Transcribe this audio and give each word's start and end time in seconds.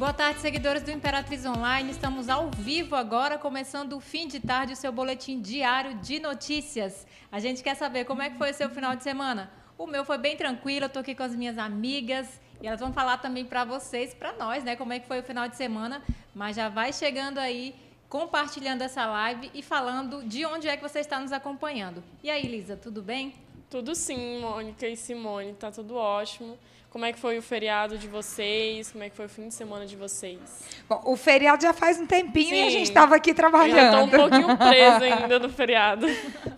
Boa 0.00 0.14
tarde, 0.14 0.40
seguidores 0.40 0.82
do 0.82 0.90
Imperatriz 0.90 1.44
Online. 1.44 1.90
Estamos 1.90 2.30
ao 2.30 2.50
vivo 2.50 2.96
agora, 2.96 3.36
começando 3.36 3.92
o 3.92 4.00
fim 4.00 4.26
de 4.26 4.40
tarde, 4.40 4.72
o 4.72 4.76
seu 4.76 4.90
boletim 4.90 5.42
diário 5.42 5.96
de 5.96 6.18
notícias. 6.18 7.06
A 7.30 7.38
gente 7.38 7.62
quer 7.62 7.74
saber 7.76 8.06
como 8.06 8.22
é 8.22 8.30
que 8.30 8.38
foi 8.38 8.50
o 8.50 8.54
seu 8.54 8.70
final 8.70 8.96
de 8.96 9.02
semana. 9.02 9.50
O 9.76 9.86
meu 9.86 10.02
foi 10.02 10.16
bem 10.16 10.38
tranquilo, 10.38 10.86
eu 10.86 10.88
tô 10.88 11.00
aqui 11.00 11.14
com 11.14 11.22
as 11.22 11.34
minhas 11.34 11.58
amigas 11.58 12.40
e 12.62 12.66
elas 12.66 12.80
vão 12.80 12.94
falar 12.94 13.18
também 13.18 13.44
para 13.44 13.62
vocês, 13.62 14.14
para 14.14 14.32
nós, 14.32 14.64
né, 14.64 14.74
como 14.74 14.94
é 14.94 14.98
que 14.98 15.06
foi 15.06 15.20
o 15.20 15.22
final 15.22 15.46
de 15.46 15.56
semana. 15.56 16.02
Mas 16.34 16.56
já 16.56 16.70
vai 16.70 16.94
chegando 16.94 17.36
aí, 17.36 17.74
compartilhando 18.08 18.80
essa 18.80 19.04
live 19.04 19.50
e 19.52 19.62
falando 19.62 20.24
de 20.24 20.46
onde 20.46 20.66
é 20.66 20.78
que 20.78 20.82
você 20.82 21.00
está 21.00 21.20
nos 21.20 21.30
acompanhando. 21.30 22.02
E 22.22 22.30
aí, 22.30 22.46
Lisa, 22.46 22.74
tudo 22.74 23.02
bem? 23.02 23.34
Tudo 23.68 23.94
sim, 23.94 24.40
Mônica 24.40 24.88
e 24.88 24.96
Simone, 24.96 25.52
tá 25.52 25.70
tudo 25.70 25.94
ótimo. 25.94 26.58
Como 26.90 27.04
é 27.04 27.12
que 27.12 27.20
foi 27.20 27.38
o 27.38 27.42
feriado 27.42 27.96
de 27.96 28.08
vocês? 28.08 28.90
Como 28.90 29.04
é 29.04 29.08
que 29.08 29.14
foi 29.14 29.26
o 29.26 29.28
fim 29.28 29.46
de 29.46 29.54
semana 29.54 29.86
de 29.86 29.94
vocês? 29.94 30.40
Bom, 30.88 31.00
o 31.04 31.16
feriado 31.16 31.62
já 31.62 31.72
faz 31.72 32.00
um 32.00 32.06
tempinho 32.06 32.48
Sim. 32.48 32.64
e 32.64 32.66
a 32.66 32.70
gente 32.70 32.88
estava 32.88 33.14
aqui 33.14 33.32
trabalhando. 33.32 33.78
Eu 33.78 34.06
estou 34.06 34.24
um 34.24 34.28
pouquinho 34.28 34.56
presa 34.58 35.04
ainda 35.04 35.38
no 35.38 35.48
feriado. 35.48 36.08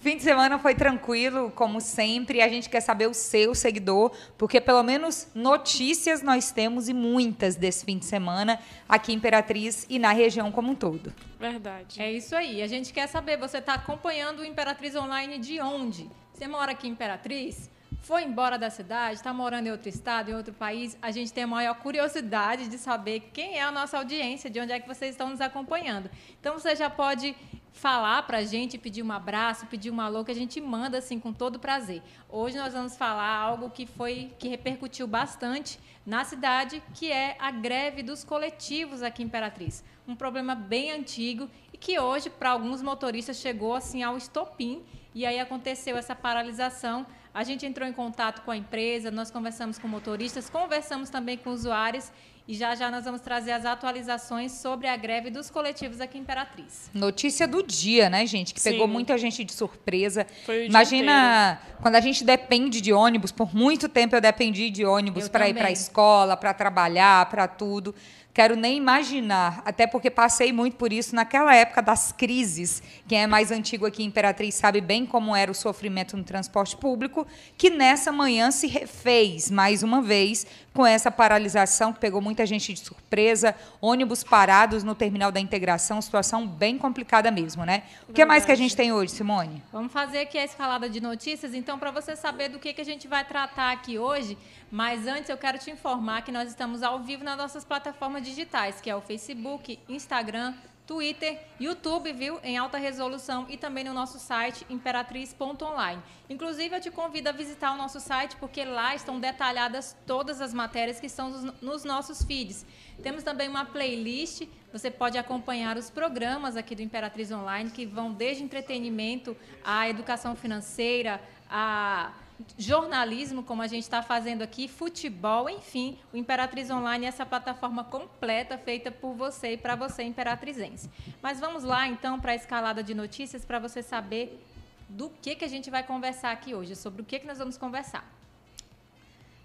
Fim 0.00 0.16
de 0.16 0.22
semana 0.22 0.58
foi 0.58 0.74
tranquilo, 0.74 1.52
como 1.54 1.82
sempre. 1.82 2.38
E 2.38 2.40
a 2.40 2.48
gente 2.48 2.70
quer 2.70 2.80
saber 2.80 3.08
o 3.08 3.12
seu 3.12 3.54
seguidor, 3.54 4.10
porque 4.38 4.58
pelo 4.58 4.82
menos 4.82 5.28
notícias 5.34 6.22
nós 6.22 6.50
temos 6.50 6.88
e 6.88 6.94
muitas 6.94 7.54
desse 7.54 7.84
fim 7.84 7.98
de 7.98 8.06
semana 8.06 8.58
aqui 8.88 9.12
em 9.12 9.16
Imperatriz 9.16 9.84
e 9.90 9.98
na 9.98 10.12
região 10.12 10.50
como 10.50 10.72
um 10.72 10.74
todo. 10.74 11.12
Verdade. 11.38 12.00
É 12.00 12.10
isso 12.10 12.34
aí. 12.34 12.62
A 12.62 12.66
gente 12.66 12.90
quer 12.90 13.06
saber, 13.06 13.36
você 13.36 13.58
está 13.58 13.74
acompanhando 13.74 14.38
o 14.38 14.44
Imperatriz 14.46 14.96
Online 14.96 15.38
de 15.38 15.60
onde? 15.60 16.08
Você 16.32 16.48
mora 16.48 16.72
aqui 16.72 16.88
em 16.88 16.92
Imperatriz? 16.92 17.70
Foi 18.02 18.24
embora 18.24 18.58
da 18.58 18.68
cidade, 18.68 19.14
está 19.14 19.32
morando 19.32 19.68
em 19.68 19.70
outro 19.70 19.88
estado, 19.88 20.30
em 20.30 20.34
outro 20.34 20.52
país, 20.52 20.98
a 21.00 21.12
gente 21.12 21.32
tem 21.32 21.44
a 21.44 21.46
maior 21.46 21.74
curiosidade 21.76 22.68
de 22.68 22.76
saber 22.76 23.30
quem 23.32 23.58
é 23.58 23.62
a 23.62 23.70
nossa 23.70 23.96
audiência, 23.96 24.50
de 24.50 24.58
onde 24.58 24.72
é 24.72 24.80
que 24.80 24.88
vocês 24.88 25.12
estão 25.12 25.30
nos 25.30 25.40
acompanhando. 25.40 26.10
Então 26.40 26.58
você 26.58 26.74
já 26.74 26.90
pode 26.90 27.34
falar 27.72 28.24
para 28.24 28.38
a 28.38 28.44
gente, 28.44 28.76
pedir 28.76 29.04
um 29.04 29.12
abraço, 29.12 29.66
pedir 29.66 29.92
um 29.92 30.00
alô, 30.00 30.24
que 30.24 30.32
a 30.32 30.34
gente 30.34 30.60
manda 30.60 30.98
assim 30.98 31.20
com 31.20 31.32
todo 31.32 31.60
prazer. 31.60 32.02
Hoje 32.28 32.58
nós 32.58 32.72
vamos 32.72 32.96
falar 32.96 33.34
algo 33.36 33.70
que 33.70 33.86
foi 33.86 34.32
que 34.36 34.48
repercutiu 34.48 35.06
bastante 35.06 35.78
na 36.04 36.24
cidade, 36.24 36.82
que 36.94 37.10
é 37.10 37.36
a 37.38 37.50
greve 37.50 38.02
dos 38.02 38.24
coletivos 38.24 39.02
aqui 39.02 39.22
em 39.22 39.26
Imperatriz. 39.26 39.84
Um 40.06 40.16
problema 40.16 40.54
bem 40.54 40.90
antigo 40.90 41.48
e 41.72 41.78
que 41.78 41.98
hoje 41.98 42.28
para 42.28 42.50
alguns 42.50 42.82
motoristas 42.82 43.36
chegou 43.36 43.74
assim 43.74 44.02
ao 44.02 44.16
estopim. 44.16 44.82
E 45.14 45.24
aí 45.24 45.38
aconteceu 45.38 45.96
essa 45.96 46.14
paralisação. 46.14 47.06
A 47.32 47.44
gente 47.44 47.64
entrou 47.64 47.88
em 47.88 47.92
contato 47.92 48.42
com 48.42 48.50
a 48.50 48.56
empresa, 48.56 49.10
nós 49.10 49.30
conversamos 49.30 49.78
com 49.78 49.86
motoristas, 49.86 50.50
conversamos 50.50 51.08
também 51.08 51.38
com 51.38 51.50
usuários 51.50 52.10
e 52.46 52.54
já 52.54 52.74
já 52.74 52.90
nós 52.90 53.04
vamos 53.04 53.20
trazer 53.20 53.52
as 53.52 53.64
atualizações 53.64 54.52
sobre 54.52 54.88
a 54.88 54.96
greve 54.96 55.30
dos 55.30 55.48
coletivos 55.48 56.00
aqui 56.00 56.18
em 56.18 56.22
Imperatriz. 56.22 56.90
Notícia 56.92 57.46
do 57.46 57.62
dia, 57.62 58.10
né, 58.10 58.26
gente? 58.26 58.52
Que 58.52 58.60
Sim. 58.60 58.72
pegou 58.72 58.88
muita 58.88 59.16
gente 59.16 59.44
de 59.44 59.52
surpresa. 59.52 60.26
Foi 60.44 60.62
o 60.62 60.64
Imagina 60.64 61.60
quando 61.80 61.94
a 61.96 62.00
gente 62.00 62.24
depende 62.24 62.80
de 62.80 62.92
ônibus, 62.92 63.30
por 63.30 63.54
muito 63.54 63.88
tempo 63.88 64.16
eu 64.16 64.20
dependi 64.20 64.70
de 64.70 64.84
ônibus 64.84 65.28
para 65.28 65.48
ir 65.48 65.54
para 65.54 65.68
a 65.68 65.72
escola, 65.72 66.36
para 66.36 66.52
trabalhar, 66.52 67.28
para 67.28 67.46
tudo. 67.46 67.94
Quero 68.34 68.56
nem 68.56 68.78
imaginar, 68.78 69.60
até 69.62 69.86
porque 69.86 70.10
passei 70.10 70.54
muito 70.54 70.76
por 70.76 70.90
isso 70.90 71.14
naquela 71.14 71.54
época 71.54 71.82
das 71.82 72.12
crises. 72.12 72.82
Quem 73.06 73.22
é 73.22 73.26
mais 73.26 73.50
antigo 73.50 73.84
aqui 73.84 74.02
Imperatriz 74.02 74.54
sabe 74.54 74.80
bem 74.80 75.04
como 75.04 75.36
era 75.36 75.50
o 75.50 75.54
sofrimento 75.54 76.16
no 76.16 76.24
transporte 76.24 76.74
público, 76.74 77.26
que 77.58 77.68
nessa 77.68 78.10
manhã 78.10 78.50
se 78.50 78.66
refez 78.66 79.50
mais 79.50 79.82
uma 79.82 80.00
vez 80.00 80.46
com 80.72 80.86
essa 80.86 81.10
paralisação 81.10 81.92
que 81.92 82.00
pegou 82.00 82.22
muita 82.22 82.46
gente 82.46 82.72
de 82.72 82.80
surpresa, 82.80 83.54
ônibus 83.82 84.24
parados 84.24 84.82
no 84.82 84.94
terminal 84.94 85.30
da 85.30 85.38
integração, 85.38 86.00
situação 86.00 86.46
bem 86.46 86.78
complicada 86.78 87.30
mesmo, 87.30 87.66
né? 87.66 87.82
O 88.08 88.14
que 88.14 88.24
mais 88.24 88.46
que 88.46 88.52
a 88.52 88.56
gente 88.56 88.74
tem 88.74 88.94
hoje, 88.94 89.12
Simone? 89.12 89.62
Vamos 89.70 89.92
fazer 89.92 90.20
aqui 90.20 90.38
a 90.38 90.44
escalada 90.44 90.88
de 90.88 91.02
notícias, 91.02 91.52
então, 91.52 91.78
para 91.78 91.90
você 91.90 92.16
saber 92.16 92.48
do 92.48 92.58
que, 92.58 92.72
que 92.72 92.80
a 92.80 92.84
gente 92.84 93.06
vai 93.06 93.26
tratar 93.26 93.72
aqui 93.72 93.98
hoje. 93.98 94.38
Mas 94.72 95.06
antes 95.06 95.28
eu 95.28 95.36
quero 95.36 95.58
te 95.58 95.70
informar 95.70 96.22
que 96.22 96.32
nós 96.32 96.48
estamos 96.48 96.82
ao 96.82 96.98
vivo 96.98 97.22
nas 97.22 97.36
nossas 97.36 97.62
plataformas 97.62 98.24
digitais, 98.24 98.80
que 98.80 98.88
é 98.88 98.96
o 98.96 99.02
Facebook, 99.02 99.78
Instagram, 99.86 100.54
Twitter, 100.86 101.38
YouTube, 101.60 102.10
viu, 102.14 102.40
em 102.42 102.56
alta 102.56 102.78
resolução 102.78 103.44
e 103.50 103.58
também 103.58 103.84
no 103.84 103.92
nosso 103.92 104.18
site 104.18 104.64
imperatriz.online. 104.70 106.02
Inclusive, 106.30 106.74
eu 106.74 106.80
te 106.80 106.90
convido 106.90 107.28
a 107.28 107.32
visitar 107.32 107.74
o 107.74 107.76
nosso 107.76 108.00
site 108.00 108.34
porque 108.36 108.64
lá 108.64 108.94
estão 108.94 109.20
detalhadas 109.20 109.94
todas 110.06 110.40
as 110.40 110.54
matérias 110.54 110.98
que 110.98 111.06
estão 111.06 111.52
nos 111.60 111.84
nossos 111.84 112.24
feeds. 112.24 112.64
Temos 113.02 113.22
também 113.22 113.50
uma 113.50 113.66
playlist, 113.66 114.48
você 114.72 114.90
pode 114.90 115.18
acompanhar 115.18 115.76
os 115.76 115.90
programas 115.90 116.56
aqui 116.56 116.74
do 116.74 116.80
Imperatriz 116.80 117.30
Online 117.30 117.70
que 117.70 117.84
vão 117.84 118.10
desde 118.10 118.42
entretenimento 118.42 119.36
à 119.62 119.86
educação 119.86 120.34
financeira, 120.34 121.20
a 121.50 122.10
jornalismo, 122.56 123.42
como 123.42 123.62
a 123.62 123.66
gente 123.66 123.82
está 123.82 124.02
fazendo 124.02 124.42
aqui, 124.42 124.68
futebol, 124.68 125.48
enfim, 125.48 125.98
o 126.12 126.16
Imperatriz 126.16 126.70
Online 126.70 127.06
é 127.06 127.08
essa 127.08 127.26
plataforma 127.26 127.84
completa 127.84 128.56
feita 128.58 128.90
por 128.90 129.14
você 129.14 129.52
e 129.52 129.56
para 129.56 129.74
você, 129.74 130.02
imperatrizense. 130.02 130.90
Mas 131.20 131.40
vamos 131.40 131.64
lá, 131.64 131.86
então, 131.86 132.20
para 132.20 132.32
a 132.32 132.34
escalada 132.34 132.82
de 132.82 132.94
notícias, 132.94 133.44
para 133.44 133.58
você 133.58 133.82
saber 133.82 134.42
do 134.88 135.10
que, 135.10 135.34
que 135.34 135.44
a 135.44 135.48
gente 135.48 135.70
vai 135.70 135.82
conversar 135.82 136.32
aqui 136.32 136.54
hoje, 136.54 136.76
sobre 136.76 137.02
o 137.02 137.04
que, 137.04 137.18
que 137.18 137.26
nós 137.26 137.38
vamos 137.38 137.56
conversar. 137.56 138.04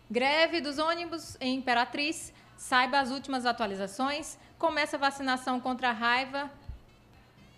Greve 0.10 0.62
dos 0.62 0.78
ônibus 0.78 1.38
em 1.40 1.56
Imperatriz, 1.56 2.34
saiba 2.56 3.00
as 3.00 3.12
últimas 3.12 3.46
atualizações, 3.46 4.38
começa 4.58 4.98
a 4.98 5.00
vacinação 5.00 5.60
contra 5.60 5.90
a 5.90 5.94
raiva 5.94 6.52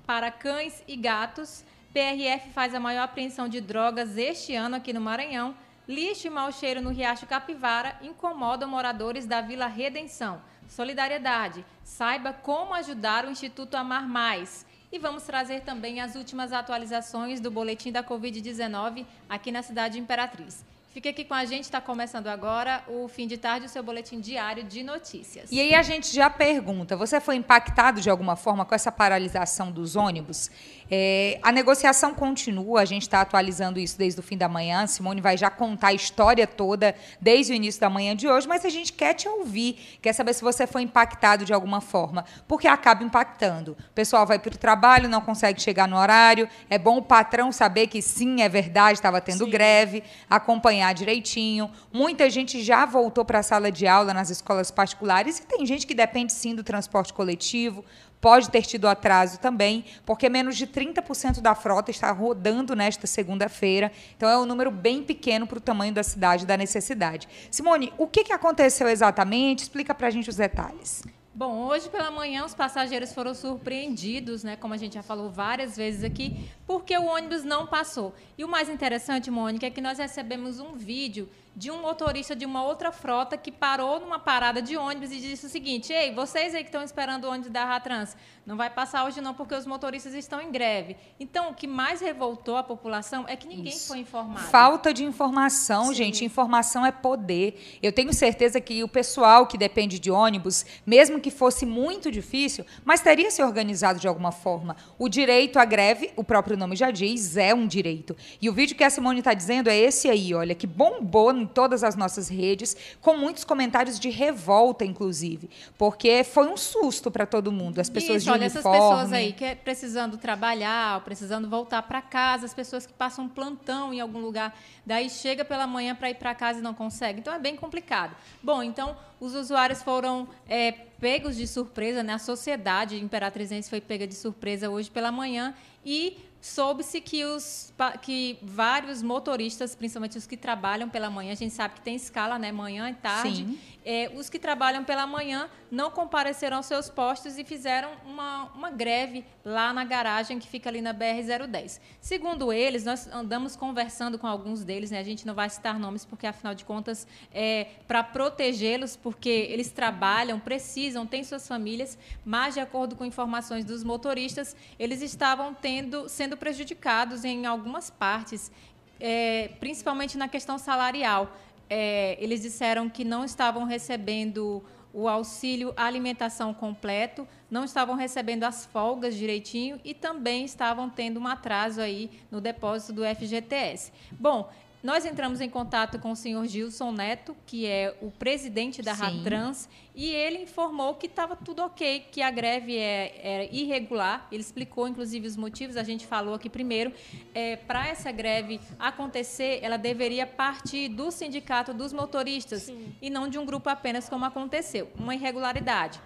para 0.05 0.31
cães 0.31 0.83
e 0.87 0.95
gatos, 0.95 1.63
PRF 1.93 2.51
faz 2.51 2.75
a 2.75 2.79
maior 2.79 3.03
apreensão 3.03 3.49
de 3.49 3.59
drogas 3.59 4.15
este 4.15 4.53
ano 4.53 4.75
aqui 4.75 4.93
no 4.93 5.01
Maranhão. 5.01 5.55
Lixo 5.87 6.27
e 6.27 6.29
mau 6.29 6.51
cheiro 6.51 6.81
no 6.81 6.91
Riacho 6.91 7.25
Capivara 7.25 7.97
incomodam 8.03 8.69
moradores 8.69 9.25
da 9.25 9.41
Vila 9.41 9.65
Redenção. 9.65 10.39
Solidariedade. 10.67 11.65
Saiba 11.83 12.31
como 12.31 12.75
ajudar 12.75 13.25
o 13.25 13.31
Instituto 13.31 13.75
Amar 13.75 14.07
Mais. 14.07 14.67
E 14.91 14.99
vamos 14.99 15.23
trazer 15.23 15.61
também 15.61 15.99
as 15.99 16.13
últimas 16.13 16.53
atualizações 16.53 17.39
do 17.39 17.49
boletim 17.49 17.91
da 17.91 18.03
Covid-19 18.03 19.03
aqui 19.27 19.51
na 19.51 19.63
cidade 19.63 19.95
de 19.95 19.99
Imperatriz. 19.99 20.63
Fique 20.91 21.07
aqui 21.07 21.23
com 21.23 21.35
a 21.35 21.45
gente, 21.45 21.65
está 21.65 21.79
começando 21.79 22.27
agora 22.27 22.83
o 22.87 23.07
fim 23.07 23.27
de 23.27 23.37
tarde, 23.37 23.67
o 23.67 23.69
seu 23.69 23.83
boletim 23.83 24.19
diário 24.19 24.63
de 24.63 24.81
notícias. 24.81 25.51
E 25.51 25.59
aí 25.59 25.75
a 25.75 25.83
gente 25.83 26.13
já 26.13 26.31
pergunta: 26.31 26.97
você 26.97 27.21
foi 27.21 27.35
impactado 27.35 28.01
de 28.01 28.09
alguma 28.09 28.35
forma 28.35 28.65
com 28.65 28.73
essa 28.73 28.91
paralisação 28.91 29.71
dos 29.71 29.95
ônibus? 29.95 30.49
É, 30.91 31.39
a 31.43 31.51
negociação 31.51 32.13
continua, 32.13 32.81
a 32.81 32.85
gente 32.85 33.03
está 33.03 33.21
atualizando 33.21 33.79
isso 33.79 33.97
desde 33.97 34.19
o 34.19 34.23
fim 34.23 34.37
da 34.37 34.49
manhã. 34.49 34.87
Simone 34.87 35.21
vai 35.21 35.37
já 35.37 35.49
contar 35.49 35.89
a 35.89 35.93
história 35.93 36.47
toda 36.47 36.95
desde 37.21 37.53
o 37.53 37.55
início 37.55 37.79
da 37.79 37.89
manhã 37.89 38.15
de 38.15 38.27
hoje, 38.27 38.47
mas 38.47 38.65
a 38.65 38.69
gente 38.69 38.93
quer 38.93 39.13
te 39.13 39.27
ouvir, 39.27 39.99
quer 40.01 40.13
saber 40.13 40.33
se 40.33 40.41
você 40.41 40.65
foi 40.65 40.81
impactado 40.81 41.45
de 41.45 41.53
alguma 41.53 41.79
forma, 41.79 42.25
porque 42.47 42.67
acaba 42.67 43.03
impactando. 43.03 43.77
O 43.91 43.93
pessoal 43.93 44.25
vai 44.25 44.39
para 44.39 44.53
o 44.53 44.57
trabalho, 44.57 45.07
não 45.07 45.21
consegue 45.21 45.61
chegar 45.61 45.87
no 45.87 45.97
horário. 45.97 46.49
É 46.69 46.79
bom 46.79 46.97
o 46.97 47.01
patrão 47.01 47.51
saber 47.51 47.87
que 47.87 48.01
sim, 48.01 48.41
é 48.41 48.49
verdade, 48.49 48.97
estava 48.97 49.21
tendo 49.21 49.45
sim. 49.45 49.51
greve, 49.51 50.03
acompanhar 50.29 50.93
direitinho. 50.93 51.69
Muita 51.93 52.29
gente 52.29 52.63
já 52.63 52.85
voltou 52.85 53.23
para 53.23 53.39
a 53.39 53.43
sala 53.43 53.71
de 53.71 53.85
aula 53.85 54.13
nas 54.13 54.29
escolas 54.29 54.71
particulares 54.71 55.39
e 55.39 55.43
tem 55.45 55.65
gente 55.65 55.85
que 55.85 55.93
depende 55.93 56.33
sim 56.33 56.55
do 56.55 56.63
transporte 56.63 57.13
coletivo 57.13 57.83
pode 58.21 58.49
ter 58.49 58.63
tido 58.63 58.87
atraso 58.87 59.39
também, 59.39 59.85
porque 60.05 60.29
menos 60.29 60.57
de 60.57 60.67
30% 60.67 61.41
da 61.41 61.55
frota 61.55 61.91
está 61.91 62.11
rodando 62.11 62.75
nesta 62.75 63.07
segunda-feira. 63.07 63.91
Então 64.15 64.29
é 64.29 64.37
um 64.37 64.45
número 64.45 64.71
bem 64.71 65.03
pequeno 65.03 65.47
para 65.47 65.57
o 65.57 65.61
tamanho 65.61 65.93
da 65.93 66.03
cidade, 66.03 66.45
da 66.45 66.57
necessidade. 66.57 67.27
Simone, 67.49 67.93
o 67.97 68.07
que, 68.07 68.23
que 68.23 68.33
aconteceu 68.33 68.87
exatamente? 68.87 69.63
Explica 69.63 69.93
para 69.93 70.07
a 70.07 70.11
gente 70.11 70.29
os 70.29 70.35
detalhes. 70.35 71.03
Bom, 71.33 71.67
hoje 71.67 71.87
pela 71.87 72.11
manhã 72.11 72.43
os 72.43 72.53
passageiros 72.53 73.13
foram 73.13 73.33
surpreendidos, 73.33 74.43
né, 74.43 74.57
como 74.57 74.73
a 74.73 74.77
gente 74.77 74.95
já 74.95 75.03
falou 75.03 75.29
várias 75.29 75.77
vezes 75.77 76.03
aqui, 76.03 76.49
porque 76.67 76.97
o 76.97 77.05
ônibus 77.05 77.45
não 77.45 77.65
passou. 77.65 78.13
E 78.37 78.43
o 78.43 78.47
mais 78.47 78.67
interessante, 78.67 79.31
Mônica, 79.31 79.65
é 79.65 79.69
que 79.69 79.79
nós 79.79 79.99
recebemos 79.99 80.59
um 80.59 80.73
vídeo 80.73 81.29
de 81.55 81.71
um 81.71 81.81
motorista 81.81 82.35
de 82.35 82.45
uma 82.45 82.63
outra 82.63 82.91
frota 82.91 83.37
que 83.37 83.51
parou 83.51 83.99
numa 83.99 84.19
parada 84.19 84.61
de 84.61 84.77
ônibus 84.77 85.11
e 85.11 85.19
disse 85.19 85.45
o 85.45 85.49
seguinte: 85.49 85.91
Ei, 85.91 86.13
vocês 86.13 86.55
aí 86.55 86.63
que 86.63 86.69
estão 86.69 86.83
esperando 86.83 87.25
o 87.25 87.29
ônibus 87.29 87.51
da 87.51 87.65
Ratrans, 87.65 88.15
não 88.45 88.57
vai 88.57 88.69
passar 88.69 89.05
hoje 89.05 89.21
não 89.21 89.33
porque 89.33 89.53
os 89.53 89.65
motoristas 89.65 90.13
estão 90.13 90.41
em 90.41 90.51
greve. 90.51 90.97
Então, 91.19 91.51
o 91.51 91.53
que 91.53 91.67
mais 91.67 92.01
revoltou 92.01 92.57
a 92.57 92.63
população 92.63 93.25
é 93.27 93.35
que 93.35 93.47
ninguém 93.47 93.73
Isso. 93.73 93.87
foi 93.87 93.99
informado. 93.99 94.47
Falta 94.47 94.93
de 94.93 95.03
informação, 95.03 95.87
Sim. 95.87 95.93
gente. 95.93 96.25
Informação 96.25 96.85
é 96.85 96.91
poder. 96.91 97.79
Eu 97.81 97.91
tenho 97.91 98.13
certeza 98.13 98.59
que 98.59 98.83
o 98.83 98.87
pessoal 98.87 99.45
que 99.45 99.57
depende 99.57 99.99
de 99.99 100.09
ônibus, 100.09 100.65
mesmo 100.85 101.19
que 101.19 101.29
fosse 101.29 101.65
muito 101.65 102.11
difícil, 102.11 102.65
mas 102.83 103.01
teria 103.01 103.29
se 103.29 103.43
organizado 103.43 103.99
de 103.99 104.07
alguma 104.07 104.31
forma. 104.31 104.75
O 104.97 105.07
direito 105.07 105.59
à 105.59 105.65
greve, 105.65 106.11
o 106.15 106.23
próprio 106.23 106.57
nome 106.57 106.75
já 106.75 106.89
diz, 106.89 107.37
é 107.37 107.53
um 107.53 107.67
direito. 107.67 108.15
E 108.41 108.49
o 108.49 108.53
vídeo 108.53 108.75
que 108.75 108.83
a 108.83 108.89
Simone 108.89 109.19
está 109.19 109.33
dizendo 109.33 109.69
é 109.69 109.77
esse 109.77 110.09
aí, 110.09 110.33
olha, 110.33 110.55
que 110.55 110.65
bombou 110.65 111.31
em 111.39 111.47
todas 111.47 111.83
as 111.83 111.95
nossas 111.95 112.27
redes, 112.27 112.75
com 113.01 113.15
muitos 113.15 113.43
comentários 113.43 113.99
de 113.99 114.09
revolta, 114.09 114.85
inclusive, 114.85 115.49
porque 115.77 116.23
foi 116.23 116.47
um 116.47 116.57
susto 116.57 117.09
para 117.09 117.25
todo 117.25 117.51
mundo. 117.51 117.79
As 117.79 117.89
pessoas 117.89 118.17
Isso, 118.17 118.25
de 118.25 118.31
olha, 118.31 118.47
uniforme. 118.47 118.77
essas 118.77 118.89
pessoas 118.89 119.13
aí 119.13 119.33
que 119.33 119.45
é 119.45 119.55
precisando 119.55 120.17
trabalhar, 120.17 121.03
precisando 121.03 121.49
voltar 121.49 121.81
para 121.83 122.01
casa, 122.01 122.45
as 122.45 122.53
pessoas 122.53 122.85
que 122.85 122.93
passam 122.93 123.27
plantão 123.27 123.93
em 123.93 123.99
algum 123.99 124.19
lugar, 124.19 124.57
daí 124.85 125.09
chega 125.09 125.45
pela 125.45 125.65
manhã 125.65 125.95
para 125.95 126.09
ir 126.09 126.15
para 126.15 126.35
casa 126.35 126.59
e 126.59 126.61
não 126.61 126.73
consegue. 126.73 127.19
Então 127.19 127.33
é 127.33 127.39
bem 127.39 127.55
complicado. 127.55 128.15
Bom, 128.41 128.61
então 128.61 128.95
os 129.19 129.35
usuários 129.35 129.81
foram 129.81 130.27
é, 130.47 130.71
pegos 130.71 131.35
de 131.35 131.47
surpresa, 131.47 132.03
né? 132.03 132.13
A 132.13 132.19
sociedade 132.19 133.01
imperatrizense 133.01 133.69
foi 133.69 133.81
pega 133.81 134.07
de 134.07 134.15
surpresa 134.15 134.69
hoje 134.69 134.89
pela 134.89 135.11
manhã 135.11 135.53
e 135.85 136.17
soube-se 136.41 137.01
que, 137.01 137.25
os, 137.25 137.73
que 138.01 138.37
vários 138.41 139.01
motoristas, 139.01 139.75
principalmente 139.75 140.17
os 140.17 140.25
que 140.25 140.37
trabalham 140.37 140.89
pela 140.89 141.09
manhã, 141.09 141.31
a 141.33 141.35
gente 141.35 141.53
sabe 141.53 141.75
que 141.75 141.81
tem 141.81 141.95
escala, 141.95 142.39
né? 142.39 142.51
Manhã 142.51 142.89
e 142.89 142.93
tarde. 142.93 143.59
É, 143.85 144.11
os 144.15 144.29
que 144.29 144.37
trabalham 144.37 144.83
pela 144.83 145.07
manhã 145.07 145.49
não 145.71 145.89
compareceram 145.89 146.57
aos 146.57 146.65
seus 146.65 146.89
postos 146.89 147.37
e 147.37 147.43
fizeram 147.43 147.89
uma, 148.05 148.43
uma 148.53 148.69
greve 148.69 149.25
lá 149.43 149.73
na 149.73 149.83
garagem 149.83 150.37
que 150.37 150.47
fica 150.47 150.69
ali 150.69 150.81
na 150.81 150.93
BR-010. 150.93 151.79
Segundo 152.01 152.51
eles, 152.51 152.83
nós 152.83 153.07
andamos 153.07 153.55
conversando 153.55 154.19
com 154.19 154.27
alguns 154.27 154.63
deles, 154.63 154.91
né? 154.91 154.99
A 154.99 155.03
gente 155.03 155.25
não 155.25 155.33
vai 155.33 155.49
citar 155.49 155.79
nomes 155.79 156.05
porque, 156.05 156.27
afinal 156.27 156.53
de 156.53 156.65
contas, 156.65 157.07
é 157.33 157.67
para 157.87 158.03
protegê-los, 158.03 158.95
porque 158.95 159.29
eles 159.29 159.71
trabalham, 159.71 160.39
precisam, 160.39 161.07
têm 161.07 161.23
suas 161.23 161.47
famílias, 161.47 161.97
mas, 162.25 162.53
de 162.55 162.59
acordo 162.59 162.95
com 162.95 163.05
informações 163.05 163.63
dos 163.63 163.83
motoristas, 163.83 164.55
eles 164.77 165.01
estavam 165.01 165.53
tendo, 165.53 166.07
sendo 166.09 166.28
prejudicados 166.37 167.23
em 167.23 167.45
algumas 167.45 167.89
partes, 167.89 168.51
é, 168.99 169.51
principalmente 169.59 170.17
na 170.17 170.27
questão 170.27 170.57
salarial 170.57 171.33
é, 171.69 172.17
eles 172.19 172.41
disseram 172.41 172.89
que 172.89 173.05
não 173.05 173.23
estavam 173.23 173.63
recebendo 173.63 174.63
o 174.91 175.07
auxílio 175.07 175.71
alimentação 175.77 176.51
completo, 176.51 177.27
não 177.49 177.63
estavam 177.63 177.95
recebendo 177.95 178.43
as 178.43 178.65
folgas 178.65 179.15
direitinho 179.15 179.79
e 179.83 179.93
também 179.93 180.43
estavam 180.43 180.89
tendo 180.89 181.19
um 181.19 181.27
atraso 181.27 181.79
aí 181.79 182.09
no 182.31 182.41
depósito 182.41 182.93
do 182.93 183.03
FGTS. 183.03 183.91
Bom, 184.11 184.51
nós 184.81 185.05
entramos 185.05 185.41
em 185.41 185.49
contato 185.49 185.99
com 185.99 186.11
o 186.11 186.15
senhor 186.15 186.45
Gilson 186.47 186.91
Neto, 186.91 187.35
que 187.45 187.65
é 187.65 187.95
o 188.01 188.09
presidente 188.09 188.81
da 188.81 188.93
Ratrans, 188.93 189.67
e 189.93 190.09
ele 190.09 190.43
informou 190.43 190.95
que 190.95 191.05
estava 191.05 191.35
tudo 191.35 191.61
ok, 191.61 192.05
que 192.09 192.21
a 192.21 192.31
greve 192.31 192.77
é, 192.77 193.19
era 193.21 193.43
irregular. 193.51 194.25
Ele 194.31 194.41
explicou, 194.41 194.87
inclusive, 194.87 195.27
os 195.27 195.35
motivos. 195.35 195.75
A 195.75 195.83
gente 195.83 196.07
falou 196.07 196.33
aqui 196.33 196.49
primeiro. 196.49 196.93
É, 197.35 197.57
Para 197.57 197.87
essa 197.89 198.09
greve 198.09 198.61
acontecer, 198.79 199.59
ela 199.61 199.75
deveria 199.75 200.25
partir 200.25 200.87
do 200.87 201.11
sindicato 201.11 201.73
dos 201.73 201.91
motoristas 201.91 202.63
Sim. 202.63 202.93
e 203.01 203.09
não 203.09 203.27
de 203.27 203.37
um 203.37 203.45
grupo 203.45 203.69
apenas, 203.69 204.07
como 204.07 204.23
aconteceu. 204.23 204.89
Uma 204.97 205.13
irregularidade. 205.13 205.99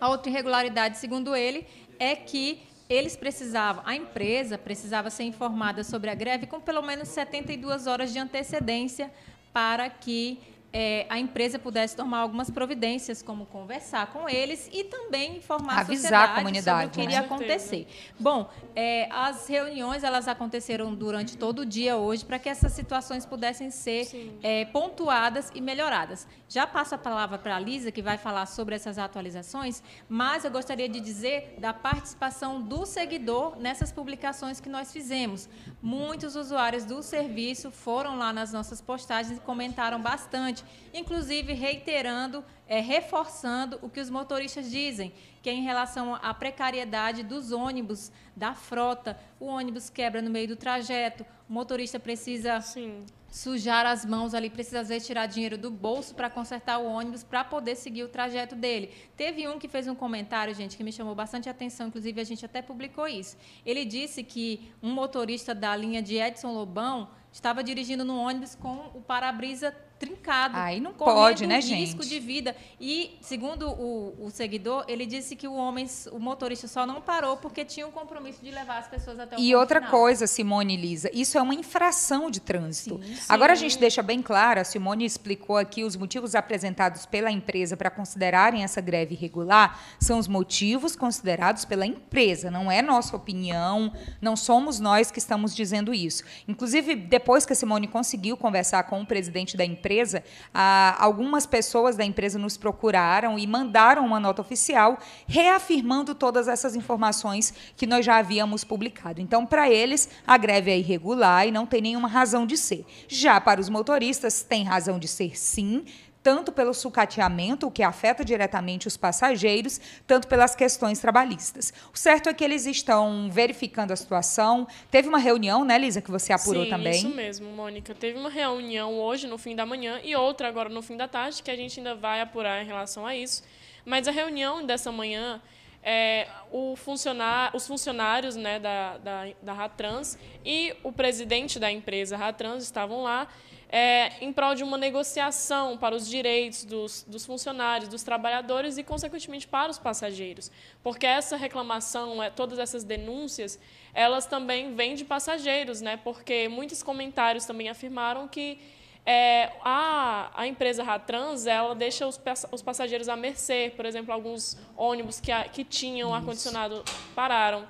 A 0.00 0.08
outra 0.08 0.30
irregularidade, 0.30 0.96
segundo 0.96 1.36
ele, 1.36 1.66
é 1.98 2.16
que 2.16 2.62
eles 2.90 3.16
precisavam, 3.16 3.84
a 3.86 3.94
empresa 3.94 4.58
precisava 4.58 5.10
ser 5.10 5.22
informada 5.22 5.84
sobre 5.84 6.10
a 6.10 6.14
greve 6.14 6.46
com 6.46 6.60
pelo 6.60 6.82
menos 6.82 7.08
72 7.08 7.86
horas 7.86 8.12
de 8.12 8.18
antecedência 8.18 9.12
para 9.52 9.88
que 9.88 10.40
é, 10.72 11.06
a 11.08 11.18
empresa 11.18 11.58
pudesse 11.58 11.96
tomar 11.96 12.18
algumas 12.18 12.50
providências, 12.50 13.22
como 13.22 13.44
conversar 13.46 14.06
com 14.12 14.28
eles 14.28 14.68
e 14.72 14.84
também 14.84 15.36
informar 15.36 15.80
Avisar 15.80 16.30
a, 16.30 16.32
a 16.32 16.36
comunidade 16.36 16.62
sobre 16.62 16.86
o 16.86 16.90
que 16.90 17.00
iria 17.02 17.20
acontecer. 17.20 17.86
Bom, 18.18 18.48
é, 18.76 19.08
as 19.10 19.48
reuniões 19.48 20.04
elas 20.04 20.28
aconteceram 20.28 20.94
durante 20.94 21.36
todo 21.36 21.60
o 21.60 21.66
dia 21.66 21.96
hoje 21.96 22.24
para 22.24 22.38
que 22.38 22.48
essas 22.48 22.72
situações 22.72 23.26
pudessem 23.26 23.70
ser 23.70 24.38
é, 24.42 24.64
pontuadas 24.66 25.50
e 25.54 25.60
melhoradas. 25.60 26.26
Já 26.48 26.66
passo 26.66 26.94
a 26.94 26.98
palavra 26.98 27.38
para 27.38 27.56
a 27.56 27.60
Lisa, 27.60 27.90
que 27.90 28.02
vai 28.02 28.18
falar 28.18 28.46
sobre 28.46 28.74
essas 28.74 28.98
atualizações, 28.98 29.82
mas 30.08 30.44
eu 30.44 30.50
gostaria 30.50 30.88
de 30.88 31.00
dizer 31.00 31.56
da 31.58 31.72
participação 31.72 32.60
do 32.60 32.86
seguidor 32.86 33.56
nessas 33.58 33.90
publicações 33.90 34.60
que 34.60 34.68
nós 34.68 34.92
fizemos. 34.92 35.48
Muitos 35.82 36.36
usuários 36.36 36.84
do 36.84 37.02
serviço 37.02 37.70
foram 37.70 38.16
lá 38.16 38.32
nas 38.32 38.52
nossas 38.52 38.80
postagens 38.80 39.38
e 39.38 39.40
comentaram 39.40 40.00
bastante 40.00 40.59
inclusive 40.92 41.52
reiterando, 41.52 42.44
é, 42.68 42.80
reforçando 42.80 43.78
o 43.82 43.88
que 43.88 44.00
os 44.00 44.10
motoristas 44.10 44.70
dizem, 44.70 45.12
que 45.42 45.48
é 45.48 45.52
em 45.52 45.62
relação 45.62 46.14
à 46.14 46.32
precariedade 46.34 47.22
dos 47.22 47.52
ônibus, 47.52 48.12
da 48.36 48.54
frota. 48.54 49.18
O 49.38 49.46
ônibus 49.46 49.90
quebra 49.90 50.22
no 50.22 50.30
meio 50.30 50.48
do 50.48 50.56
trajeto, 50.56 51.24
o 51.48 51.52
motorista 51.52 51.98
precisa 51.98 52.60
Sim. 52.60 53.04
sujar 53.30 53.86
as 53.86 54.04
mãos 54.04 54.34
ali, 54.34 54.50
precisa 54.50 54.80
às 54.80 54.88
vezes 54.88 55.06
tirar 55.06 55.26
dinheiro 55.26 55.56
do 55.58 55.70
bolso 55.70 56.14
para 56.14 56.30
consertar 56.30 56.78
o 56.78 56.86
ônibus 56.86 57.22
para 57.24 57.42
poder 57.44 57.76
seguir 57.76 58.04
o 58.04 58.08
trajeto 58.08 58.54
dele. 58.54 58.90
Teve 59.16 59.48
um 59.48 59.58
que 59.58 59.68
fez 59.68 59.88
um 59.88 59.94
comentário, 59.94 60.54
gente, 60.54 60.76
que 60.76 60.84
me 60.84 60.92
chamou 60.92 61.14
bastante 61.14 61.48
atenção, 61.48 61.88
inclusive 61.88 62.20
a 62.20 62.24
gente 62.24 62.44
até 62.44 62.62
publicou 62.62 63.08
isso. 63.08 63.36
Ele 63.64 63.84
disse 63.84 64.22
que 64.22 64.72
um 64.82 64.92
motorista 64.92 65.54
da 65.54 65.74
linha 65.74 66.02
de 66.02 66.16
Edson 66.16 66.52
Lobão 66.52 67.08
estava 67.32 67.62
dirigindo 67.62 68.04
no 68.04 68.16
ônibus 68.16 68.54
com 68.54 68.90
o 68.94 69.00
para-brisa 69.00 69.74
trincado. 70.00 70.56
Aí 70.56 70.80
não 70.80 70.94
pode, 70.94 71.46
né, 71.46 71.56
risco 71.56 71.68
gente? 71.68 71.80
risco 71.80 72.06
de 72.06 72.18
vida. 72.18 72.56
E, 72.80 73.18
segundo 73.20 73.68
o, 73.68 74.16
o, 74.18 74.30
seguidor, 74.30 74.84
ele 74.88 75.04
disse 75.04 75.36
que 75.36 75.46
o 75.46 75.52
homem, 75.54 75.86
o 76.10 76.18
motorista 76.18 76.66
só 76.66 76.86
não 76.86 77.02
parou 77.02 77.36
porque 77.36 77.66
tinha 77.66 77.86
um 77.86 77.90
compromisso 77.90 78.42
de 78.42 78.50
levar 78.50 78.78
as 78.78 78.88
pessoas 78.88 79.20
até 79.20 79.36
o 79.36 79.38
E 79.38 79.54
outra 79.54 79.80
final. 79.80 79.90
coisa, 79.90 80.26
Simone 80.26 80.72
e 80.74 80.76
Lisa, 80.78 81.10
isso 81.12 81.36
é 81.36 81.42
uma 81.42 81.54
infração 81.54 82.30
de 82.30 82.40
trânsito. 82.40 82.98
Sim, 83.04 83.14
sim. 83.14 83.22
Agora 83.28 83.52
a 83.52 83.56
gente 83.56 83.78
deixa 83.78 84.02
bem 84.02 84.22
claro, 84.22 84.60
a 84.60 84.64
Simone 84.64 85.04
explicou 85.04 85.58
aqui 85.58 85.84
os 85.84 85.94
motivos 85.96 86.34
apresentados 86.34 87.04
pela 87.04 87.30
empresa 87.30 87.76
para 87.76 87.90
considerarem 87.90 88.64
essa 88.64 88.80
greve 88.80 89.14
irregular, 89.14 89.78
são 90.00 90.18
os 90.18 90.26
motivos 90.26 90.96
considerados 90.96 91.66
pela 91.66 91.84
empresa, 91.84 92.50
não 92.50 92.72
é 92.72 92.80
nossa 92.80 93.14
opinião, 93.14 93.92
não 94.18 94.34
somos 94.34 94.80
nós 94.80 95.10
que 95.10 95.18
estamos 95.18 95.54
dizendo 95.54 95.92
isso. 95.92 96.24
Inclusive, 96.48 96.94
depois 96.94 97.44
que 97.44 97.52
a 97.52 97.56
Simone 97.56 97.86
conseguiu 97.86 98.34
conversar 98.34 98.84
com 98.84 99.02
o 99.02 99.06
presidente 99.06 99.58
da 99.58 99.64
empresa, 99.64 99.89
empresa, 99.90 100.22
ah, 100.54 100.96
algumas 101.00 101.46
pessoas 101.46 101.96
da 101.96 102.04
empresa 102.04 102.38
nos 102.38 102.56
procuraram 102.56 103.36
e 103.36 103.44
mandaram 103.46 104.06
uma 104.06 104.20
nota 104.20 104.40
oficial 104.40 104.98
reafirmando 105.26 106.14
todas 106.14 106.46
essas 106.46 106.76
informações 106.76 107.52
que 107.76 107.88
nós 107.88 108.06
já 108.06 108.18
havíamos 108.18 108.62
publicado. 108.62 109.20
Então, 109.20 109.44
para 109.44 109.68
eles, 109.68 110.08
a 110.24 110.36
greve 110.36 110.70
é 110.70 110.78
irregular 110.78 111.48
e 111.48 111.50
não 111.50 111.66
tem 111.66 111.82
nenhuma 111.82 112.06
razão 112.06 112.46
de 112.46 112.56
ser. 112.56 112.86
Já 113.08 113.40
para 113.40 113.60
os 113.60 113.68
motoristas, 113.68 114.42
tem 114.42 114.62
razão 114.62 114.96
de 114.96 115.08
ser 115.08 115.36
sim, 115.36 115.84
tanto 116.22 116.52
pelo 116.52 116.74
sucateamento, 116.74 117.66
o 117.66 117.70
que 117.70 117.82
afeta 117.82 118.24
diretamente 118.24 118.86
os 118.86 118.96
passageiros, 118.96 119.80
tanto 120.06 120.28
pelas 120.28 120.54
questões 120.54 120.98
trabalhistas. 120.98 121.72
O 121.92 121.96
certo 121.96 122.28
é 122.28 122.34
que 122.34 122.44
eles 122.44 122.66
estão 122.66 123.30
verificando 123.30 123.92
a 123.92 123.96
situação. 123.96 124.66
Teve 124.90 125.08
uma 125.08 125.18
reunião, 125.18 125.64
né, 125.64 125.78
Lisa, 125.78 126.00
que 126.00 126.10
você 126.10 126.32
apurou 126.32 126.64
Sim, 126.64 126.70
também? 126.70 126.92
Isso 126.92 127.08
mesmo, 127.08 127.50
Mônica. 127.50 127.94
Teve 127.94 128.18
uma 128.18 128.30
reunião 128.30 128.98
hoje, 128.98 129.26
no 129.26 129.38
fim 129.38 129.56
da 129.56 129.64
manhã, 129.64 130.00
e 130.04 130.14
outra 130.14 130.48
agora 130.48 130.68
no 130.68 130.82
fim 130.82 130.96
da 130.96 131.08
tarde, 131.08 131.42
que 131.42 131.50
a 131.50 131.56
gente 131.56 131.80
ainda 131.80 131.94
vai 131.94 132.20
apurar 132.20 132.62
em 132.62 132.66
relação 132.66 133.06
a 133.06 133.16
isso. 133.16 133.42
Mas 133.84 134.06
a 134.06 134.10
reunião 134.10 134.64
dessa 134.64 134.92
manhã. 134.92 135.40
É, 135.82 136.28
funcionar, 136.76 137.56
os 137.56 137.66
funcionários 137.66 138.36
né, 138.36 138.58
da, 138.58 138.98
da, 138.98 139.28
da 139.40 139.52
Ratrans 139.54 140.18
e 140.44 140.76
o 140.82 140.92
presidente 140.92 141.58
da 141.58 141.72
empresa 141.72 142.18
Ratrans 142.18 142.64
estavam 142.64 143.02
lá 143.02 143.26
é, 143.72 144.12
em 144.20 144.32
prol 144.32 144.54
de 144.56 144.64
uma 144.64 144.76
negociação 144.76 145.78
para 145.78 145.94
os 145.94 146.08
direitos 146.08 146.64
dos, 146.64 147.04
dos 147.06 147.24
funcionários, 147.24 147.88
dos 147.88 148.02
trabalhadores 148.02 148.76
e, 148.76 148.82
consequentemente, 148.82 149.46
para 149.46 149.70
os 149.70 149.78
passageiros. 149.78 150.50
Porque 150.82 151.06
essa 151.06 151.36
reclamação, 151.36 152.20
é, 152.20 152.30
todas 152.30 152.58
essas 152.58 152.82
denúncias, 152.82 153.60
elas 153.94 154.26
também 154.26 154.74
vêm 154.74 154.96
de 154.96 155.04
passageiros, 155.04 155.80
né? 155.80 155.96
porque 155.96 156.48
muitos 156.48 156.82
comentários 156.82 157.44
também 157.44 157.68
afirmaram 157.68 158.26
que 158.26 158.58
é, 159.06 159.52
a, 159.64 160.30
a 160.34 160.46
empresa 160.48 160.82
Ratrans 160.82 161.46
ela 161.46 161.74
deixa 161.74 162.06
os, 162.06 162.20
os 162.50 162.62
passageiros 162.62 163.08
à 163.08 163.14
mercê. 163.14 163.72
Por 163.76 163.86
exemplo, 163.86 164.12
alguns 164.12 164.58
ônibus 164.76 165.20
que, 165.20 165.32
que 165.50 165.64
tinham 165.64 166.12
ar-condicionado 166.12 166.84
pararam. 167.14 167.68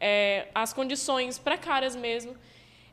É, 0.00 0.46
as 0.54 0.72
condições 0.72 1.38
precárias 1.38 1.96
mesmo. 1.96 2.36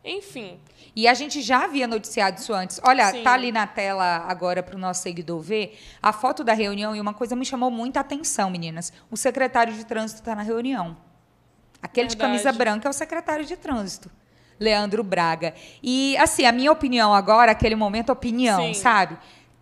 Enfim. 0.03 0.59
E 0.95 1.07
a 1.07 1.13
gente 1.13 1.41
já 1.41 1.63
havia 1.63 1.87
noticiado 1.87 2.39
isso 2.39 2.53
antes. 2.53 2.79
Olha, 2.83 3.11
Sim. 3.11 3.23
tá 3.23 3.33
ali 3.33 3.51
na 3.51 3.67
tela 3.67 4.25
agora 4.27 4.63
para 4.63 4.75
o 4.75 4.79
nosso 4.79 5.03
seguidor 5.03 5.39
ver 5.39 5.79
a 6.01 6.11
foto 6.11 6.43
da 6.43 6.53
reunião 6.53 6.95
e 6.95 6.99
uma 6.99 7.13
coisa 7.13 7.35
me 7.35 7.45
chamou 7.45 7.69
muita 7.69 7.99
atenção, 7.99 8.49
meninas. 8.49 8.91
O 9.11 9.17
secretário 9.17 9.73
de 9.73 9.85
trânsito 9.85 10.21
está 10.21 10.35
na 10.35 10.41
reunião. 10.41 10.97
Aquele 11.81 12.07
Verdade. 12.09 12.15
de 12.15 12.17
camisa 12.17 12.51
branca 12.51 12.87
é 12.87 12.89
o 12.89 12.93
secretário 12.93 13.45
de 13.45 13.55
trânsito. 13.55 14.09
Leandro 14.59 15.03
Braga. 15.03 15.55
E, 15.81 16.15
assim, 16.17 16.45
a 16.45 16.51
minha 16.51 16.71
opinião 16.71 17.13
agora, 17.13 17.51
aquele 17.51 17.75
momento, 17.75 18.11
opinião, 18.11 18.61
Sim. 18.61 18.73
sabe? 18.75 19.17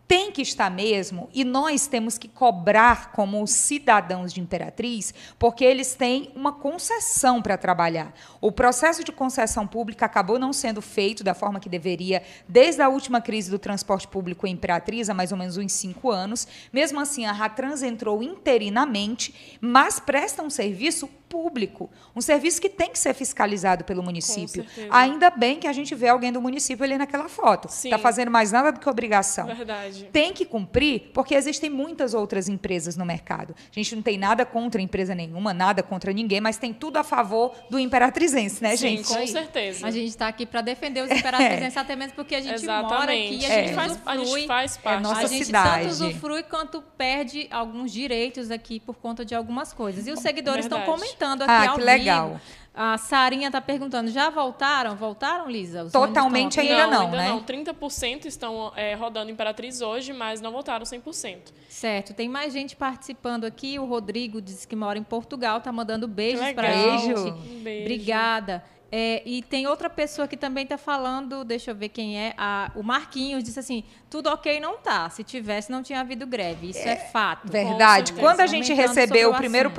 Tem 0.09 0.31
que 0.31 0.41
estar 0.41 0.71
mesmo, 0.71 1.29
e 1.31 1.43
nós 1.43 1.85
temos 1.85 2.17
que 2.17 2.27
cobrar 2.27 3.11
como 3.11 3.45
cidadãos 3.45 4.33
de 4.33 4.41
Imperatriz, 4.41 5.13
porque 5.37 5.63
eles 5.63 5.93
têm 5.93 6.31
uma 6.35 6.51
concessão 6.51 7.43
para 7.43 7.55
trabalhar. 7.55 8.11
O 8.41 8.51
processo 8.51 9.03
de 9.03 9.11
concessão 9.11 9.67
pública 9.67 10.07
acabou 10.07 10.39
não 10.39 10.51
sendo 10.51 10.81
feito 10.81 11.23
da 11.23 11.35
forma 11.35 11.59
que 11.59 11.69
deveria 11.69 12.23
desde 12.47 12.81
a 12.81 12.89
última 12.89 13.21
crise 13.21 13.51
do 13.51 13.59
transporte 13.59 14.07
público 14.07 14.47
em 14.47 14.53
Imperatriz, 14.53 15.11
há 15.11 15.13
mais 15.13 15.31
ou 15.31 15.37
menos 15.37 15.57
uns 15.57 15.73
cinco 15.73 16.09
anos. 16.09 16.47
Mesmo 16.73 16.99
assim, 16.99 17.27
a 17.27 17.31
Ratrans 17.31 17.83
entrou 17.83 18.23
interinamente, 18.23 19.59
mas 19.61 19.99
presta 19.99 20.41
um 20.41 20.49
serviço 20.49 21.07
público, 21.29 21.87
um 22.15 22.21
serviço 22.21 22.59
que 22.59 22.67
tem 22.67 22.89
que 22.89 22.97
ser 22.97 23.13
fiscalizado 23.13 23.83
pelo 23.83 24.01
município. 24.01 24.65
Ainda 24.89 25.29
bem 25.29 25.59
que 25.59 25.67
a 25.67 25.73
gente 25.73 25.93
vê 25.93 26.07
alguém 26.07 26.31
do 26.31 26.41
município 26.41 26.83
ali 26.83 26.97
naquela 26.97 27.29
foto. 27.29 27.67
Está 27.67 27.99
fazendo 27.99 28.31
mais 28.31 28.51
nada 28.51 28.71
do 28.71 28.79
que 28.79 28.89
obrigação. 28.89 29.45
Verdade. 29.45 29.98
Tem 30.05 30.33
que 30.33 30.45
cumprir, 30.45 31.11
porque 31.13 31.35
existem 31.35 31.69
muitas 31.69 32.13
outras 32.13 32.47
empresas 32.49 32.95
no 32.95 33.05
mercado. 33.05 33.55
A 33.57 33.73
gente 33.79 33.95
não 33.95 34.01
tem 34.01 34.17
nada 34.17 34.45
contra 34.45 34.81
empresa 34.81 35.13
nenhuma, 35.15 35.53
nada 35.53 35.81
contra 35.83 36.11
ninguém, 36.13 36.39
mas 36.41 36.57
tem 36.57 36.73
tudo 36.73 36.97
a 36.97 37.03
favor 37.03 37.53
do 37.69 37.77
imperatrizense, 37.79 38.61
né, 38.63 38.75
Sim, 38.75 38.97
gente? 38.97 39.07
com 39.07 39.27
certeza. 39.27 39.85
A 39.85 39.91
gente 39.91 40.07
está 40.09 40.27
aqui 40.27 40.45
para 40.45 40.61
defender 40.61 41.01
os 41.03 41.11
imperatrizenses, 41.11 41.77
até 41.77 41.95
mesmo 41.95 42.13
porque 42.15 42.35
a 42.35 42.41
gente 42.41 42.55
Exatamente. 42.55 42.93
mora 42.93 43.11
aqui, 43.11 43.45
a 43.45 43.49
É. 43.49 43.63
gente, 43.65 43.75
Faz- 43.75 43.99
a 44.05 44.17
gente 44.17 44.47
faz 44.47 44.77
parte. 44.77 44.97
É 44.97 45.01
nossa 45.01 45.21
a 45.21 45.27
gente 45.27 45.45
cidade. 45.45 45.81
tanto 45.83 45.91
usufrui 45.91 46.43
quanto 46.43 46.81
perde 46.97 47.47
alguns 47.51 47.91
direitos 47.91 48.51
aqui 48.51 48.79
por 48.79 48.95
conta 48.95 49.23
de 49.25 49.35
algumas 49.35 49.73
coisas. 49.73 50.07
E 50.07 50.11
os 50.11 50.19
seguidores 50.19 50.65
estão 50.65 50.81
comentando 50.81 51.43
aqui 51.43 51.51
Ah, 51.51 51.69
ao 51.71 51.77
que 51.77 51.83
legal. 51.83 52.27
vivo. 52.29 52.41
A 52.73 52.97
Sarinha 52.97 53.47
está 53.47 53.59
perguntando, 53.59 54.09
já 54.09 54.29
voltaram? 54.29 54.95
Voltaram, 54.95 55.49
Lisa? 55.49 55.83
Os 55.83 55.91
Totalmente 55.91 56.59
estão 56.59 56.63
ainda 56.63 56.87
não, 56.87 57.05
ainda 57.05 57.17
né? 57.17 57.29
não. 57.29 57.43
30% 57.43 58.25
estão 58.25 58.71
é, 58.75 58.93
rodando 58.93 59.31
Imperatriz 59.31 59.81
hoje, 59.81 60.13
mas 60.13 60.39
não 60.39 60.51
voltaram 60.51 60.85
100%. 60.85 61.51
Certo, 61.67 62.13
tem 62.13 62.29
mais 62.29 62.53
gente 62.53 62.75
participando 62.75 63.45
aqui. 63.45 63.77
O 63.79 63.85
Rodrigo 63.85 64.41
disse 64.41 64.67
que 64.67 64.75
mora 64.75 64.97
em 64.97 65.03
Portugal, 65.03 65.59
tá 65.59 65.71
mandando 65.71 66.07
beijos 66.07 66.41
legal. 66.41 66.97
gente. 66.99 67.19
Um 67.19 67.63
beijo. 67.63 67.81
Obrigada. 67.81 68.63
É, 68.91 69.21
e 69.25 69.43
tem 69.43 69.67
outra 69.67 69.89
pessoa 69.89 70.27
que 70.27 70.35
também 70.35 70.63
está 70.63 70.77
falando, 70.77 71.43
deixa 71.43 71.71
eu 71.71 71.75
ver 71.75 71.89
quem 71.89 72.17
é, 72.19 72.33
a- 72.37 72.71
o 72.75 72.81
Marquinhos 72.81 73.43
disse 73.43 73.59
assim, 73.59 73.83
tudo 74.09 74.29
ok 74.29 74.59
não 74.59 74.77
tá, 74.77 75.07
se 75.11 75.23
tivesse 75.23 75.71
não 75.71 75.83
tinha 75.83 75.99
havido 75.99 76.25
greve, 76.25 76.71
isso 76.71 76.79
é, 76.79 76.95
fato. 76.95 77.47
Verdade. 77.51 78.13
Quando 78.13 78.39
a 78.41 78.47
gente 78.47 78.73
recebeu 78.73 79.29
o 79.29 79.33
o 79.33 79.37
primeiro 79.37 79.71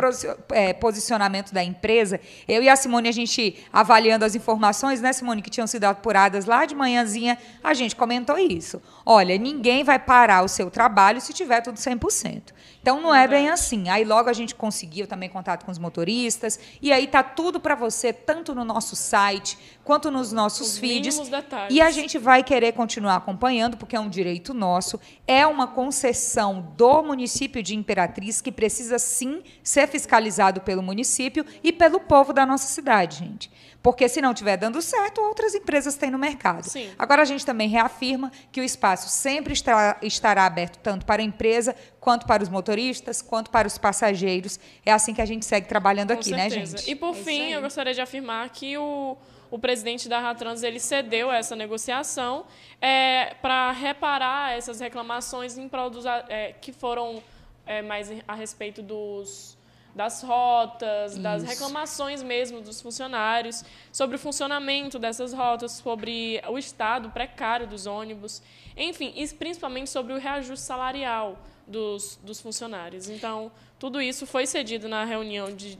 é, 0.53 0.73
posicionamento 0.73 1.53
da 1.53 1.63
empresa, 1.65 2.21
eu 2.47 2.63
e 2.63 2.69
a 2.69 2.77
Simone, 2.77 3.09
a 3.09 3.13
gente 3.13 3.57
avaliando 3.73 4.25
as 4.25 4.35
informações, 4.37 5.01
né, 5.01 5.13
Simone, 5.13 5.43
que 5.43 5.51
tinham 5.51 5.67
sido 5.67 5.85
apuradas 5.85 6.45
lá 6.45 6.65
de 6.65 6.75
manhãzinha, 6.77 7.37
a 7.65 7.75
gente 7.75 7.97
comentou 7.97 8.39
isso. 8.39 8.81
Olha, 9.05 9.37
ninguém 9.37 9.83
vai 9.83 9.99
parar 9.99 10.45
o 10.45 10.49
seu 10.49 10.71
trabalho 10.71 11.21
se 11.21 11.33
tiver 11.33 11.61
tudo 11.63 11.77
100%. 11.79 12.53
Então 12.81 13.01
não 13.01 13.15
é 13.15 13.29
bem 13.29 13.51
assim. 13.51 13.89
Aí 13.89 14.05
logo 14.05 14.29
a 14.29 14.33
gente 14.33 14.55
conseguiu 14.55 15.07
também 15.07 15.29
contato 15.29 15.65
com 15.65 15.71
os 15.71 15.79
motoristas, 15.79 16.59
e 16.81 16.93
aí 16.93 17.07
tá 17.07 17.23
tudo 17.23 17.61
para 17.61 17.75
você, 17.75 18.13
tanto 18.13 18.55
no 18.55 18.65
nosso 18.65 18.97
site 18.97 19.59
quanto 19.85 20.11
nos 20.11 20.33
nossos 20.33 20.75
Os 20.75 20.79
feeds. 20.79 21.29
detalhes. 21.29 21.75
E 21.75 21.81
a 21.81 21.91
gente 21.91 22.19
vai 22.19 22.43
querer 22.43 22.73
continuar 22.73 23.17
acompanhando, 23.17 23.77
porque 23.77 23.97
é 23.97 24.01
um 24.01 24.09
direito 24.09 24.55
nosso, 24.55 25.01
é 25.27 25.47
uma 25.47 25.67
concessão 25.67 26.73
do 26.77 27.03
município 27.03 27.63
de 27.63 27.75
Imperatriz 27.75 28.41
que 28.41 28.53
precisa 28.53 28.99
sim 28.99 29.43
ser 29.63 29.87
fiscalizado 29.89 30.61
pelo 30.61 30.83
município 30.83 31.45
e 31.63 31.73
pelo 31.73 32.01
povo 32.01 32.33
da 32.33 32.47
nossa 32.47 32.67
cidade, 32.67 33.19
gente. 33.19 33.51
Porque 33.83 34.09
se 34.11 34.21
não 34.21 34.33
estiver 34.33 34.57
dando 34.59 34.83
certo, 34.83 35.21
outras 35.23 35.55
empresas 35.55 35.95
têm 35.95 36.11
no 36.11 36.19
mercado. 36.19 36.65
Sim. 36.65 36.91
Agora 36.99 37.23
a 37.23 37.25
gente 37.25 37.47
também 37.47 37.67
reafirma 37.69 38.31
que 38.53 38.61
o 38.61 38.65
espaço 38.65 39.09
sempre 39.09 39.55
estará, 39.55 39.97
estará 40.03 40.45
aberto 40.45 40.77
tanto 40.79 41.07
para 41.07 41.23
a 41.23 41.25
empresa, 41.25 41.75
quanto 41.99 42.27
para 42.27 42.43
os 42.43 42.49
motoristas, 42.51 43.23
quanto 43.23 43.51
para 43.51 43.67
os 43.67 43.79
passageiros. 43.79 44.61
É 44.85 44.93
assim 44.93 45.15
que 45.15 45.23
a 45.23 45.25
gente 45.25 45.47
segue 45.47 45.67
trabalhando 45.67 46.13
Com 46.13 46.21
aqui, 46.21 46.31
né, 46.33 46.51
certeza. 46.51 46.77
gente? 46.79 46.91
E 46.91 46.95
por 46.95 47.17
É 47.17 47.23
fim, 47.23 47.53
eu 47.53 47.63
gostaria 47.63 47.95
de 47.95 48.01
afirmar 48.03 48.51
que 48.51 48.77
o, 48.77 49.17
o 49.51 49.59
presidente 49.59 50.11
da 50.11 50.21
Ratrans 50.21 50.63
ele 50.63 50.79
cedeu 50.79 51.31
a 51.31 51.37
essa 51.37 51.57
negociação 51.57 52.45
para 53.41 53.73
reparar 53.73 54.53
essas 54.57 54.81
reclamações 54.81 55.57
em 55.57 55.69
prol 55.69 55.89
dos, 55.91 56.05
a- 56.07 56.25
é, 56.29 56.53
que 56.53 56.73
foram 56.73 57.23
é, 57.67 57.83
mais 57.83 58.11
a 58.27 58.35
respeito 58.35 58.83
dos 58.83 59.57
das 59.95 60.23
rotas, 60.23 61.19
das 61.19 61.43
Isso. 61.43 61.51
reclamações 61.51 62.23
mesmo 62.23 62.61
dos 62.61 62.81
funcionários, 62.81 63.65
sobre 63.93 64.17
o 64.17 64.19
funcionamento 64.19 64.99
dessas 64.99 65.33
rotas, 65.33 65.73
sobre 65.73 66.41
o 66.49 66.57
estado 66.59 67.11
precário 67.11 67.67
dos 67.67 67.87
ônibus, 67.87 68.43
enfim, 68.77 69.13
e 69.17 69.27
principalmente 69.29 69.91
sobre 69.91 70.13
o 70.13 70.19
reajuste 70.19 70.65
salarial 70.65 71.39
dos, 71.67 72.19
dos 72.23 72.41
funcionários. 72.41 73.09
Então, 73.09 73.51
tudo 73.79 74.01
isso 74.01 74.27
foi 74.27 74.47
cedido 74.47 74.89
na 74.89 75.05
reunião 75.05 75.55
de, 75.55 75.79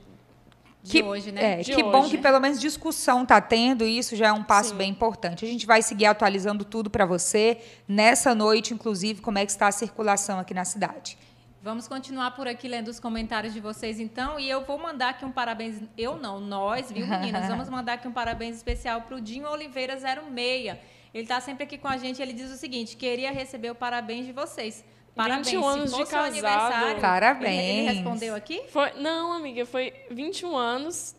De 0.83 0.91
que, 0.91 1.03
hoje, 1.03 1.31
né? 1.31 1.61
É, 1.61 1.63
que 1.63 1.81
bom 1.83 2.01
hoje. 2.01 2.11
que 2.11 2.17
pelo 2.17 2.39
menos 2.39 2.59
discussão 2.59 3.23
está 3.23 3.39
tendo, 3.39 3.85
e 3.85 3.97
isso 3.97 4.15
já 4.15 4.27
é 4.27 4.33
um 4.33 4.43
passo 4.43 4.69
Sim. 4.71 4.75
bem 4.75 4.89
importante. 4.89 5.45
A 5.45 5.47
gente 5.47 5.65
vai 5.65 5.81
seguir 5.81 6.05
atualizando 6.05 6.65
tudo 6.65 6.89
para 6.89 7.05
você, 7.05 7.59
nessa 7.87 8.35
noite, 8.35 8.73
inclusive, 8.73 9.21
como 9.21 9.37
é 9.37 9.45
que 9.45 9.51
está 9.51 9.67
a 9.67 9.71
circulação 9.71 10.39
aqui 10.39 10.53
na 10.53 10.65
cidade. 10.65 11.17
Vamos 11.63 11.87
continuar 11.87 12.31
por 12.31 12.47
aqui 12.47 12.67
lendo 12.67 12.87
os 12.87 12.99
comentários 12.99 13.53
de 13.53 13.59
vocês, 13.59 13.99
então. 13.99 14.39
E 14.39 14.49
eu 14.49 14.65
vou 14.65 14.79
mandar 14.79 15.09
aqui 15.09 15.23
um 15.23 15.31
parabéns. 15.31 15.79
Eu 15.95 16.17
não, 16.17 16.39
nós, 16.39 16.91
viu, 16.91 17.05
meninas? 17.05 17.47
Vamos 17.47 17.69
mandar 17.69 17.93
aqui 17.93 18.07
um 18.07 18.11
parabéns 18.11 18.55
especial 18.55 19.01
para 19.01 19.15
o 19.15 19.21
Dinho 19.21 19.47
Oliveira 19.47 19.95
06. 19.95 20.77
Ele 21.13 21.23
está 21.23 21.39
sempre 21.39 21.65
aqui 21.65 21.77
com 21.77 21.87
a 21.87 21.97
gente. 21.97 22.19
Ele 22.19 22.33
diz 22.33 22.49
o 22.49 22.57
seguinte: 22.57 22.97
queria 22.97 23.31
receber 23.31 23.69
o 23.69 23.75
parabéns 23.75 24.25
de 24.25 24.31
vocês. 24.31 24.83
Parabéns. 25.15 25.51
21 25.51 25.67
anos 25.67 25.91
Se 25.91 25.97
de 25.97 26.05
casado. 26.05 26.25
aniversário, 26.31 27.01
Parabéns. 27.01 27.59
Ele, 27.59 27.79
ele 27.79 27.91
respondeu 27.91 28.33
aqui? 28.33 28.63
Foi, 28.69 28.93
não, 28.93 29.31
amiga, 29.31 29.63
foi 29.63 29.93
21 30.09 30.55
anos. 30.55 31.15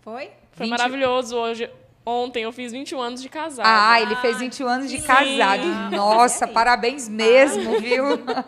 Foi? 0.00 0.30
Foi 0.52 0.66
20 0.66 0.70
maravilhoso 0.70 1.36
hoje. 1.36 1.70
Ontem 2.10 2.44
eu 2.44 2.52
fiz 2.52 2.72
21 2.72 3.00
anos 3.00 3.20
de 3.20 3.28
casado. 3.28 3.66
Ah, 3.68 4.00
ele 4.00 4.16
fez 4.16 4.38
21 4.38 4.66
anos 4.66 4.90
de 4.90 4.96
que 4.96 5.06
casado. 5.06 5.62
Nossa, 5.94 6.46
aí. 6.46 6.52
parabéns 6.52 7.06
mesmo, 7.06 7.78
viu? 7.80 8.04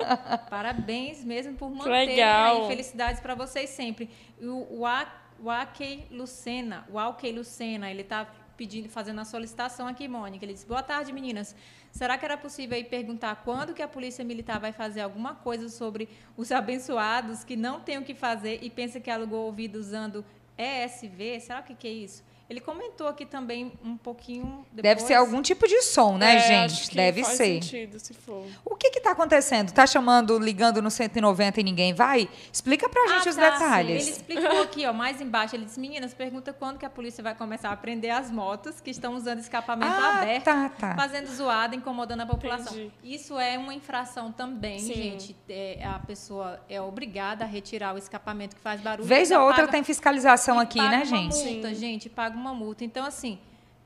Parabéns 0.49 1.23
mesmo 1.25 1.55
por 1.55 1.71
manter 1.71 1.90
legal. 1.90 2.62
aí. 2.62 2.69
Felicidades 2.69 3.21
para 3.21 3.35
vocês 3.35 3.69
sempre. 3.69 4.09
E 4.40 4.47
O, 4.47 4.67
o, 4.81 4.87
A- 4.87 5.07
o 5.38 5.50
Akei 5.50 6.07
Lucena, 6.11 6.87
o 6.90 6.99
Alkei 6.99 7.33
Lucena, 7.33 7.90
ele 7.90 8.00
está 8.00 8.26
pedindo, 8.57 8.88
fazendo 8.88 9.21
a 9.21 9.25
solicitação 9.26 9.87
aqui, 9.87 10.09
Mônica. 10.09 10.43
Ele 10.45 10.55
disse: 10.55 10.67
Boa 10.67 10.83
tarde, 10.83 11.12
meninas. 11.12 11.55
Será 11.93 12.17
que 12.17 12.25
era 12.25 12.38
possível 12.38 12.76
aí 12.76 12.85
perguntar 12.85 13.43
quando 13.45 13.75
que 13.75 13.83
a 13.83 13.88
Polícia 13.88 14.25
Militar 14.25 14.59
vai 14.59 14.73
fazer 14.73 15.02
alguma 15.02 15.35
coisa 15.35 15.69
sobre 15.69 16.09
os 16.37 16.50
abençoados 16.50 17.45
que 17.45 17.57
não 17.57 17.81
têm 17.81 17.99
o 17.99 18.02
que 18.05 18.14
fazer 18.14 18.61
e 18.62 18.71
pensa 18.71 19.00
que 19.00 19.11
alugou 19.11 19.45
ouvido 19.45 19.76
usando 19.76 20.25
ESV? 20.57 21.40
Será 21.40 21.61
o 21.61 21.62
que, 21.62 21.75
que 21.75 21.88
é 21.88 21.90
isso? 21.93 22.23
Ele 22.50 22.61
comentou 22.61 23.07
aqui 23.07 23.25
também 23.25 23.73
um 23.85 23.97
pouquinho 23.97 24.66
depois. 24.73 24.83
Deve 24.83 25.00
ser 25.02 25.14
algum 25.14 25.40
tipo 25.40 25.69
de 25.69 25.80
som, 25.83 26.19
né, 26.19 26.35
É, 26.35 26.37
acho 26.38 26.49
gente? 26.49 26.90
que 26.90 26.97
Deve 26.97 27.23
faz 27.23 27.37
ser. 27.37 27.62
sentido, 27.62 28.00
se 28.00 28.12
for. 28.12 28.45
O 28.64 28.75
que 28.75 28.88
está 28.88 29.12
acontecendo? 29.12 29.71
Tá 29.73 29.87
chamando, 29.87 30.37
ligando 30.37 30.83
no 30.83 30.90
190 30.90 31.61
e 31.61 31.62
ninguém 31.62 31.95
vai? 31.95 32.28
Explica 32.52 32.88
pra 32.88 33.07
gente 33.07 33.28
Ah, 33.28 33.30
os 33.30 33.37
tá, 33.37 33.50
detalhes. 33.50 34.02
sim. 34.02 34.11
Ele 34.11 34.16
explicou 34.40 34.62
aqui, 34.62 34.85
ó, 34.85 34.92
mais 34.92 35.21
embaixo. 35.21 35.54
Ele 35.54 35.64
disse: 35.64 35.78
Meninas, 35.78 36.12
pergunta 36.12 36.52
quando 36.52 36.76
que 36.76 36.85
a 36.85 36.90
polícia 36.90 37.23
vai 37.23 37.37
começar 37.37 37.71
a 37.71 37.76
prender 37.76 38.11
as 38.11 38.30
motos 38.33 38.80
que 38.80 38.90
estão 38.90 39.14
usando 39.14 39.38
escapamento 39.38 39.92
Ah, 39.92 40.19
aberto, 40.19 40.45
tá, 40.45 40.69
tá. 40.71 40.97
fazendo 40.97 41.26
zoada, 41.28 41.76
incomodando 41.76 42.23
a 42.23 42.26
população. 42.26 42.73
Entendi. 42.75 42.90
Isso 43.04 43.38
é 43.38 43.57
uma 43.59 43.73
infração 43.73 44.33
também, 44.33 44.80
Sim. 44.80 44.95
gente. 44.95 45.37
É, 45.49 45.85
a 45.85 46.00
pessoa 46.00 46.59
é 46.69 46.80
obrigada 46.80 47.45
a 47.45 47.47
retirar 47.47 47.95
o 47.95 47.99
escapamento 47.99 48.57
que 48.57 48.61
faz 48.62 48.80
barulho. 48.80 49.07
Vez 49.07 49.30
e 49.30 49.37
ou 49.37 49.42
outra 49.42 49.61
paga- 49.62 49.71
tem 49.73 49.85
fiscalização 49.85 50.59
aqui, 50.59 50.78
paga 50.78 50.90
né, 50.90 50.97
uma 50.99 51.04
gente? 51.04 51.37
multa, 51.45 51.75
gente, 51.75 52.09
paga 52.09 52.39
uma 52.40 52.54
multa. 52.54 52.85
Então, 52.85 53.04
assim, 53.04 53.38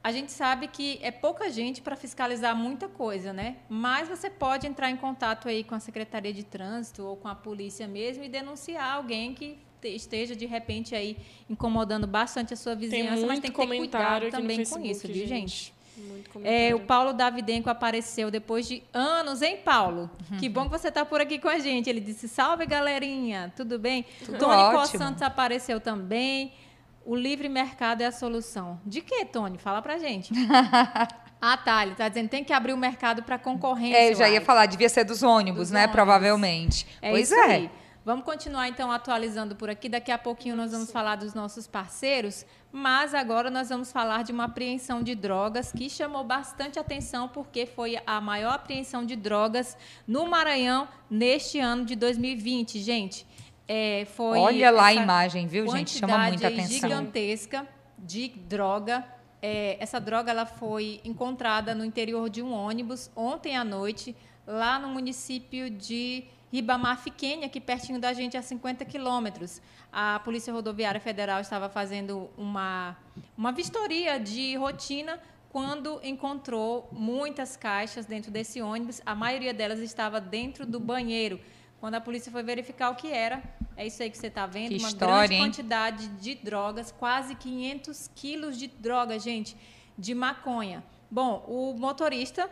a 0.02 0.12
gente 0.12 0.30
sabe 0.32 0.68
que 0.68 0.98
é 1.02 1.10
pouca 1.10 1.50
gente 1.50 1.80
para 1.82 1.96
fiscalizar 1.96 2.54
muita 2.54 2.88
coisa, 2.88 3.32
né? 3.32 3.56
Mas 3.68 4.08
você 4.08 4.28
pode 4.30 4.66
entrar 4.66 4.90
em 4.90 4.96
contato 4.96 5.48
aí 5.48 5.64
com 5.64 5.74
a 5.74 5.80
Secretaria 5.80 6.32
de 6.32 6.42
Trânsito 6.44 7.02
ou 7.04 7.16
com 7.16 7.28
a 7.28 7.34
polícia 7.34 7.86
mesmo 7.88 8.22
e 8.24 8.28
denunciar 8.28 8.94
alguém 8.94 9.34
que 9.34 9.58
te- 9.80 9.88
esteja 9.88 10.36
de 10.36 10.46
repente 10.46 10.94
aí 10.94 11.16
incomodando 11.48 12.06
bastante 12.06 12.52
a 12.54 12.56
sua 12.56 12.72
Tem 12.76 12.88
vizinhança, 12.88 13.26
mas 13.26 13.40
muito 13.40 13.42
tem 13.42 13.50
que 13.52 13.66
ter 13.66 13.76
cuidado 13.76 14.30
também 14.30 14.64
com 14.64 14.80
isso, 14.84 15.06
viu, 15.08 15.26
gente? 15.26 15.72
Muito 15.96 16.40
É, 16.42 16.74
o 16.74 16.80
Paulo 16.80 17.12
Davidenko 17.12 17.70
apareceu 17.70 18.28
depois 18.28 18.66
de 18.66 18.82
anos, 18.92 19.40
hein, 19.42 19.58
Paulo? 19.64 20.10
Uhum. 20.28 20.38
Que 20.38 20.48
bom 20.48 20.64
que 20.64 20.70
você 20.70 20.88
está 20.88 21.04
por 21.04 21.20
aqui 21.20 21.38
com 21.38 21.48
a 21.48 21.60
gente. 21.60 21.88
Ele 21.88 22.00
disse: 22.00 22.26
Salve, 22.28 22.66
galerinha, 22.66 23.52
tudo 23.56 23.78
bem? 23.78 24.04
Tudo 24.24 24.36
Tony 24.38 24.62
Cos 24.72 24.88
ótimo. 24.88 24.98
Santos 24.98 25.22
apareceu 25.22 25.80
também. 25.80 26.52
O 27.04 27.14
livre 27.14 27.48
mercado 27.48 28.00
é 28.00 28.06
a 28.06 28.12
solução. 28.12 28.80
De 28.84 29.00
que, 29.00 29.24
Tony? 29.26 29.58
Fala 29.58 29.82
pra 29.82 29.98
gente. 29.98 30.32
ah, 31.40 31.56
tá. 31.56 31.84
Ele 31.84 31.94
tá 31.94 32.08
dizendo 32.08 32.28
tem 32.28 32.42
que 32.42 32.52
abrir 32.52 32.72
o 32.72 32.78
mercado 32.78 33.22
para 33.22 33.38
concorrência. 33.38 33.98
É, 33.98 34.10
eu 34.10 34.14
já 34.14 34.28
ia 34.28 34.38
uai. 34.38 34.44
falar, 34.44 34.66
devia 34.66 34.88
ser 34.88 35.04
dos 35.04 35.22
ônibus, 35.22 35.60
Dos 35.60 35.70
né? 35.70 35.80
ônibus. 35.80 35.94
Provavelmente. 35.94 36.86
É 37.02 37.10
pois 37.10 37.30
isso 37.30 37.34
é. 37.34 37.44
aí. 37.44 37.70
Vamos 38.04 38.26
continuar 38.26 38.68
então 38.68 38.92
atualizando 38.92 39.56
por 39.56 39.70
aqui. 39.70 39.88
Daqui 39.88 40.12
a 40.12 40.18
pouquinho 40.18 40.54
nós 40.54 40.72
vamos 40.72 40.90
falar 40.90 41.16
dos 41.16 41.32
nossos 41.32 41.66
parceiros, 41.66 42.44
mas 42.70 43.14
agora 43.14 43.50
nós 43.50 43.70
vamos 43.70 43.90
falar 43.90 44.22
de 44.24 44.30
uma 44.30 44.44
apreensão 44.44 45.02
de 45.02 45.14
drogas 45.14 45.72
que 45.72 45.88
chamou 45.88 46.22
bastante 46.22 46.78
atenção 46.78 47.28
porque 47.28 47.64
foi 47.64 47.96
a 48.06 48.20
maior 48.20 48.52
apreensão 48.52 49.06
de 49.06 49.16
drogas 49.16 49.74
no 50.06 50.26
Maranhão 50.26 50.86
neste 51.08 51.58
ano 51.58 51.86
de 51.86 51.96
2020, 51.96 52.78
gente. 52.78 53.26
É, 53.66 54.04
foi 54.04 54.38
Olha 54.38 54.70
lá 54.70 54.86
a 54.86 54.94
imagem, 54.94 55.46
viu, 55.46 55.66
gente? 55.68 55.98
Chama 55.98 56.18
muita 56.28 56.48
atenção. 56.48 56.68
gigantesca 56.68 57.66
de 57.98 58.28
droga. 58.28 59.04
É, 59.40 59.76
essa 59.80 60.00
droga 60.00 60.30
ela 60.30 60.46
foi 60.46 61.00
encontrada 61.04 61.74
no 61.74 61.84
interior 61.84 62.28
de 62.28 62.42
um 62.42 62.52
ônibus 62.52 63.10
ontem 63.16 63.56
à 63.56 63.64
noite, 63.64 64.14
lá 64.46 64.78
no 64.78 64.88
município 64.88 65.70
de 65.70 66.24
Ribamar 66.52 66.98
Fiquene, 66.98 67.44
aqui 67.44 67.60
pertinho 67.60 67.98
da 67.98 68.12
gente, 68.12 68.36
a 68.36 68.42
50 68.42 68.84
quilômetros. 68.84 69.60
A 69.92 70.20
Polícia 70.20 70.52
Rodoviária 70.52 71.00
Federal 71.00 71.40
estava 71.40 71.68
fazendo 71.68 72.30
uma, 72.36 72.96
uma 73.36 73.50
vistoria 73.50 74.18
de 74.20 74.56
rotina 74.56 75.20
quando 75.50 76.00
encontrou 76.02 76.88
muitas 76.92 77.56
caixas 77.56 78.06
dentro 78.06 78.30
desse 78.30 78.60
ônibus. 78.60 79.00
A 79.06 79.14
maioria 79.14 79.54
delas 79.54 79.78
estava 79.78 80.20
dentro 80.20 80.66
do 80.66 80.80
banheiro. 80.80 81.40
Quando 81.84 81.96
a 81.96 82.00
polícia 82.00 82.32
foi 82.32 82.42
verificar 82.42 82.88
o 82.88 82.94
que 82.94 83.08
era, 83.08 83.42
é 83.76 83.86
isso 83.86 84.02
aí 84.02 84.08
que 84.08 84.16
você 84.16 84.28
está 84.28 84.46
vendo, 84.46 84.70
que 84.70 84.78
uma 84.78 84.88
história, 84.88 85.28
grande 85.28 85.34
hein? 85.34 85.40
quantidade 85.42 86.08
de 86.08 86.34
drogas, 86.34 86.90
quase 86.90 87.34
500 87.34 88.10
quilos 88.14 88.58
de 88.58 88.68
droga, 88.68 89.18
gente, 89.18 89.54
de 89.98 90.14
maconha. 90.14 90.82
Bom, 91.10 91.44
o 91.46 91.74
motorista 91.78 92.48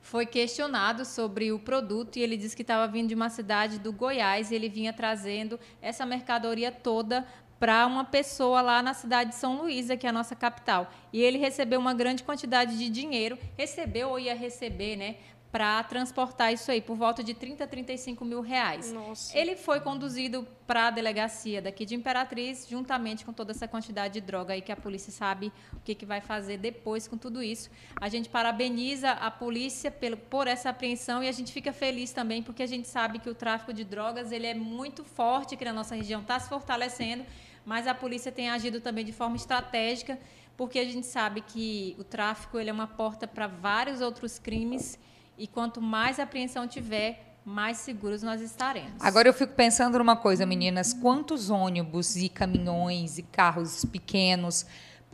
foi 0.00 0.24
questionado 0.24 1.04
sobre 1.04 1.50
o 1.50 1.58
produto 1.58 2.16
e 2.16 2.22
ele 2.22 2.36
disse 2.36 2.54
que 2.54 2.62
estava 2.62 2.86
vindo 2.86 3.08
de 3.08 3.14
uma 3.16 3.28
cidade 3.28 3.80
do 3.80 3.92
Goiás 3.92 4.52
e 4.52 4.54
ele 4.54 4.68
vinha 4.68 4.92
trazendo 4.92 5.58
essa 5.82 6.06
mercadoria 6.06 6.70
toda 6.70 7.26
para 7.58 7.86
uma 7.86 8.04
pessoa 8.04 8.60
lá 8.60 8.82
na 8.82 8.94
cidade 8.94 9.30
de 9.30 9.36
São 9.36 9.56
Luís, 9.56 9.88
que 9.98 10.06
é 10.06 10.10
a 10.10 10.12
nossa 10.12 10.36
capital. 10.36 10.92
E 11.12 11.20
ele 11.20 11.38
recebeu 11.38 11.80
uma 11.80 11.94
grande 11.94 12.22
quantidade 12.22 12.76
de 12.76 12.88
dinheiro, 12.88 13.38
recebeu 13.56 14.10
ou 14.10 14.18
ia 14.18 14.34
receber, 14.34 14.96
né, 14.96 15.16
para 15.54 15.80
transportar 15.84 16.52
isso 16.52 16.68
aí, 16.68 16.80
por 16.80 16.96
volta 16.96 17.22
de 17.22 17.32
30 17.32 17.62
a 17.62 17.66
35 17.68 18.24
mil 18.24 18.40
reais. 18.40 18.90
Nossa. 18.90 19.38
Ele 19.38 19.54
foi 19.54 19.78
conduzido 19.78 20.44
para 20.66 20.88
a 20.88 20.90
delegacia 20.90 21.62
daqui 21.62 21.86
de 21.86 21.94
Imperatriz, 21.94 22.66
juntamente 22.68 23.24
com 23.24 23.32
toda 23.32 23.52
essa 23.52 23.68
quantidade 23.68 24.14
de 24.14 24.20
droga 24.20 24.52
aí 24.52 24.60
que 24.60 24.72
a 24.72 24.76
polícia 24.76 25.12
sabe 25.12 25.52
o 25.72 25.78
que, 25.78 25.94
que 25.94 26.04
vai 26.04 26.20
fazer 26.20 26.58
depois 26.58 27.06
com 27.06 27.16
tudo 27.16 27.40
isso. 27.40 27.70
A 28.00 28.08
gente 28.08 28.28
parabeniza 28.28 29.12
a 29.12 29.30
polícia 29.30 29.92
pelo, 29.92 30.16
por 30.16 30.48
essa 30.48 30.70
apreensão 30.70 31.22
e 31.22 31.28
a 31.28 31.32
gente 31.32 31.52
fica 31.52 31.72
feliz 31.72 32.10
também 32.10 32.42
porque 32.42 32.64
a 32.64 32.66
gente 32.66 32.88
sabe 32.88 33.20
que 33.20 33.30
o 33.30 33.34
tráfico 33.34 33.72
de 33.72 33.84
drogas 33.84 34.32
ele 34.32 34.48
é 34.48 34.54
muito 34.54 35.04
forte 35.04 35.54
aqui 35.54 35.64
na 35.64 35.72
nossa 35.72 35.94
região, 35.94 36.20
está 36.20 36.36
se 36.36 36.48
fortalecendo, 36.48 37.24
mas 37.64 37.86
a 37.86 37.94
polícia 37.94 38.32
tem 38.32 38.50
agido 38.50 38.80
também 38.80 39.04
de 39.04 39.12
forma 39.12 39.36
estratégica 39.36 40.18
porque 40.56 40.80
a 40.80 40.84
gente 40.84 41.06
sabe 41.06 41.42
que 41.42 41.94
o 41.96 42.02
tráfico 42.02 42.58
ele 42.58 42.70
é 42.70 42.72
uma 42.72 42.88
porta 42.88 43.24
para 43.28 43.46
vários 43.46 44.00
outros 44.00 44.36
crimes 44.36 44.98
e 45.36 45.46
quanto 45.46 45.80
mais 45.80 46.18
apreensão 46.18 46.66
tiver, 46.66 47.38
mais 47.44 47.78
seguros 47.78 48.22
nós 48.22 48.40
estaremos. 48.40 48.94
Agora 49.00 49.28
eu 49.28 49.34
fico 49.34 49.52
pensando 49.52 49.98
numa 49.98 50.16
coisa, 50.16 50.46
meninas: 50.46 50.92
quantos 50.92 51.50
ônibus 51.50 52.16
e 52.16 52.28
caminhões 52.28 53.18
e 53.18 53.22
carros 53.22 53.84
pequenos 53.84 54.64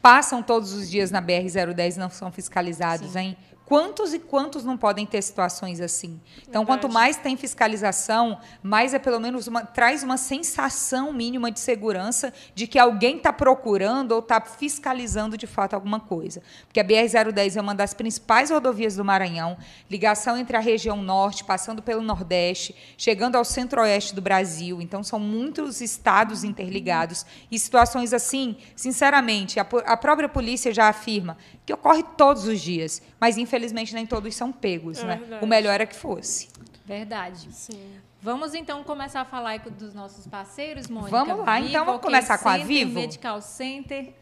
passam 0.01 0.43
todos 0.43 0.73
os 0.73 0.89
dias 0.89 1.11
na 1.11 1.21
BR-010 1.21 1.97
e 1.97 1.99
não 1.99 2.11
são 2.11 2.33
fiscalizados, 2.33 3.13
Sim. 3.13 3.19
hein? 3.19 3.37
Quantos 3.71 4.13
e 4.13 4.19
quantos 4.19 4.65
não 4.65 4.77
podem 4.77 5.07
ter 5.07 5.23
situações 5.23 5.81
assim? 5.81 6.21
Então, 6.43 6.63
Verdade. 6.63 6.67
quanto 6.67 6.93
mais 6.93 7.17
tem 7.17 7.37
fiscalização, 7.37 8.41
mais 8.61 8.93
é 8.93 8.99
pelo 8.99 9.21
menos 9.21 9.47
uma, 9.47 9.65
traz 9.65 10.03
uma 10.03 10.17
sensação 10.17 11.13
mínima 11.13 11.53
de 11.53 11.61
segurança 11.61 12.35
de 12.53 12.67
que 12.67 12.81
alguém 12.81 13.19
está 13.19 13.33
procurando 13.33 14.11
ou 14.11 14.19
está 14.19 14.41
fiscalizando 14.41 15.39
de 15.39 15.47
fato 15.47 15.75
alguma 15.75 16.01
coisa. 16.01 16.43
Porque 16.67 16.81
a 16.81 16.85
BR-010 16.85 17.55
é 17.55 17.61
uma 17.61 17.73
das 17.73 17.95
principais 17.95 18.51
rodovias 18.51 18.97
do 18.97 19.05
Maranhão, 19.05 19.57
ligação 19.89 20.37
entre 20.37 20.57
a 20.57 20.61
região 20.61 21.01
norte, 21.01 21.45
passando 21.45 21.81
pelo 21.81 22.03
Nordeste, 22.03 22.75
chegando 22.99 23.37
ao 23.37 23.45
centro-oeste 23.45 24.17
do 24.17 24.21
Brasil. 24.21 24.83
Então, 24.83 25.05
são 25.05 25.21
muitos 25.21 25.81
estados 25.81 26.43
interligados. 26.43 27.25
E 27.49 27.57
situações 27.57 28.13
assim, 28.13 28.57
sinceramente, 28.75 29.61
a, 29.61 29.67
a 29.87 29.97
própria 29.97 30.29
polícia 30.29 30.75
já 30.75 30.89
afirma 30.89 31.39
que 31.65 31.73
ocorre 31.73 32.03
todos 32.17 32.49
os 32.49 32.61
dias, 32.61 33.01
mas 33.21 33.39
infelizmente 33.39 33.60
nem 33.93 34.07
todos 34.07 34.35
são 34.35 34.51
pegos. 34.53 34.99
É 34.99 35.05
né? 35.05 35.17
verdade. 35.17 35.45
O 35.45 35.49
melhor 35.49 35.73
era 35.73 35.87
que 35.87 35.97
fosse. 35.97 36.49
Verdade. 36.85 37.49
Sim. 37.53 38.01
Vamos 38.23 38.55
então 38.55 38.83
começar 38.85 39.23
a 39.23 39.25
falar 39.25 39.59
dos 39.61 39.95
nossos 39.95 40.27
parceiros, 40.27 40.89
Mônica. 40.89 41.11
Vamos 41.11 41.45
lá, 41.45 41.61
então, 41.61 41.87
vamos 41.87 42.03
começar 42.03 42.37
com 42.37 42.49
a 42.49 42.59
Vivo? 42.59 42.95
Medical 42.95 43.41
Center. 43.41 44.13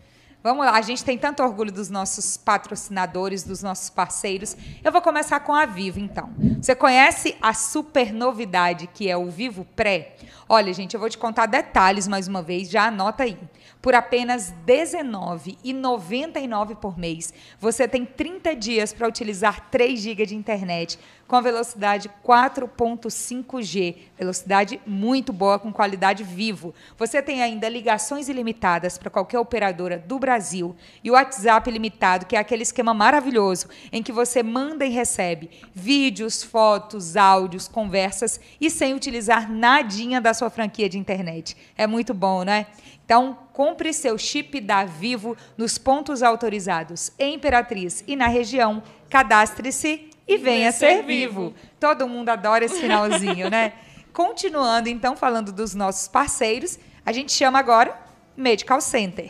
Vamos 0.41 0.65
lá, 0.65 0.73
a 0.73 0.81
gente 0.83 1.05
tem 1.05 1.19
tanto 1.19 1.43
orgulho 1.43 1.73
dos 1.73 1.91
nossos 1.91 2.37
patrocinadores, 2.37 3.43
dos 3.43 3.61
nossos 3.61 3.91
parceiros. 3.91 4.57
Eu 4.85 4.93
vou 4.93 5.03
começar 5.03 5.41
com 5.41 5.53
a 5.53 5.67
Vivo, 5.67 5.99
então. 5.99 6.31
Você 6.63 6.77
conhece 6.77 7.37
a 7.43 7.53
super 7.53 8.13
novidade 8.13 8.87
que 8.87 9.11
é 9.11 9.17
o 9.17 9.29
Vivo 9.29 9.65
Pré? 9.75 10.15
Olha, 10.49 10.73
gente, 10.73 10.95
eu 10.95 11.01
vou 11.01 11.11
te 11.11 11.19
contar 11.19 11.47
detalhes 11.47 12.07
mais 12.07 12.29
uma 12.29 12.41
vez, 12.41 12.71
já 12.71 12.87
anota 12.87 13.25
aí. 13.25 13.37
Por 13.81 13.95
apenas 13.95 14.53
R$19,99 14.67 16.75
por 16.77 16.99
mês, 16.99 17.33
você 17.61 17.87
tem 17.87 18.05
30 18.05 18.57
dias 18.57 18.93
para 18.93 19.07
utilizar 19.07 19.71
3 19.71 20.01
GB 20.01 20.27
de 20.27 20.35
internet 20.35 20.99
com 21.29 21.37
a 21.37 21.41
velocidade 21.43 22.11
4.5G, 22.27 23.97
velocidade 24.19 24.81
muito 24.87 25.33
boa 25.33 25.59
com 25.59 25.71
qualidade 25.71 26.25
vivo. 26.25 26.75
Você 26.97 27.23
tem 27.23 27.43
ainda 27.43 27.69
ligações 27.69 28.31
ilimitadas 28.31 28.97
para 28.97 29.11
qualquer 29.11 29.39
operadora 29.39 29.99
do 29.99 30.19
Brasil 30.19 30.75
e 31.05 31.11
o 31.11 31.15
WhatsApp 31.15 31.69
ilimitado, 31.69 32.25
que 32.25 32.35
é 32.35 32.39
aquele 32.39 32.63
esquema 32.63 32.95
maravilhoso 32.95 33.69
em 33.93 34.03
que 34.03 34.11
você 34.11 34.43
manda 34.43 34.87
e 34.87 34.91
recebe 34.91 35.51
vídeos, 35.75 36.43
fotos, 36.43 37.15
áudios, 37.15 37.69
conversas 37.69 38.41
e 38.59 38.71
sem 38.71 38.95
utilizar 38.95 39.53
nadinha 39.53 40.21
da 40.21 40.33
sua 40.33 40.49
franquia 40.49 40.89
de 40.89 40.99
internet. 40.99 41.55
É 41.77 41.87
muito 41.87 42.15
bom, 42.15 42.43
né? 42.43 42.67
Então, 43.05 43.39
compre 43.59 43.93
seu 43.93 44.17
chip 44.17 44.61
da 44.61 44.85
Vivo 44.85 45.37
nos 45.57 45.79
pontos 45.79 46.23
autorizados 46.23 47.11
em 47.19 47.35
Imperatriz 47.35 48.05
e 48.07 48.15
na 48.15 48.29
região. 48.29 48.81
Cadastre-se 49.11 50.11
e 50.29 50.37
venha 50.37 50.71
ser 50.71 51.03
vivo. 51.03 51.53
Todo 51.81 52.07
mundo 52.07 52.29
adora 52.29 52.65
esse 52.65 52.81
finalzinho, 52.81 53.51
né? 53.51 53.73
Continuando, 54.15 54.89
então, 54.89 55.17
falando 55.17 55.51
dos 55.51 55.75
nossos 55.75 56.07
parceiros, 56.07 56.79
a 57.05 57.11
gente 57.11 57.33
chama 57.33 57.59
agora 57.59 58.01
Medical 58.37 58.81
Center. 58.81 59.29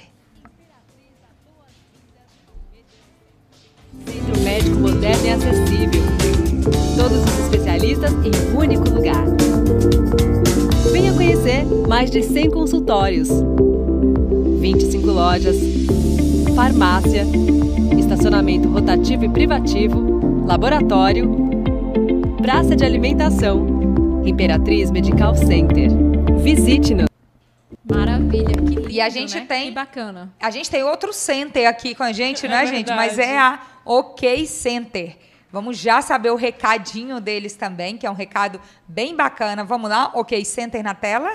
Centro 4.04 4.40
médico 4.42 4.76
moderno 4.76 5.24
e 5.24 5.30
acessível. 5.30 6.02
Todos 6.98 7.24
os 7.24 7.38
especialistas 7.44 8.12
em 8.12 8.52
um 8.52 8.58
único 8.58 8.90
lugar. 8.90 9.24
Venha 10.92 11.14
conhecer 11.14 11.64
mais 11.88 12.10
de 12.10 12.22
100 12.22 12.50
consultórios, 12.50 13.30
25 14.72 15.06
lojas, 15.06 15.56
farmácia, 16.54 17.22
estacionamento 17.98 18.68
rotativo 18.68 19.24
e 19.24 19.28
privativo, 19.30 20.44
laboratório, 20.46 21.26
praça 22.42 22.76
de 22.76 22.84
alimentação, 22.84 24.22
Imperatriz 24.26 24.90
Medical 24.90 25.34
Center. 25.36 25.88
Visite-nos. 26.42 27.06
Maravilha, 27.90 28.44
que 28.56 28.74
lindo, 28.74 28.90
E 28.90 29.00
a 29.00 29.08
gente 29.08 29.36
né? 29.36 29.46
tem- 29.48 29.68
Que 29.68 29.74
bacana. 29.74 30.30
A 30.38 30.50
gente 30.50 30.70
tem 30.70 30.82
outro 30.84 31.14
center 31.14 31.66
aqui 31.66 31.94
com 31.94 32.02
a 32.02 32.12
gente, 32.12 32.44
É 32.44 32.48
né, 32.50 32.66
gente? 32.66 32.88
Mas 32.92 33.18
é 33.18 33.38
a 33.38 33.58
OK 33.86 34.44
Center. 34.46 35.16
Vamos 35.50 35.78
já 35.78 36.02
saber 36.02 36.30
o 36.30 36.36
recadinho 36.36 37.22
deles 37.22 37.54
também, 37.56 37.96
que 37.96 38.06
é 38.06 38.10
um 38.10 38.14
recado 38.14 38.60
bem 38.86 39.16
bacana. 39.16 39.64
Vamos 39.64 39.88
lá, 39.88 40.10
OK 40.12 40.44
Center 40.44 40.82
na 40.84 40.92
tela? 40.92 41.30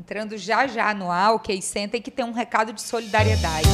Entrando 0.00 0.38
já 0.38 0.66
já 0.66 0.94
no 0.94 1.10
A, 1.10 1.30
OK 1.32 1.60
Center, 1.60 2.02
que 2.02 2.10
tem 2.10 2.24
um 2.24 2.32
recado 2.32 2.72
de 2.72 2.80
solidariedade. 2.80 3.68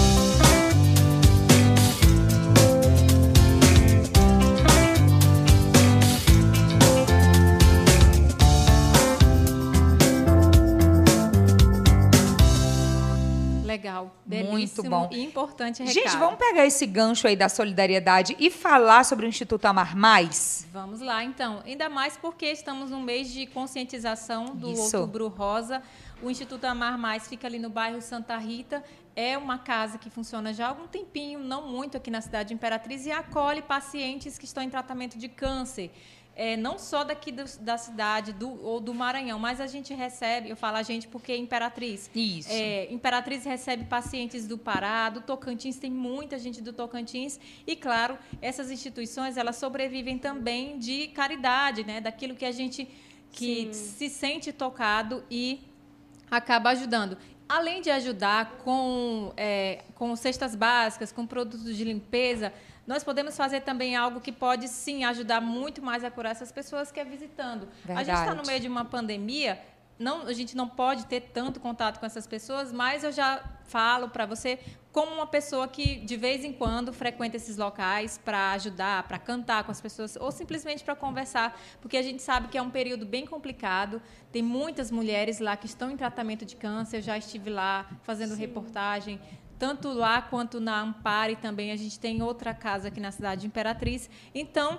Legal. 13.65 14.11
Muito 14.27 14.83
bom. 14.83 15.09
E 15.13 15.23
importante 15.23 15.81
recado. 15.81 15.95
Gente, 15.95 16.17
vamos 16.17 16.39
pegar 16.41 16.67
esse 16.67 16.87
gancho 16.87 17.29
aí 17.29 17.37
da 17.37 17.49
solidariedade 17.49 18.35
e 18.41 18.51
falar 18.51 19.05
sobre 19.05 19.27
o 19.27 19.29
Instituto 19.29 19.65
Amar 19.67 19.97
Mais? 19.97 20.67
Vamos 20.73 21.01
lá, 21.01 21.23
então. 21.23 21.63
Ainda 21.65 21.89
mais 21.89 22.17
porque 22.17 22.47
estamos 22.47 22.91
num 22.91 23.03
mês 23.03 23.31
de 23.31 23.47
conscientização 23.47 24.57
do 24.57 24.73
Isso. 24.73 24.97
Outubro 24.97 25.29
Rosa. 25.29 25.81
O 26.23 26.31
Instituto 26.31 26.65
Amar 26.65 26.99
Mais 26.99 27.29
fica 27.29 27.47
ali 27.47 27.59
no 27.59 27.71
bairro 27.71 28.01
Santa 28.01 28.37
Rita, 28.37 28.83
é 29.15 29.37
uma 29.37 29.59
casa 29.59 29.99
que 29.99 30.11
funciona 30.11 30.53
já 30.53 30.67
há 30.67 30.69
algum 30.71 30.87
tempinho, 30.87 31.39
não 31.39 31.69
muito 31.69 31.97
aqui 31.97 32.11
na 32.11 32.21
cidade 32.21 32.49
de 32.49 32.55
Imperatriz, 32.55 33.07
e 33.07 33.11
acolhe 33.11 33.63
pacientes 33.63 34.39
que 34.39 34.45
estão 34.45 34.63
em 34.63 34.71
tratamento 34.71 35.19
de 35.19 35.29
câncer 35.29 35.91
é, 36.37 36.55
não 36.55 36.79
só 36.79 37.03
daqui 37.03 37.33
do, 37.33 37.45
da 37.61 37.79
cidade 37.79 38.35
do, 38.35 38.63
ou 38.63 38.79
do 38.79 38.93
Maranhão, 38.93 39.39
mas 39.39 39.59
a 39.59 39.67
gente 39.67 39.95
recebe, 39.95 40.51
eu 40.51 40.57
falo 40.57 40.77
a 40.77 40.83
gente 40.83 41.09
porque 41.09 41.33
é 41.33 41.37
Imperatriz. 41.37 42.11
Isso. 42.15 42.51
É, 42.53 42.93
Imperatriz 42.93 43.45
recebe 43.45 43.85
pacientes 43.85 44.47
do 44.47 44.59
Pará, 44.59 45.09
do 45.09 45.23
Tocantins, 45.23 45.79
tem 45.79 45.91
muita 45.91 46.39
gente 46.39 46.61
do 46.61 46.75
Tocantins. 46.75 47.41
E, 47.67 47.75
claro, 47.75 48.19
essas 48.43 48.71
instituições, 48.71 49.39
elas 49.39 49.57
sobrevivem 49.57 50.19
também 50.19 50.79
de 50.79 51.09
caridade, 51.09 51.85
né? 51.85 52.03
daquilo 52.03 52.35
que 52.35 52.45
a 52.45 52.53
gente 52.53 52.87
que 53.33 53.73
se 53.75 54.09
sente 54.09 54.51
tocado 54.53 55.23
e 55.31 55.61
acaba 56.31 56.71
ajudando 56.71 57.17
além 57.49 57.81
de 57.81 57.91
ajudar 57.91 58.59
com, 58.65 59.33
é, 59.37 59.85
com 59.95 60.15
cestas 60.17 60.55
básicas, 60.55 61.13
com 61.13 61.27
produtos 61.27 61.77
de 61.77 61.85
limpeza, 61.85 62.53
nós 62.87 63.03
podemos 63.03 63.37
fazer 63.37 63.61
também 63.61 63.97
algo 63.97 64.21
que 64.21 64.31
pode 64.31 64.69
sim 64.69 65.05
ajudar 65.05 65.41
muito 65.41 65.83
mais 65.83 66.05
a 66.05 66.11
curar 66.11 66.31
essas 66.31 66.53
pessoas 66.53 66.93
que 66.93 67.01
é 67.01 67.05
visitando. 67.05 67.69
Verdade. 67.85 68.11
A 68.11 68.15
gente 68.15 68.23
está 68.23 68.35
no 68.35 68.47
meio 68.47 68.61
de 68.61 68.69
uma 68.69 68.85
pandemia, 68.85 69.61
não, 69.99 70.23
a 70.27 70.33
gente 70.33 70.57
não 70.57 70.69
pode 70.69 71.07
ter 71.07 71.21
tanto 71.21 71.59
contato 71.59 71.99
com 71.99 72.07
essas 72.07 72.27
pessoas, 72.27 72.73
mas 72.73 73.03
eu 73.03 73.13
já 73.13 73.43
falo 73.65 74.09
para 74.09 74.27
você 74.27 74.59
como 74.93 75.13
uma 75.13 75.27
pessoa 75.27 75.67
que 75.69 75.97
de 75.97 76.17
vez 76.17 76.45
em 76.45 76.53
quando 76.53 76.93
frequenta 76.93 77.37
esses 77.37 77.57
locais 77.57 78.19
para 78.23 78.53
ajudar, 78.53 79.03
para 79.05 79.19
cantar 79.19 79.65
com 79.65 79.71
as 79.71 79.81
pessoas 79.81 80.17
ou 80.17 80.31
simplesmente 80.31 80.85
para 80.85 80.95
conversar, 80.95 81.59
porque 81.81 81.97
a 81.97 82.03
gente 82.03 82.23
sabe 82.23 82.49
que 82.49 82.57
é 82.57 82.63
um 82.63 82.71
período 82.71 83.05
bem 83.05 83.27
complicado. 83.27 84.01
Tem 84.31 84.43
muitas 84.43 84.91
mulheres 84.91 85.39
lá 85.39 85.57
que 85.57 85.67
estão 85.67 85.91
em 85.91 85.97
tratamento 85.97 86.45
de 86.45 86.57
câncer, 86.57 86.99
eu 86.99 87.03
já 87.03 87.19
estive 87.19 87.51
lá 87.51 87.89
fazendo 88.03 88.35
Sim. 88.35 88.41
reportagem 88.41 89.21
tanto 89.59 89.89
lá 89.91 90.21
quanto 90.21 90.61
na 90.61 90.81
Ampare 90.81 91.37
também 91.37 91.73
a 91.73 91.77
gente 91.77 91.99
tem 91.99 92.23
outra 92.23 92.53
casa 92.53 92.89
aqui 92.89 93.01
na 93.01 93.11
cidade 93.11 93.41
de 93.43 93.47
Imperatriz. 93.47 94.11
Então, 94.35 94.79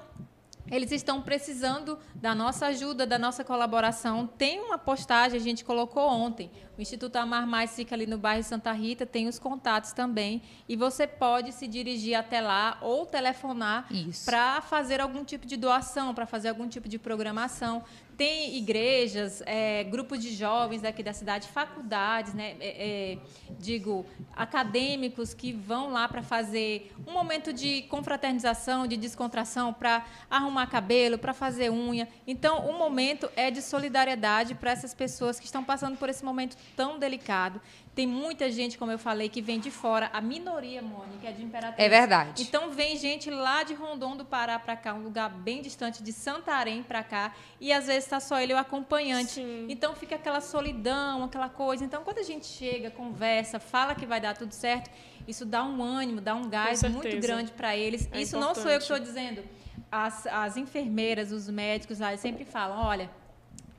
eles 0.70 0.92
estão 0.92 1.22
precisando 1.22 1.98
da 2.16 2.36
nossa 2.36 2.68
ajuda, 2.68 3.06
da 3.06 3.18
nossa 3.18 3.44
colaboração. 3.44 4.28
Tem 4.28 4.60
uma 4.60 4.78
postagem, 4.78 5.40
a 5.40 5.44
gente 5.44 5.64
colocou 5.64 6.08
ontem. 6.08 6.52
O 6.78 6.82
Instituto 6.82 7.16
Amar 7.16 7.48
Mais 7.48 7.76
fica 7.76 7.96
ali 7.96 8.06
no 8.06 8.18
bairro 8.18 8.44
Santa 8.44 8.72
Rita, 8.72 9.06
tem 9.06 9.28
os 9.28 9.40
contatos 9.40 9.94
também. 9.94 10.42
E 10.68 10.76
você 10.76 11.08
pode 11.08 11.52
se 11.52 11.68
dirigir 11.68 12.16
até 12.16 12.42
lá 12.42 12.78
ou 12.82 13.06
telefonar 13.06 13.88
para 14.26 14.62
fazer 14.62 15.02
algum 15.02 15.24
tipo 15.24 15.48
de 15.48 15.58
doação, 15.58 16.14
para 16.14 16.26
fazer 16.26 16.50
algum 16.50 16.68
tipo 16.68 16.88
de 16.88 17.00
programação. 17.00 17.84
Tem 18.18 18.58
igrejas, 18.58 19.44
é, 19.46 19.84
grupos 19.84 20.20
de 20.20 20.34
jovens 20.34 20.84
aqui 20.84 21.04
da 21.04 21.14
cidade, 21.14 21.48
faculdades, 21.48 22.34
né, 22.34 22.56
é, 22.60 23.14
é, 23.14 23.18
digo, 23.60 24.08
acadêmicos 24.36 25.36
que 25.36 25.54
vão 25.54 25.92
lá 25.92 26.08
para 26.08 26.24
fazer 26.24 26.92
um 27.06 27.12
momento 27.12 27.54
de 27.54 27.84
confraternização, 27.84 28.88
de 28.88 28.98
descontração, 28.98 29.72
para 29.72 30.04
arrumar 30.32 30.66
cabelo, 30.66 31.20
para 31.20 31.32
fazer 31.32 31.70
unha. 31.70 32.08
Então, 32.26 32.68
o 32.68 32.76
momento 32.76 33.30
é 33.36 33.52
de 33.52 33.62
solidariedade 33.62 34.56
para 34.56 34.72
essas 34.72 34.96
pessoas 34.96 35.40
que 35.40 35.46
estão 35.46 35.64
passando 35.64 35.96
por 35.96 36.10
esse 36.10 36.26
momento 36.26 36.58
tão 36.76 36.98
delicado. 36.98 37.62
Tem 37.98 38.06
muita 38.06 38.52
gente, 38.52 38.78
como 38.78 38.92
eu 38.92 39.00
falei, 39.00 39.28
que 39.28 39.42
vem 39.42 39.60
de 39.60 39.72
fora. 39.72 40.08
A 40.14 40.22
minoria, 40.22 40.84
Mônica, 40.84 41.30
é 41.30 41.32
de 41.32 41.42
Imperatriz. 41.42 41.84
É 41.84 41.90
verdade. 41.90 42.44
Então 42.44 42.70
vem 42.70 42.96
gente 42.96 43.28
lá 43.32 43.64
de 43.64 43.74
Rondon 43.74 44.16
do 44.16 44.24
Pará 44.24 44.60
para 44.60 44.78
cá, 44.78 44.94
um 44.94 45.02
lugar 45.02 45.32
bem 45.32 45.64
distante 45.64 46.04
de 46.04 46.14
Santarém 46.14 46.84
para 46.84 47.02
cá, 47.02 47.34
e 47.60 47.74
às 47.74 47.88
vezes 47.88 48.04
está 48.04 48.20
só 48.20 48.40
ele 48.40 48.54
o 48.54 48.58
acompanhante. 48.58 49.32
Sim. 49.32 49.66
Então 49.68 49.96
fica 49.96 50.14
aquela 50.14 50.42
solidão, 50.42 51.24
aquela 51.24 51.50
coisa. 51.50 51.84
Então 51.84 52.04
quando 52.04 52.20
a 52.20 52.24
gente 52.24 52.46
chega, 52.46 52.92
conversa, 52.92 53.60
fala 53.60 53.96
que 53.96 54.06
vai 54.06 54.22
dar 54.22 54.38
tudo 54.38 54.52
certo, 54.52 54.92
isso 55.28 55.44
dá 55.44 55.64
um 55.64 55.82
ânimo, 55.82 56.22
dá 56.22 56.36
um 56.36 56.48
gás 56.48 56.84
muito 56.84 57.20
grande 57.20 57.52
para 57.52 57.76
eles. 57.76 58.08
É 58.12 58.22
isso 58.22 58.36
importante. 58.36 58.58
não 58.58 58.64
sou 58.64 58.72
eu 58.72 58.78
que 58.78 58.84
estou 58.84 59.00
dizendo. 59.00 59.44
As, 59.92 60.28
as 60.28 60.56
enfermeiras, 60.56 61.32
os 61.32 61.50
médicos 61.50 61.98
lá, 61.98 62.10
eles 62.10 62.22
sempre 62.22 62.46
falam, 62.46 62.78
olha, 62.78 63.10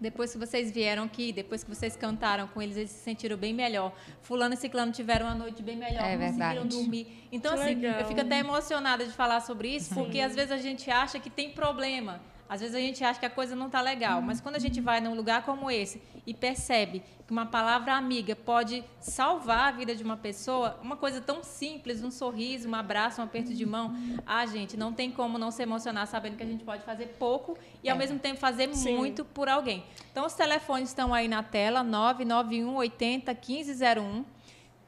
depois 0.00 0.32
que 0.32 0.38
vocês 0.38 0.70
vieram 0.70 1.04
aqui, 1.04 1.32
depois 1.32 1.64
que 1.64 1.74
vocês 1.74 1.96
cantaram 1.96 2.46
com 2.48 2.62
eles, 2.62 2.76
eles 2.76 2.90
se 2.90 3.02
sentiram 3.02 3.36
bem 3.36 3.52
melhor. 3.52 3.92
Fulano 4.22 4.54
e 4.54 4.56
Ciclano 4.56 4.92
tiveram 4.92 5.26
uma 5.26 5.34
noite 5.34 5.62
bem 5.62 5.76
melhor, 5.76 6.04
é 6.04 6.16
conseguiram 6.16 6.66
dormir. 6.66 7.28
Então, 7.32 7.54
que 7.54 7.62
assim, 7.62 7.74
legal. 7.74 8.00
eu 8.00 8.06
fico 8.06 8.20
até 8.20 8.38
emocionada 8.38 9.04
de 9.04 9.12
falar 9.12 9.40
sobre 9.40 9.74
isso, 9.74 9.94
porque 9.94 10.20
às 10.20 10.34
vezes 10.34 10.52
a 10.52 10.58
gente 10.58 10.90
acha 10.90 11.18
que 11.18 11.28
tem 11.28 11.50
problema. 11.50 12.20
Às 12.48 12.60
vezes 12.60 12.74
a 12.74 12.80
gente 12.80 13.04
acha 13.04 13.20
que 13.20 13.26
a 13.26 13.30
coisa 13.30 13.54
não 13.54 13.66
está 13.66 13.80
legal, 13.80 14.22
mas 14.22 14.40
quando 14.40 14.56
a 14.56 14.58
gente 14.58 14.80
vai 14.80 15.00
num 15.00 15.14
lugar 15.14 15.42
como 15.42 15.70
esse 15.70 16.02
e 16.26 16.32
percebe 16.32 17.02
que 17.26 17.32
uma 17.32 17.44
palavra 17.44 17.94
amiga 17.94 18.34
pode 18.34 18.82
salvar 19.00 19.68
a 19.68 19.70
vida 19.70 19.94
de 19.94 20.02
uma 20.02 20.16
pessoa, 20.16 20.78
uma 20.82 20.96
coisa 20.96 21.20
tão 21.20 21.42
simples, 21.42 22.02
um 22.02 22.10
sorriso, 22.10 22.68
um 22.68 22.74
abraço, 22.74 23.20
um 23.20 23.24
aperto 23.24 23.52
de 23.52 23.66
mão, 23.66 23.94
ah, 24.26 24.46
gente, 24.46 24.76
não 24.76 24.92
tem 24.92 25.10
como 25.10 25.36
não 25.36 25.50
se 25.50 25.62
emocionar 25.62 26.06
sabendo 26.06 26.36
que 26.36 26.42
a 26.42 26.46
gente 26.46 26.64
pode 26.64 26.82
fazer 26.84 27.16
pouco 27.18 27.58
e 27.82 27.90
ao 27.90 27.96
é. 27.96 27.98
mesmo 27.98 28.18
tempo 28.18 28.40
fazer 28.40 28.74
Sim. 28.74 28.96
muito 28.96 29.24
por 29.24 29.48
alguém. 29.48 29.84
Então 30.10 30.24
os 30.24 30.32
telefones 30.32 30.88
estão 30.88 31.12
aí 31.12 31.28
na 31.28 31.42
tela, 31.42 31.82
991 31.82 32.74
80 32.76 33.32
1501 33.34 34.37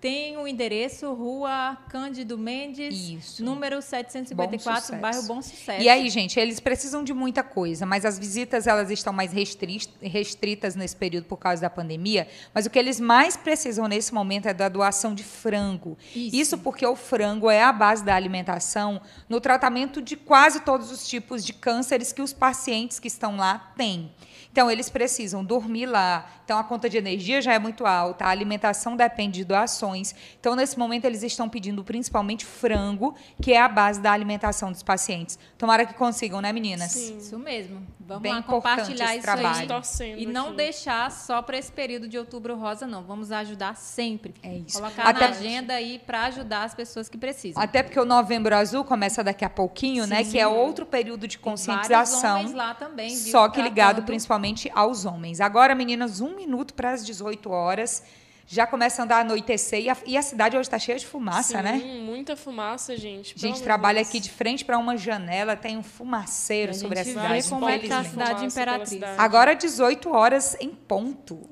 tem 0.00 0.38
o 0.38 0.48
endereço 0.48 1.12
Rua 1.12 1.76
Cândido 1.90 2.38
Mendes, 2.38 2.94
Isso. 2.94 3.44
número 3.44 3.82
754, 3.82 4.94
Bom 4.94 5.00
bairro 5.00 5.22
Bom 5.24 5.42
Sucesso. 5.42 5.82
E 5.82 5.88
aí, 5.88 6.08
gente, 6.08 6.40
eles 6.40 6.58
precisam 6.58 7.04
de 7.04 7.12
muita 7.12 7.42
coisa, 7.42 7.84
mas 7.84 8.06
as 8.06 8.18
visitas 8.18 8.66
elas 8.66 8.90
estão 8.90 9.12
mais 9.12 9.32
restritas 9.32 10.74
nesse 10.74 10.96
período 10.96 11.24
por 11.24 11.36
causa 11.36 11.60
da 11.60 11.70
pandemia. 11.70 12.26
Mas 12.54 12.64
o 12.64 12.70
que 12.70 12.78
eles 12.78 12.98
mais 12.98 13.36
precisam 13.36 13.86
nesse 13.86 14.14
momento 14.14 14.46
é 14.46 14.54
da 14.54 14.68
doação 14.70 15.14
de 15.14 15.22
frango. 15.22 15.98
Isso, 16.16 16.36
Isso 16.36 16.58
porque 16.58 16.86
o 16.86 16.96
frango 16.96 17.50
é 17.50 17.62
a 17.62 17.72
base 17.72 18.02
da 18.02 18.14
alimentação 18.14 19.02
no 19.28 19.40
tratamento 19.40 20.00
de 20.00 20.16
quase 20.16 20.60
todos 20.60 20.90
os 20.90 21.06
tipos 21.06 21.44
de 21.44 21.52
cânceres 21.52 22.12
que 22.12 22.22
os 22.22 22.32
pacientes 22.32 22.98
que 22.98 23.08
estão 23.08 23.36
lá 23.36 23.72
têm. 23.76 24.10
Então, 24.52 24.70
eles 24.70 24.90
precisam 24.90 25.44
dormir 25.44 25.86
lá. 25.86 26.28
Então, 26.44 26.58
a 26.58 26.64
conta 26.64 26.90
de 26.90 26.98
energia 26.98 27.40
já 27.40 27.54
é 27.54 27.58
muito 27.60 27.86
alta, 27.86 28.24
a 28.24 28.28
alimentação 28.28 28.96
depende 28.96 29.38
de 29.38 29.44
doações. 29.44 30.12
Então, 30.40 30.56
nesse 30.56 30.76
momento, 30.76 31.04
eles 31.04 31.22
estão 31.22 31.48
pedindo 31.48 31.84
principalmente 31.84 32.44
frango, 32.44 33.14
que 33.40 33.52
é 33.52 33.60
a 33.60 33.68
base 33.68 34.00
da 34.00 34.10
alimentação 34.10 34.72
dos 34.72 34.82
pacientes. 34.82 35.38
Tomara 35.56 35.86
que 35.86 35.94
consigam, 35.94 36.40
né, 36.40 36.52
meninas? 36.52 36.90
Sim, 36.90 37.18
isso 37.18 37.38
mesmo. 37.38 37.86
Vamos 38.00 38.22
Bem 38.24 38.32
lá 38.32 38.42
compartilhar 38.42 39.14
isso 39.14 39.22
trabalho. 39.22 39.72
aí. 40.00 40.22
E 40.22 40.26
não 40.26 40.48
aqui. 40.48 40.56
deixar 40.56 41.08
só 41.12 41.40
para 41.40 41.56
esse 41.56 41.70
período 41.70 42.08
de 42.08 42.18
outubro 42.18 42.56
rosa, 42.56 42.84
não. 42.84 43.04
Vamos 43.04 43.30
ajudar 43.30 43.76
sempre. 43.76 44.34
É 44.42 44.56
isso. 44.56 44.78
Colocar 44.78 45.04
Até... 45.04 45.20
na 45.20 45.30
agenda 45.30 45.74
aí 45.74 46.00
para 46.04 46.24
ajudar 46.24 46.64
as 46.64 46.74
pessoas 46.74 47.08
que 47.08 47.16
precisam. 47.16 47.62
Até 47.62 47.84
porque 47.84 48.00
o 48.00 48.04
novembro 48.04 48.56
azul 48.56 48.82
começa 48.82 49.22
daqui 49.22 49.44
a 49.44 49.50
pouquinho, 49.50 50.02
Sim. 50.04 50.10
né? 50.10 50.24
Que 50.24 50.40
é 50.40 50.48
outro 50.48 50.84
período 50.84 51.28
de 51.28 51.38
conscientização. 51.38 52.38
Vários 52.38 52.52
lá 52.52 52.74
também, 52.74 53.10
viu? 53.10 53.30
Só 53.30 53.48
que 53.48 53.62
ligado 53.62 54.02
principalmente 54.02 54.39
principalmente 54.40 54.70
aos 54.74 55.04
homens. 55.04 55.40
Agora, 55.40 55.74
meninas, 55.74 56.20
um 56.20 56.34
minuto 56.34 56.74
para 56.74 56.92
as 56.92 57.04
18 57.04 57.50
horas. 57.50 58.02
Já 58.46 58.66
começa 58.66 59.00
a 59.00 59.04
andar 59.04 59.18
a 59.18 59.20
anoitecer 59.20 59.80
e 59.80 59.88
a, 59.88 59.96
e 60.04 60.16
a 60.16 60.22
cidade 60.22 60.56
hoje 60.56 60.66
está 60.66 60.76
cheia 60.76 60.98
de 60.98 61.06
fumaça, 61.06 61.58
Sim, 61.58 61.62
né? 61.62 62.00
muita 62.04 62.34
fumaça, 62.34 62.96
gente. 62.96 63.32
A 63.36 63.38
gente 63.38 63.62
trabalha 63.62 64.02
aqui 64.02 64.18
de 64.18 64.28
frente 64.28 64.64
para 64.64 64.76
uma 64.76 64.96
janela, 64.96 65.54
tem 65.54 65.78
um 65.78 65.84
fumaceiro 65.84 66.72
a 66.72 66.74
sobre 66.74 66.98
a 66.98 67.04
cidade. 67.04 67.42
Vê 67.42 67.48
como 67.48 67.68
é 67.68 67.78
que 67.78 67.92
a 67.92 68.02
cidade 68.02 68.44
imperatriz. 68.44 69.00
Agora, 69.16 69.54
18 69.54 70.10
horas 70.10 70.56
em 70.58 70.70
ponto. 70.70 71.48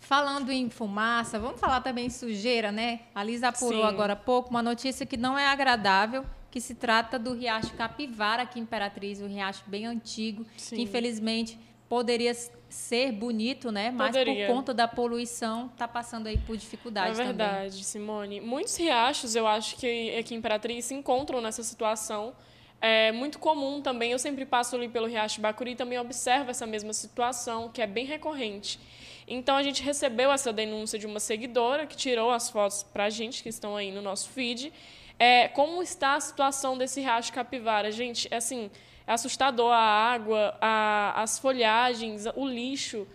Falando 0.00 0.50
em 0.50 0.70
fumaça, 0.70 1.38
vamos 1.38 1.60
falar 1.60 1.82
também 1.82 2.06
em 2.06 2.10
sujeira, 2.10 2.72
né? 2.72 3.00
A 3.14 3.22
Lisa 3.22 3.48
apurou 3.48 3.82
Sim. 3.82 3.88
agora 3.88 4.14
há 4.14 4.16
pouco 4.16 4.48
uma 4.48 4.62
notícia 4.62 5.04
que 5.04 5.18
não 5.18 5.38
é 5.38 5.46
agradável, 5.48 6.24
que 6.50 6.62
se 6.62 6.74
trata 6.74 7.18
do 7.18 7.34
Riacho 7.34 7.74
Capivara 7.74 8.42
aqui 8.42 8.58
em 8.58 8.62
Imperatriz, 8.62 9.20
um 9.20 9.28
riacho 9.28 9.64
bem 9.66 9.84
antigo, 9.84 10.46
Sim. 10.56 10.76
que 10.76 10.82
infelizmente 10.82 11.58
poderia 11.92 12.32
ser 12.70 13.12
bonito, 13.12 13.70
né? 13.70 13.90
Mas 13.90 14.16
poderia. 14.16 14.46
por 14.46 14.54
conta 14.54 14.72
da 14.72 14.88
poluição, 14.88 15.66
está 15.66 15.86
passando 15.86 16.26
aí 16.26 16.38
por 16.38 16.56
dificuldades 16.56 17.20
É 17.20 17.22
verdade, 17.22 17.68
também. 17.68 17.82
Simone. 17.82 18.40
Muitos 18.40 18.74
riachos, 18.78 19.36
eu 19.36 19.46
acho 19.46 19.76
que 19.76 20.16
aqui 20.16 20.34
em 20.34 20.38
Imperatriz 20.38 20.86
se 20.86 20.94
encontram 20.94 21.42
nessa 21.42 21.62
situação. 21.62 22.32
É 22.80 23.12
muito 23.12 23.38
comum 23.38 23.82
também, 23.82 24.12
eu 24.12 24.18
sempre 24.18 24.46
passo 24.46 24.74
ali 24.74 24.88
pelo 24.88 25.06
Riacho 25.06 25.42
Bacuri 25.42 25.72
e 25.72 25.74
também 25.74 25.98
observo 25.98 26.50
essa 26.50 26.66
mesma 26.66 26.94
situação, 26.94 27.68
que 27.68 27.82
é 27.82 27.86
bem 27.86 28.06
recorrente. 28.06 28.80
Então, 29.28 29.54
a 29.54 29.62
gente 29.62 29.82
recebeu 29.82 30.32
essa 30.32 30.50
denúncia 30.50 30.98
de 30.98 31.06
uma 31.06 31.20
seguidora 31.20 31.86
que 31.86 31.94
tirou 31.94 32.30
as 32.30 32.48
fotos 32.48 32.82
para 32.82 33.04
a 33.04 33.10
gente, 33.10 33.42
que 33.42 33.50
estão 33.50 33.76
aí 33.76 33.92
no 33.92 34.00
nosso 34.00 34.30
feed. 34.30 34.72
É, 35.18 35.46
como 35.48 35.82
está 35.82 36.14
a 36.14 36.20
situação 36.20 36.78
desse 36.78 37.02
Riacho 37.02 37.34
Capivara? 37.34 37.92
Gente, 37.92 38.28
é 38.30 38.38
assim, 38.38 38.70
é 39.06 39.12
assustador 39.12 39.72
a 39.72 39.78
água, 39.78 40.56
a, 40.60 41.22
as 41.22 41.38
folhagens, 41.38 42.24
o 42.34 42.46
lixo. 42.46 43.06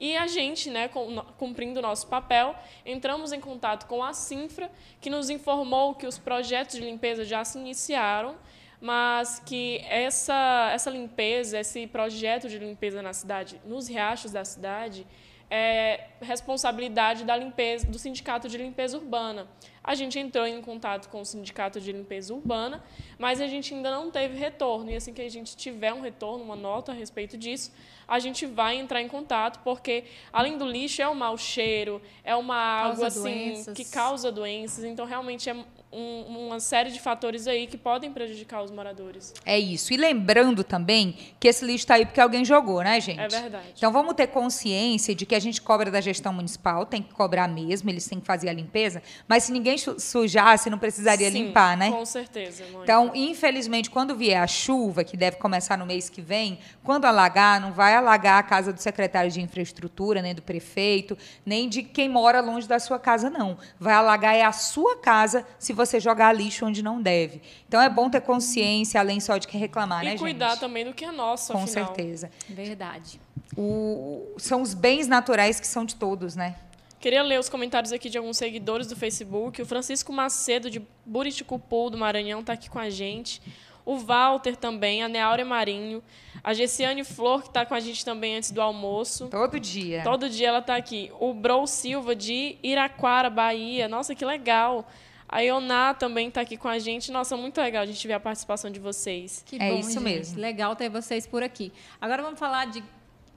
E 0.00 0.16
a 0.16 0.26
gente, 0.26 0.70
né, 0.70 0.90
cumprindo 1.38 1.78
o 1.78 1.82
nosso 1.82 2.06
papel, 2.06 2.54
entramos 2.84 3.32
em 3.32 3.40
contato 3.40 3.86
com 3.86 4.02
a 4.02 4.12
Sinfra, 4.12 4.70
que 5.00 5.08
nos 5.08 5.30
informou 5.30 5.94
que 5.94 6.06
os 6.06 6.18
projetos 6.18 6.76
de 6.76 6.82
limpeza 6.82 7.24
já 7.24 7.44
se 7.44 7.58
iniciaram, 7.58 8.36
mas 8.80 9.40
que 9.46 9.78
essa, 9.88 10.70
essa 10.72 10.90
limpeza, 10.90 11.58
esse 11.58 11.86
projeto 11.86 12.48
de 12.48 12.58
limpeza 12.58 13.00
na 13.00 13.12
cidade, 13.12 13.60
nos 13.64 13.88
riachos 13.88 14.32
da 14.32 14.44
cidade, 14.44 15.06
é 15.50 16.08
responsabilidade 16.20 17.24
da 17.24 17.36
limpeza 17.36 17.86
do 17.86 17.98
sindicato 17.98 18.48
de 18.48 18.56
limpeza 18.56 18.96
urbana. 18.96 19.46
A 19.82 19.94
gente 19.94 20.18
entrou 20.18 20.46
em 20.46 20.62
contato 20.62 21.08
com 21.10 21.20
o 21.20 21.24
sindicato 21.24 21.78
de 21.78 21.92
limpeza 21.92 22.32
urbana, 22.32 22.82
mas 23.18 23.40
a 23.40 23.46
gente 23.46 23.74
ainda 23.74 23.90
não 23.90 24.10
teve 24.10 24.36
retorno. 24.36 24.90
E 24.90 24.96
assim 24.96 25.12
que 25.12 25.20
a 25.20 25.28
gente 25.28 25.54
tiver 25.56 25.92
um 25.92 26.00
retorno, 26.00 26.42
uma 26.42 26.56
nota 26.56 26.92
a 26.92 26.94
respeito 26.94 27.36
disso, 27.36 27.70
a 28.08 28.18
gente 28.18 28.46
vai 28.46 28.76
entrar 28.76 29.02
em 29.02 29.08
contato, 29.08 29.60
porque 29.62 30.04
além 30.32 30.56
do 30.56 30.66
lixo 30.66 31.02
é 31.02 31.08
o 31.08 31.14
mau 31.14 31.36
cheiro, 31.36 32.00
é 32.22 32.34
uma 32.34 32.56
água 32.56 32.88
Causa 32.88 33.06
assim 33.06 33.22
doenças. 33.22 33.76
que 33.76 33.84
causa 33.84 34.32
doenças, 34.32 34.84
então 34.84 35.04
realmente 35.04 35.50
é 35.50 35.64
um- 35.94 36.46
uma 36.46 36.60
série 36.60 36.90
de 36.90 37.00
fatores 37.00 37.46
aí 37.46 37.66
que 37.66 37.76
podem 37.76 38.12
prejudicar 38.12 38.62
os 38.62 38.70
moradores. 38.70 39.32
É 39.44 39.58
isso. 39.58 39.92
E 39.92 39.96
lembrando 39.96 40.62
também 40.64 41.16
que 41.38 41.48
esse 41.48 41.64
lixo 41.64 41.84
está 41.84 41.94
aí 41.94 42.04
porque 42.06 42.20
alguém 42.20 42.44
jogou, 42.44 42.82
né, 42.82 43.00
gente? 43.00 43.20
É 43.20 43.28
verdade. 43.28 43.66
Então 43.76 43.92
vamos 43.92 44.14
ter 44.14 44.26
consciência 44.28 45.14
de 45.14 45.24
que 45.26 45.34
a 45.34 45.40
gente 45.40 45.60
cobra 45.62 45.90
da 45.90 46.00
gestão 46.00 46.32
municipal, 46.32 46.84
tem 46.86 47.02
que 47.02 47.12
cobrar 47.14 47.46
mesmo, 47.48 47.90
eles 47.90 48.06
têm 48.06 48.18
que 48.20 48.26
fazer 48.26 48.48
a 48.48 48.52
limpeza, 48.52 49.02
mas 49.28 49.44
se 49.44 49.52
ninguém 49.52 49.78
su- 49.78 49.98
sujasse, 50.00 50.68
não 50.70 50.78
precisaria 50.78 51.30
Sim, 51.30 51.44
limpar, 51.44 51.76
né? 51.76 51.90
Com 51.90 52.04
certeza, 52.04 52.64
Mônica. 52.64 52.82
Então, 52.82 53.10
infelizmente, 53.14 53.90
quando 53.90 54.14
vier 54.16 54.40
a 54.42 54.46
chuva, 54.46 55.04
que 55.04 55.16
deve 55.16 55.36
começar 55.36 55.76
no 55.78 55.86
mês 55.86 56.08
que 56.08 56.20
vem, 56.20 56.58
quando 56.82 57.04
alagar, 57.04 57.60
não 57.60 57.72
vai 57.72 57.94
alagar 57.94 58.38
a 58.38 58.42
casa 58.42 58.72
do 58.72 58.80
secretário 58.80 59.30
de 59.30 59.40
infraestrutura, 59.40 60.22
nem 60.22 60.34
do 60.34 60.42
prefeito, 60.42 61.16
nem 61.44 61.68
de 61.68 61.82
quem 61.82 62.08
mora 62.08 62.40
longe 62.40 62.66
da 62.66 62.78
sua 62.78 62.98
casa, 62.98 63.28
não. 63.30 63.56
Vai 63.78 63.94
alagar 63.94 64.34
é 64.34 64.42
a 64.42 64.52
sua 64.52 64.96
casa 64.96 65.46
se 65.58 65.72
você 65.72 65.83
jogar 66.00 66.32
lixo 66.32 66.66
onde 66.66 66.82
não 66.82 67.00
deve. 67.00 67.40
Então, 67.68 67.80
é 67.80 67.88
bom 67.88 68.08
ter 68.10 68.20
consciência, 68.20 69.00
além 69.00 69.20
só 69.20 69.36
de 69.38 69.46
que 69.48 69.56
reclamar, 69.56 70.02
e 70.04 70.10
né, 70.10 70.18
cuidar 70.18 70.50
gente? 70.50 70.60
também 70.60 70.84
do 70.84 70.92
que 70.94 71.04
é 71.04 71.12
nosso, 71.12 71.52
Com 71.52 71.62
afinal. 71.62 71.86
certeza. 71.86 72.30
Verdade. 72.48 73.20
O- 73.56 74.34
são 74.38 74.62
os 74.62 74.74
bens 74.74 75.06
naturais 75.06 75.60
que 75.60 75.66
são 75.66 75.84
de 75.84 75.94
todos, 75.94 76.34
né? 76.36 76.56
Queria 77.00 77.22
ler 77.22 77.38
os 77.38 77.48
comentários 77.48 77.92
aqui 77.92 78.08
de 78.08 78.16
alguns 78.16 78.38
seguidores 78.38 78.86
do 78.86 78.96
Facebook. 78.96 79.60
O 79.60 79.66
Francisco 79.66 80.12
Macedo, 80.12 80.70
de 80.70 80.82
Buriticupu, 81.04 81.90
do 81.90 81.98
Maranhão, 81.98 82.40
está 82.40 82.54
aqui 82.54 82.70
com 82.70 82.78
a 82.78 82.88
gente. 82.88 83.42
O 83.84 83.98
Walter 83.98 84.56
também, 84.56 85.02
a 85.02 85.08
Neáurea 85.08 85.44
Marinho. 85.44 86.02
A 86.42 86.54
Gessiane 86.54 87.04
Flor, 87.04 87.42
que 87.42 87.48
está 87.48 87.66
com 87.66 87.74
a 87.74 87.80
gente 87.80 88.02
também 88.04 88.36
antes 88.36 88.50
do 88.50 88.62
almoço. 88.62 89.28
Todo 89.28 89.60
dia. 89.60 90.02
Todo 90.02 90.30
dia 90.30 90.48
ela 90.48 90.60
está 90.60 90.76
aqui. 90.76 91.12
O 91.20 91.34
Brou 91.34 91.66
Silva, 91.66 92.16
de 92.16 92.56
Iraquara, 92.62 93.28
Bahia. 93.28 93.86
Nossa, 93.86 94.14
que 94.14 94.24
legal. 94.24 94.88
A 95.28 95.40
Ioná 95.40 95.94
também 95.94 96.28
está 96.28 96.40
aqui 96.42 96.56
com 96.56 96.68
a 96.68 96.78
gente. 96.78 97.10
Nossa, 97.10 97.36
muito 97.36 97.60
legal 97.60 97.82
a 97.82 97.86
gente 97.86 98.06
ver 98.06 98.14
a 98.14 98.20
participação 98.20 98.70
de 98.70 98.78
vocês. 98.78 99.42
Que 99.46 99.56
É 99.60 99.70
bom, 99.70 99.78
isso 99.80 99.92
gente. 99.92 100.02
mesmo. 100.02 100.40
Legal 100.40 100.76
ter 100.76 100.88
vocês 100.88 101.26
por 101.26 101.42
aqui. 101.42 101.72
Agora 102.00 102.22
vamos 102.22 102.38
falar 102.38 102.66
de 102.66 102.82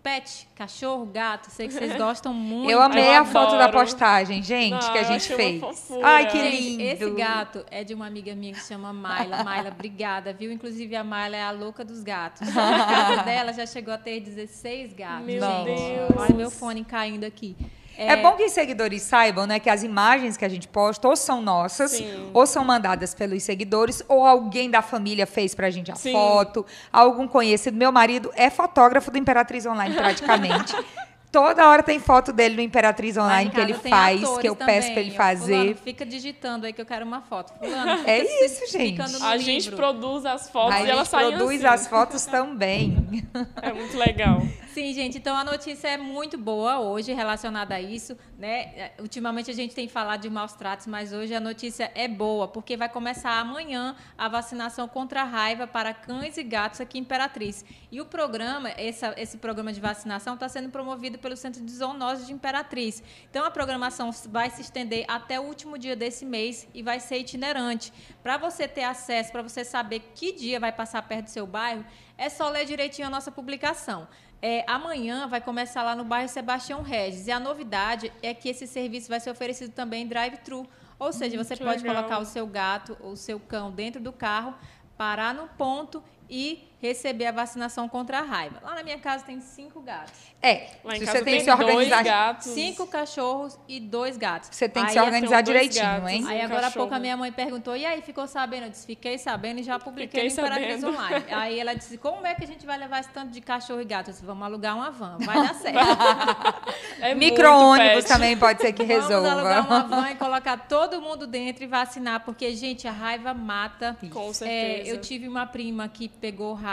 pet, 0.03 0.47
cachorro, 0.55 1.05
gato. 1.07 1.49
Sei 1.49 1.67
que 1.67 1.73
vocês 1.73 1.95
gostam 1.97 2.33
muito. 2.33 2.69
Eu 2.69 2.81
amei 2.81 3.03
Eu 3.09 3.21
a 3.21 3.25
foto 3.25 3.57
da 3.57 3.67
postagem, 3.69 4.41
gente, 4.43 4.71
Não, 4.71 4.91
que 4.91 4.97
a 4.97 5.03
gente 5.03 5.33
fez. 5.33 5.61
Ai, 6.03 6.29
que 6.29 6.39
Gente, 6.39 6.61
lindo. 6.61 6.81
esse 6.83 7.09
gato 7.11 7.65
é 7.71 7.83
de 7.83 7.93
uma 7.93 8.05
amiga 8.07 8.33
minha 8.35 8.53
que 8.53 8.59
se 8.59 8.67
chama 8.69 8.93
Maila. 8.93 9.41
Maila, 9.43 9.69
obrigada, 9.69 10.31
viu? 10.33 10.51
Inclusive, 10.51 10.95
a 10.95 11.03
Maila 11.03 11.35
é 11.35 11.43
a 11.43 11.51
louca 11.51 11.83
dos 11.83 12.03
gatos. 12.03 12.47
A 12.55 12.85
casa 12.85 13.23
dela 13.23 13.51
já 13.53 13.65
chegou 13.65 13.93
a 13.93 13.97
ter 13.97 14.19
16 14.19 14.93
gatos. 14.93 15.25
Meu 15.25 15.41
gente. 15.41 15.65
Deus. 15.65 16.09
Olha 16.21 16.33
meu 16.35 16.51
fone 16.51 16.85
caindo 16.85 17.23
aqui. 17.25 17.55
É 17.97 18.15
bom 18.17 18.33
que 18.33 18.43
os 18.43 18.51
seguidores 18.51 19.01
saibam, 19.01 19.47
né, 19.47 19.59
que 19.59 19.69
as 19.69 19.83
imagens 19.83 20.37
que 20.37 20.45
a 20.45 20.49
gente 20.49 20.67
posta 20.67 21.07
ou 21.07 21.15
são 21.15 21.41
nossas, 21.41 21.91
Sim. 21.91 22.29
ou 22.33 22.45
são 22.45 22.63
mandadas 22.63 23.13
pelos 23.13 23.41
seguidores, 23.43 24.03
ou 24.07 24.25
alguém 24.25 24.69
da 24.69 24.81
família 24.81 25.25
fez 25.25 25.55
pra 25.55 25.69
gente 25.69 25.91
a 25.91 25.95
Sim. 25.95 26.11
foto, 26.11 26.65
algum 26.93 27.27
conhecido. 27.27 27.75
Meu 27.75 27.91
marido 27.91 28.31
é 28.35 28.49
fotógrafo 28.49 29.09
do 29.09 29.17
Imperatriz 29.17 29.65
Online, 29.65 29.95
praticamente. 29.95 30.75
Toda 31.29 31.67
hora 31.67 31.83
tem 31.83 31.99
foto 31.99 32.31
dele 32.31 32.55
no 32.55 32.61
Imperatriz 32.61 33.17
Online 33.17 33.51
que 33.51 33.59
ele 33.59 33.73
faz, 33.73 34.21
que 34.37 34.47
eu 34.47 34.55
peço 34.55 34.91
pra 34.93 35.01
ele 35.01 35.11
também. 35.11 35.33
Ó, 35.33 35.35
Fulano, 35.35 35.39
fazer. 35.39 35.75
fica 35.83 36.05
digitando 36.05 36.65
aí 36.65 36.71
que 36.71 36.81
eu 36.81 36.85
quero 36.85 37.05
uma 37.05 37.21
foto. 37.21 37.53
Fulano, 37.59 37.97
fica 37.99 38.11
É 38.11 38.45
isso, 38.45 38.71
gente. 38.71 39.01
A 39.01 39.05
livro. 39.07 39.39
gente 39.39 39.71
produz 39.71 40.25
as 40.25 40.49
fotos 40.49 40.75
a 40.75 40.79
e 40.83 40.89
elas 40.89 40.99
gente 40.99 41.09
saem 41.09 41.35
produz 41.35 41.65
assim. 41.65 41.73
as 41.75 41.87
fotos 41.87 42.25
também. 42.25 43.27
É 43.61 43.73
muito 43.73 43.97
legal. 43.97 44.41
Sim, 44.77 44.93
gente, 44.93 45.17
então 45.17 45.35
a 45.35 45.43
notícia 45.43 45.87
é 45.87 45.97
muito 45.97 46.37
boa 46.37 46.79
hoje 46.79 47.11
relacionada 47.11 47.73
a 47.73 47.81
isso, 47.81 48.15
né? 48.37 48.59
É, 48.75 48.93
Ultimamente 48.99 49.49
a 49.49 49.53
gente 49.55 49.73
tem 49.73 49.87
falado 49.87 50.21
de 50.21 50.29
maus 50.29 50.53
tratos, 50.53 50.85
mas 50.85 51.11
hoje 51.11 51.33
a 51.33 51.39
notícia 51.39 51.91
é 51.95 52.07
boa, 52.07 52.47
porque 52.47 52.77
vai 52.77 52.87
começar 52.87 53.39
amanhã 53.39 53.95
a 54.15 54.29
vacinação 54.29 54.87
contra 54.87 55.21
a 55.21 55.23
raiva 55.23 55.65
para 55.65 55.95
cães 55.95 56.37
e 56.37 56.43
gatos 56.43 56.79
aqui 56.79 56.99
em 56.99 57.01
Imperatriz. 57.01 57.65
E 57.91 57.99
o 57.99 58.05
programa, 58.05 58.69
essa- 58.69 59.15
esse 59.17 59.39
programa 59.39 59.73
de 59.73 59.81
vacinação 59.81 60.35
está 60.35 60.47
sendo 60.47 60.69
promovido 60.69 61.17
pelo 61.17 61.35
Centro 61.35 61.65
de 61.65 61.71
Zoonose 61.71 62.27
de 62.27 62.33
Imperatriz. 62.33 63.01
Então 63.31 63.43
a 63.43 63.49
programação 63.49 64.11
vai 64.27 64.51
se 64.51 64.61
estender 64.61 65.05
até 65.07 65.39
o 65.39 65.43
último 65.43 65.75
dia 65.79 65.95
desse 65.95 66.23
mês 66.23 66.67
e 66.71 66.83
vai 66.83 66.99
ser 66.99 67.17
itinerante. 67.17 67.91
Para 68.21 68.37
você 68.37 68.67
ter 68.67 68.83
acesso, 68.83 69.31
para 69.31 69.41
você 69.41 69.65
saber 69.65 70.11
que 70.13 70.33
dia 70.33 70.59
vai 70.59 70.71
passar 70.71 71.01
perto 71.01 71.23
do 71.23 71.29
seu 71.31 71.47
bairro, 71.47 71.83
é 72.15 72.29
só 72.29 72.49
ler 72.49 72.65
direitinho 72.65 73.07
a 73.07 73.11
nossa 73.11 73.31
publicação. 73.31 74.07
É, 74.41 74.63
amanhã 74.67 75.27
vai 75.27 75.41
começar 75.41 75.83
lá 75.83 75.95
no 75.95 76.03
bairro 76.03 76.29
Sebastião 76.29 76.81
Regis. 76.81 77.27
E 77.27 77.31
a 77.31 77.39
novidade 77.39 78.11
é 78.21 78.33
que 78.33 78.49
esse 78.49 78.67
serviço 78.67 79.09
vai 79.09 79.19
ser 79.19 79.31
oferecido 79.31 79.71
também 79.71 80.03
em 80.03 80.07
drive-thru. 80.07 80.67
Ou 80.99 81.11
seja, 81.11 81.37
você 81.37 81.55
que 81.55 81.63
pode 81.63 81.83
legal. 81.83 82.03
colocar 82.03 82.19
o 82.19 82.25
seu 82.25 82.45
gato 82.45 82.97
ou 82.99 83.11
o 83.11 83.17
seu 83.17 83.39
cão 83.39 83.71
dentro 83.71 84.01
do 84.01 84.11
carro, 84.11 84.53
parar 84.97 85.33
no 85.33 85.47
ponto 85.49 86.03
e 86.29 86.67
receber 86.79 87.25
a 87.25 87.31
vacinação 87.31 87.89
contra 87.89 88.19
a 88.19 88.21
raiva. 88.21 88.59
Lá 88.63 88.75
na 88.75 88.83
minha 88.83 88.99
casa 88.99 89.23
tem 89.25 89.41
cinco 89.41 89.81
gatos. 89.81 90.13
É, 90.41 90.67
Lá 90.83 90.95
em 90.95 90.99
se 90.99 91.05
casa 91.05 91.17
você 91.17 91.23
tem 91.25 91.33
tem 91.33 91.39
que 91.39 91.45
se 91.45 91.51
organizar. 91.51 91.95
dois 91.95 92.05
gatos. 92.05 92.47
Cinco 92.47 92.85
cachorros 92.87 93.57
e 93.67 93.79
dois 93.79 94.15
gatos. 94.17 94.49
Você 94.51 94.69
tem 94.69 94.83
que 94.83 94.89
Aí 94.89 94.93
se 94.93 94.99
é- 94.99 95.01
organizar 95.03 95.41
direitinho, 95.41 95.83
gatos. 95.83 96.09
hein? 96.11 96.23
Aí 96.27 96.39
um 96.41 96.45
agora 96.45 96.67
há 96.67 96.71
pouco 96.71 96.93
a 96.93 96.99
minha 96.99 97.17
mãe 97.17 97.31
perguntou, 97.31 97.75
e 97.75 97.83
aí, 97.85 98.01
ficou 98.03 98.27
sabendo? 98.27 98.65
Eu 98.65 98.69
disse, 98.69 98.85
fiquei 98.85 99.17
sabendo 99.17 99.59
e 99.59 99.63
já 99.63 99.79
publiquei 99.79 100.29
Fiquei 100.29 100.43
no 100.43 100.47
Imperatriz. 100.49 100.83
Online. 100.83 101.25
Aí 101.33 101.59
ela 101.59 101.73
disse, 101.73 101.97
como 101.97 102.25
é 102.27 102.35
que 102.35 102.43
a 102.43 102.47
gente 102.47 102.65
vai 102.65 102.77
levar 102.77 102.99
esse 102.99 103.09
tanto 103.09 103.31
de 103.31 103.41
cachorro 103.41 103.81
e 103.81 103.85
gato? 103.85 104.09
Eu 104.09 104.13
disse, 104.13 104.23
vamos 104.25 104.45
alugar 104.45 104.75
uma 104.75 104.91
van, 104.91 105.17
vai 105.19 105.35
dar 105.47 105.55
certo. 105.55 105.77
É 107.01 107.13
Micro-ônibus 107.15 108.05
também 108.05 108.37
pode 108.37 108.61
ser 108.61 108.73
que 108.73 108.83
Vamos 108.85 109.11
alugar 109.11 109.65
uma 109.65 109.77
resolva. 109.79 110.01
van 110.01 110.09
e 110.11 110.15
colocar 110.15 110.57
todo 110.67 111.01
mundo 111.01 111.25
dentro 111.27 111.63
e 111.63 111.67
vacinar, 111.67 112.21
porque, 112.23 112.53
gente, 112.55 112.87
a 112.87 112.91
raiva 112.91 113.33
mata. 113.33 113.97
Com 114.11 114.29
É, 114.29 114.33
certeza. 114.33 114.89
eu 114.89 115.01
tive 115.01 115.27
uma 115.27 115.45
prima 115.45 115.87
que 115.87 116.07
pegou 116.07 116.53
raiva, 116.53 116.66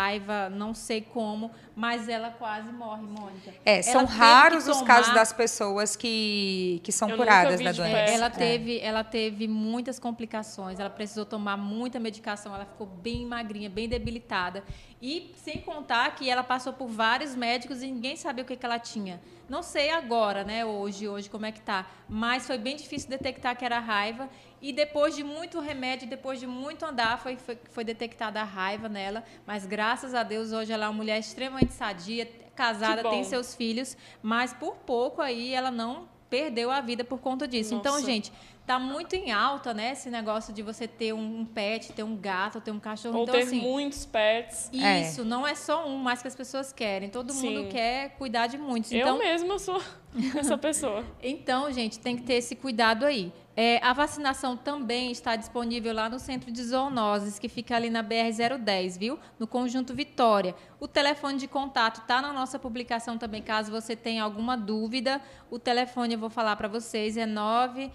não 0.50 0.74
sei 0.74 1.00
como, 1.00 1.50
mas 1.76 2.09
ela 2.09 2.30
quase 2.30 2.70
morre, 2.72 3.02
Mônica. 3.02 3.52
É, 3.64 3.74
Ela 3.74 3.83
são 3.83 4.04
raros 4.04 4.66
os 4.68 4.83
casos 4.83 5.07
tomar- 5.09 5.20
das 5.20 5.33
pessoas 5.33 5.94
que, 5.96 6.80
que 6.83 6.90
são 6.92 7.09
Eu 7.11 7.16
curadas 7.16 7.61
da 7.61 7.72
doença. 7.72 7.96
Ela 8.12 8.26
É. 8.26 8.30
teve, 8.30 8.78
ela 8.80 9.04
teve 9.04 9.46
muitas 9.48 9.98
complicações, 9.98 10.80
ela 10.80 10.90
precisou 10.90 11.24
tomar 11.24 11.57
muita 11.57 12.00
medicação, 12.00 12.54
ela 12.54 12.64
ficou 12.64 12.87
bem 12.87 13.24
magrinha, 13.26 13.70
bem 13.70 13.88
debilitada. 13.88 14.64
E 15.07 15.35
sem 15.37 15.61
contar 15.61 16.14
que 16.14 16.31
ela 16.31 16.43
passou 16.43 16.73
por 16.73 16.88
vários 16.88 17.37
médicos 17.37 17.83
e 17.83 17.87
ninguém 17.88 18.17
sabia 18.17 18.43
o 18.43 18.47
que, 18.47 18.57
que 18.57 18.64
ela 18.64 18.79
tinha. 18.79 19.21
Não 19.51 19.62
sei 19.62 19.90
agora, 19.90 20.45
né, 20.45 20.64
hoje, 20.64 21.07
hoje 21.07 21.29
como 21.29 21.45
é 21.45 21.53
que 21.53 21.61
tá, 21.61 21.87
mas 22.09 22.47
foi 22.47 22.57
bem 22.57 22.75
difícil 22.75 23.11
detectar 23.11 23.55
que 23.55 23.67
era 23.67 23.79
raiva. 23.79 24.31
E 24.62 24.73
depois 24.73 25.14
de 25.14 25.23
muito 25.23 25.61
remédio, 25.61 26.09
depois 26.09 26.40
de 26.40 26.47
muito 26.47 26.87
andar, 26.87 27.19
foi, 27.19 27.37
foi, 27.37 27.59
foi 27.69 27.85
detectada 27.85 28.40
a 28.40 28.45
raiva 28.45 28.88
nela. 28.88 29.23
Mas 29.47 29.67
graças 29.67 30.14
a 30.14 30.23
Deus, 30.23 30.53
hoje 30.53 30.73
ela 30.73 30.87
é 30.87 30.88
uma 30.88 30.97
mulher 30.97 31.19
extremamente 31.19 31.75
sadia, 31.75 32.25
casada, 32.57 33.03
tem 33.03 33.25
seus 33.25 33.55
filhos, 33.55 33.99
mas 34.23 34.55
por 34.55 34.75
pouco 34.77 35.21
aí 35.21 35.53
ela 35.53 35.71
não 35.71 36.09
perdeu 36.31 36.71
a 36.71 36.81
vida 36.81 37.05
por 37.05 37.21
conta 37.21 37.47
disso. 37.47 37.75
Então, 37.75 37.93
Nossa. 37.93 38.07
gente, 38.07 38.33
tá 38.66 38.79
muito 38.79 39.14
em 39.14 39.31
alta, 39.31 39.74
né, 39.74 39.92
esse 39.92 40.11
negócio 40.11 40.53
de 40.53 40.62
você 40.62 40.88
ter 40.88 41.12
um 41.12 41.44
pet, 41.44 41.92
ter 41.92 42.03
um 42.03 42.16
gato, 42.16 42.61
ter 42.61 42.70
um 42.70 42.81
cachorro. 42.81 43.18
Ou 43.18 43.22
então, 43.24 43.35
ter 43.35 43.42
assim, 43.42 43.61
muitos 43.61 44.07
pets. 44.07 44.70
É. 44.72 45.03
isso, 45.03 45.24
não 45.24 45.46
é 45.46 45.55
só 45.55 45.87
um, 45.87 45.96
mais 45.98 46.22
que 46.22 46.29
as 46.29 46.35
pessoas 46.35 46.72
querem. 46.72 47.09
Todo 47.09 47.33
Sim. 47.33 47.57
mundo 47.57 47.68
quer 47.68 48.11
cuidar 48.16 48.46
de 48.46 48.57
muitos. 48.57 48.90
Eu 48.92 49.00
Então, 49.00 49.18
mesma 49.18 49.59
sou 49.59 49.81
essa 50.38 50.57
pessoa. 50.57 51.05
então, 51.22 51.70
gente, 51.72 51.98
tem 51.98 52.16
que 52.16 52.22
ter 52.22 52.35
esse 52.35 52.57
cuidado 52.57 53.05
aí. 53.05 53.33
É, 53.57 53.79
a 53.85 53.92
vacinação 53.92 54.57
também 54.57 55.12
está 55.12 55.37
disponível 55.37 55.94
lá 55.94 56.09
no 56.09 56.18
Centro 56.18 56.50
de 56.50 56.64
Zoonoses, 56.64 57.38
que 57.38 57.48
fica 57.48 57.77
ali 57.77 57.88
na 57.88 58.03
BR-010, 58.03 58.98
viu? 58.98 59.18
No 59.38 59.46
Conjunto 59.46 59.94
Vitória. 59.94 60.57
O 60.81 60.88
telefone 60.88 61.38
de 61.38 61.46
contato 61.46 62.00
está 62.00 62.20
na 62.20 62.33
nossa 62.33 62.59
publicação 62.59 63.16
também, 63.16 63.42
caso 63.42 63.70
você 63.70 63.94
tenha 63.94 64.24
alguma 64.24 64.57
dúvida. 64.57 65.20
O 65.50 65.59
telefone, 65.59 66.14
eu 66.14 66.18
vou 66.18 66.31
falar 66.31 66.57
para 66.57 66.66
vocês, 66.66 67.16
é 67.16 67.27
9... 67.27 67.92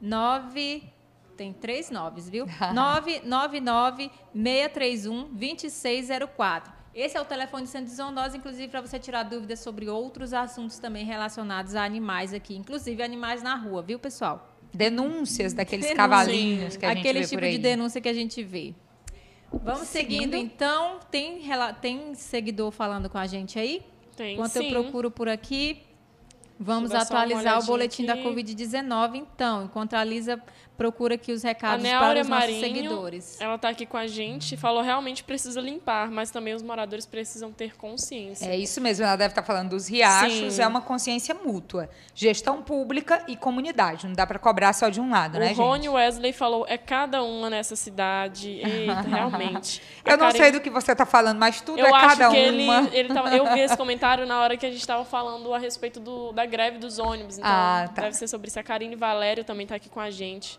9 0.00 0.82
tem 1.36 1.52
três 1.54 1.90
noves, 1.90 2.28
viu? 2.28 2.46
999-631-2604. 5.40 6.62
Esse 6.94 7.16
é 7.16 7.20
o 7.20 7.24
telefone 7.24 7.62
do 7.64 7.68
Centro 7.68 7.88
de 7.88 7.94
Zoonose, 7.94 8.36
inclusive 8.36 8.68
para 8.68 8.80
você 8.80 8.98
tirar 8.98 9.22
dúvidas 9.22 9.60
sobre 9.60 9.88
outros 9.88 10.32
assuntos 10.32 10.78
também 10.78 11.04
relacionados 11.04 11.74
a 11.76 11.84
animais 11.84 12.34
aqui, 12.34 12.56
inclusive 12.56 13.00
animais 13.02 13.42
na 13.42 13.54
rua, 13.54 13.80
viu, 13.80 13.98
pessoal? 13.98 14.48
Denúncias 14.74 15.52
daqueles 15.52 15.84
Denúncia. 15.86 15.96
cavalinhos 15.96 16.76
que 16.76 16.84
a 16.84 16.88
gente 16.90 16.98
Aquele 16.98 17.20
vê 17.20 17.24
tipo 17.26 17.36
por 17.36 17.44
aí. 17.44 17.52
de 17.52 17.58
denúncia 17.58 18.00
que 18.00 18.08
a 18.08 18.12
gente 18.12 18.42
vê. 18.42 18.74
Vamos 19.52 19.88
seguindo, 19.88 20.32
Seguindo. 20.32 20.36
então. 20.36 21.00
Tem, 21.10 21.40
tem 21.80 22.14
seguidor 22.14 22.70
falando 22.70 23.08
com 23.08 23.18
a 23.18 23.26
gente 23.26 23.58
aí? 23.58 23.82
Tem 24.16 24.34
Enquanto 24.34 24.52
sim. 24.52 24.64
eu 24.66 24.82
procuro 24.82 25.10
por 25.10 25.28
aqui. 25.28 25.82
Vamos 26.62 26.92
atualizar 26.92 27.58
o 27.58 27.64
boletim 27.64 28.04
da 28.04 28.12
aqui. 28.12 28.22
Covid-19, 28.22 29.14
então. 29.14 29.64
Enquanto 29.64 29.94
a 29.94 30.04
Lisa 30.04 30.38
procura 30.80 31.14
aqui 31.16 31.30
os 31.30 31.44
A 31.44 31.48
recados 31.48 31.86
para 31.86 32.22
os 32.22 32.26
nossos 32.26 32.28
Marinho, 32.46 32.60
seguidores. 32.60 33.38
ela 33.38 33.58
tá 33.58 33.68
aqui 33.68 33.84
com 33.84 33.98
a 33.98 34.06
gente, 34.06 34.56
falou 34.56 34.80
realmente 34.82 35.22
precisa 35.22 35.60
limpar, 35.60 36.10
mas 36.10 36.30
também 36.30 36.54
os 36.54 36.62
moradores 36.62 37.04
precisam 37.04 37.52
ter 37.52 37.76
consciência. 37.76 38.46
É 38.46 38.56
isso 38.56 38.80
mesmo, 38.80 39.04
ela 39.04 39.14
deve 39.14 39.32
estar 39.32 39.42
falando 39.42 39.68
dos 39.68 39.86
riachos, 39.86 40.54
Sim. 40.54 40.62
é 40.62 40.66
uma 40.66 40.80
consciência 40.80 41.34
mútua. 41.34 41.90
Gestão 42.14 42.62
pública 42.62 43.22
e 43.28 43.36
comunidade. 43.36 44.06
Não 44.06 44.14
dá 44.14 44.26
para 44.26 44.38
cobrar 44.38 44.72
só 44.72 44.88
de 44.88 45.02
um 45.02 45.10
lado, 45.10 45.38
né, 45.38 45.52
o 45.52 45.54
Rony 45.54 45.82
gente? 45.84 45.88
Wesley 45.92 46.32
falou, 46.32 46.64
é 46.66 46.78
cada 46.78 47.22
uma 47.22 47.50
nessa 47.50 47.76
cidade. 47.76 48.48
Eita, 48.48 49.02
realmente. 49.06 49.82
A 50.02 50.12
Eu 50.12 50.16
não 50.16 50.26
Karen- 50.28 50.38
sei 50.38 50.50
do 50.52 50.62
que 50.62 50.70
você 50.70 50.92
está 50.92 51.04
falando, 51.04 51.36
mas 51.38 51.60
tudo 51.60 51.78
Eu 51.78 51.88
é 51.88 51.90
acho 51.94 52.06
cada 52.16 52.30
que 52.30 52.36
ele, 52.38 52.62
uma. 52.64 52.88
ele 52.90 53.12
tava, 53.12 53.36
eu 53.36 53.52
vi 53.52 53.60
esse 53.60 53.76
comentário 53.78 54.24
na 54.26 54.40
hora 54.40 54.56
que 54.56 54.64
a 54.64 54.70
gente 54.70 54.80
estava 54.80 55.04
falando 55.04 55.52
a 55.52 55.58
respeito 55.58 56.00
do, 56.00 56.32
da 56.32 56.46
greve 56.46 56.78
dos 56.78 56.98
ônibus. 56.98 57.36
Então, 57.36 57.50
Ah, 57.52 57.86
tá. 57.94 58.00
deve 58.02 58.16
ser 58.16 58.28
sobre 58.28 58.48
isso. 58.48 58.58
A 58.58 58.62
Karine 58.62 58.96
Valério 58.96 59.44
também 59.44 59.64
está 59.64 59.74
aqui 59.76 59.90
com 59.90 60.00
a 60.00 60.08
gente. 60.10 60.58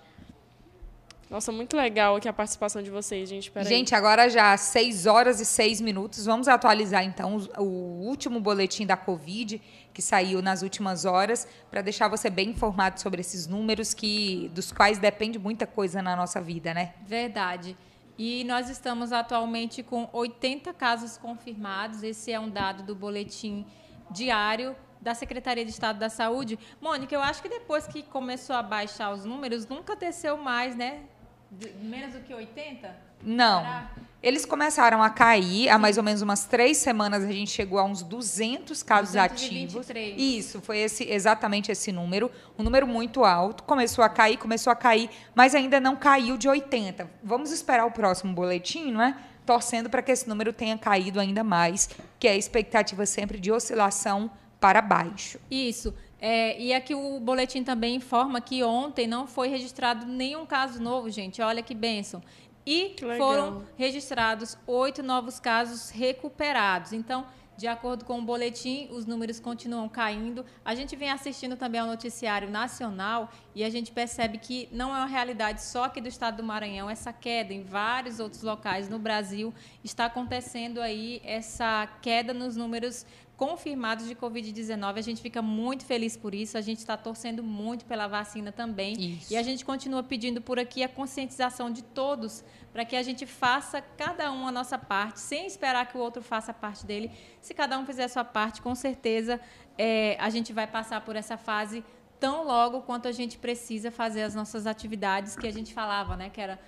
Nossa, 1.31 1.49
muito 1.49 1.77
legal 1.77 2.17
aqui 2.17 2.27
a 2.27 2.33
participação 2.33 2.83
de 2.83 2.91
vocês, 2.91 3.29
gente. 3.29 3.49
Peraí. 3.49 3.65
Gente, 3.65 3.95
agora 3.95 4.29
já 4.29 4.57
6 4.57 5.05
horas 5.05 5.39
e 5.39 5.45
6 5.45 5.79
minutos. 5.79 6.25
Vamos 6.25 6.49
atualizar 6.49 7.05
então 7.05 7.37
o 7.57 8.03
último 8.05 8.41
boletim 8.41 8.85
da 8.85 8.97
Covid 8.97 9.61
que 9.93 10.01
saiu 10.01 10.41
nas 10.41 10.61
últimas 10.61 11.05
horas 11.05 11.47
para 11.69 11.81
deixar 11.81 12.09
você 12.09 12.29
bem 12.29 12.49
informado 12.49 12.99
sobre 12.99 13.21
esses 13.21 13.47
números 13.47 13.93
que 13.93 14.51
dos 14.53 14.73
quais 14.73 14.99
depende 14.99 15.39
muita 15.39 15.65
coisa 15.65 16.01
na 16.01 16.17
nossa 16.17 16.41
vida, 16.41 16.73
né? 16.73 16.95
Verdade. 17.07 17.77
E 18.17 18.43
nós 18.43 18.69
estamos 18.69 19.13
atualmente 19.13 19.81
com 19.81 20.09
80 20.11 20.73
casos 20.73 21.17
confirmados. 21.17 22.03
Esse 22.03 22.33
é 22.33 22.39
um 22.41 22.49
dado 22.49 22.83
do 22.83 22.93
boletim 22.93 23.65
diário 24.09 24.75
da 24.99 25.15
Secretaria 25.15 25.63
de 25.63 25.71
Estado 25.71 25.97
da 25.97 26.09
Saúde. 26.09 26.59
Mônica, 26.81 27.15
eu 27.15 27.21
acho 27.21 27.41
que 27.41 27.47
depois 27.47 27.87
que 27.87 28.03
começou 28.03 28.53
a 28.53 28.61
baixar 28.61 29.13
os 29.13 29.23
números, 29.23 29.65
nunca 29.65 29.95
desceu 29.95 30.35
mais, 30.35 30.75
né? 30.75 31.03
De- 31.51 31.73
menos 31.83 32.13
do 32.13 32.19
que 32.21 32.33
80? 32.33 32.95
Não. 33.23 33.59
Será? 33.61 33.91
Eles 34.23 34.45
começaram 34.45 35.01
a 35.01 35.09
cair, 35.09 35.67
há 35.69 35.79
mais 35.79 35.97
ou 35.97 36.03
menos 36.03 36.21
umas 36.21 36.45
três 36.45 36.77
semanas 36.77 37.23
a 37.23 37.31
gente 37.31 37.49
chegou 37.49 37.79
a 37.79 37.83
uns 37.83 38.03
200 38.03 38.83
casos 38.83 39.15
ativos. 39.15 39.73
223. 39.73 40.15
Isso, 40.21 40.61
foi 40.61 40.77
esse, 40.77 41.03
exatamente 41.09 41.71
esse 41.71 41.91
número, 41.91 42.29
um 42.57 42.61
número 42.63 42.85
muito 42.87 43.25
alto. 43.25 43.63
Começou 43.63 44.03
a 44.03 44.09
cair, 44.09 44.37
começou 44.37 44.71
a 44.71 44.75
cair, 44.75 45.09
mas 45.33 45.55
ainda 45.55 45.79
não 45.79 45.95
caiu 45.95 46.37
de 46.37 46.47
80. 46.47 47.09
Vamos 47.23 47.51
esperar 47.51 47.85
o 47.85 47.91
próximo 47.91 48.31
boletim, 48.33 48.91
não 48.91 49.01
é? 49.01 49.17
Torcendo 49.43 49.89
para 49.89 50.03
que 50.03 50.11
esse 50.11 50.29
número 50.29 50.53
tenha 50.53 50.77
caído 50.77 51.19
ainda 51.19 51.43
mais, 51.43 51.89
que 52.19 52.27
é 52.27 52.31
a 52.31 52.37
expectativa 52.37 53.05
sempre 53.07 53.39
de 53.39 53.51
oscilação 53.51 54.29
para 54.59 54.83
baixo. 54.83 55.39
Isso. 55.49 55.95
É, 56.21 56.61
e 56.61 56.71
aqui 56.71 56.93
o 56.93 57.19
boletim 57.19 57.63
também 57.63 57.95
informa 57.95 58.39
que 58.39 58.63
ontem 58.63 59.07
não 59.07 59.25
foi 59.25 59.47
registrado 59.47 60.05
nenhum 60.05 60.45
caso 60.45 60.79
novo, 60.79 61.09
gente. 61.09 61.41
Olha 61.41 61.63
que 61.63 61.73
bênção. 61.73 62.21
E 62.63 62.89
Que 62.89 63.17
foram 63.17 63.65
registrados 63.75 64.55
oito 64.67 65.01
novos 65.01 65.39
casos 65.39 65.89
recuperados. 65.89 66.93
Então, 66.93 67.25
de 67.57 67.67
acordo 67.67 68.05
com 68.05 68.19
o 68.19 68.21
boletim, 68.21 68.87
os 68.91 69.05
números 69.05 69.39
continuam 69.39 69.89
caindo. 69.89 70.45
A 70.63 70.75
gente 70.75 70.95
vem 70.95 71.09
assistindo 71.09 71.55
também 71.55 71.81
ao 71.81 71.87
noticiário 71.87 72.49
nacional 72.49 73.31
e 73.53 73.63
a 73.63 73.69
gente 73.69 73.91
percebe 73.91 74.37
que 74.37 74.69
não 74.71 74.95
é 74.95 74.99
uma 74.99 75.05
realidade 75.05 75.63
só 75.63 75.85
aqui 75.85 75.99
do 75.99 76.07
estado 76.07 76.37
do 76.37 76.43
Maranhão. 76.43 76.89
Essa 76.89 77.11
queda 77.11 77.53
em 77.53 77.63
vários 77.63 78.19
outros 78.19 78.43
locais 78.43 78.87
no 78.87 78.97
Brasil 78.97 79.53
está 79.83 80.05
acontecendo 80.05 80.81
aí 80.81 81.21
essa 81.23 81.87
queda 82.01 82.33
nos 82.33 82.55
números 82.55 83.05
confirmados 83.41 84.07
de 84.07 84.13
Covid-19. 84.13 84.97
A 84.97 85.01
gente 85.01 85.19
fica 85.19 85.41
muito 85.41 85.83
feliz 85.83 86.15
por 86.15 86.35
isso. 86.35 86.59
A 86.59 86.61
gente 86.61 86.77
está 86.77 86.95
torcendo 86.95 87.41
muito 87.41 87.85
pela 87.85 88.07
vacina 88.07 88.51
também. 88.51 88.93
Isso. 89.15 89.33
E 89.33 89.35
a 89.35 89.41
gente 89.41 89.65
continua 89.65 90.03
pedindo 90.03 90.39
por 90.39 90.59
aqui 90.59 90.83
a 90.83 90.87
conscientização 90.87 91.71
de 91.71 91.81
todos 91.81 92.43
para 92.71 92.85
que 92.85 92.95
a 92.95 93.01
gente 93.01 93.25
faça 93.25 93.81
cada 93.81 94.31
um 94.31 94.47
a 94.47 94.51
nossa 94.51 94.77
parte, 94.77 95.19
sem 95.19 95.47
esperar 95.47 95.87
que 95.87 95.97
o 95.97 95.99
outro 95.99 96.21
faça 96.21 96.51
a 96.51 96.53
parte 96.53 96.85
dele. 96.85 97.09
Se 97.41 97.53
cada 97.55 97.79
um 97.79 97.85
fizer 97.85 98.03
a 98.03 98.09
sua 98.09 98.23
parte, 98.23 98.61
com 98.61 98.75
certeza 98.75 99.41
é, 99.75 100.15
a 100.19 100.29
gente 100.29 100.53
vai 100.53 100.67
passar 100.67 101.01
por 101.01 101.15
essa 101.15 101.35
fase 101.35 101.83
tão 102.21 102.45
logo 102.45 102.81
quanto 102.81 103.07
a 103.07 103.11
gente 103.11 103.37
precisa 103.39 103.89
fazer 103.91 104.21
as 104.21 104.35
nossas 104.35 104.67
atividades 104.67 105.35
que 105.35 105.47
a 105.47 105.51
gente 105.51 105.73
falava, 105.73 106.15
né? 106.15 106.29
Que 106.29 106.39
era 106.39 106.59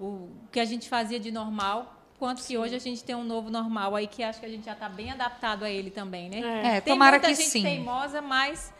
o 0.00 0.30
que 0.50 0.58
a 0.58 0.64
gente 0.64 0.88
fazia 0.88 1.20
de 1.20 1.30
normal. 1.30 1.98
Quanto 2.18 2.42
que 2.42 2.56
hoje 2.56 2.74
a 2.74 2.78
gente 2.78 3.04
tem 3.04 3.14
um 3.14 3.22
novo 3.24 3.50
normal 3.50 3.94
aí 3.94 4.06
que 4.06 4.22
acho 4.22 4.40
que 4.40 4.46
a 4.46 4.48
gente 4.48 4.64
já 4.64 4.72
está 4.72 4.88
bem 4.88 5.10
adaptado 5.10 5.64
a 5.64 5.70
ele 5.70 5.90
também, 5.90 6.30
né? 6.30 6.40
É. 6.40 6.76
É, 6.76 6.80
Tem 6.80 6.94
tomara 6.94 7.18
muita 7.18 7.28
que 7.28 7.34
gente 7.34 7.50
sim. 7.50 7.62
teimosa, 7.62 8.22
mas 8.22 8.72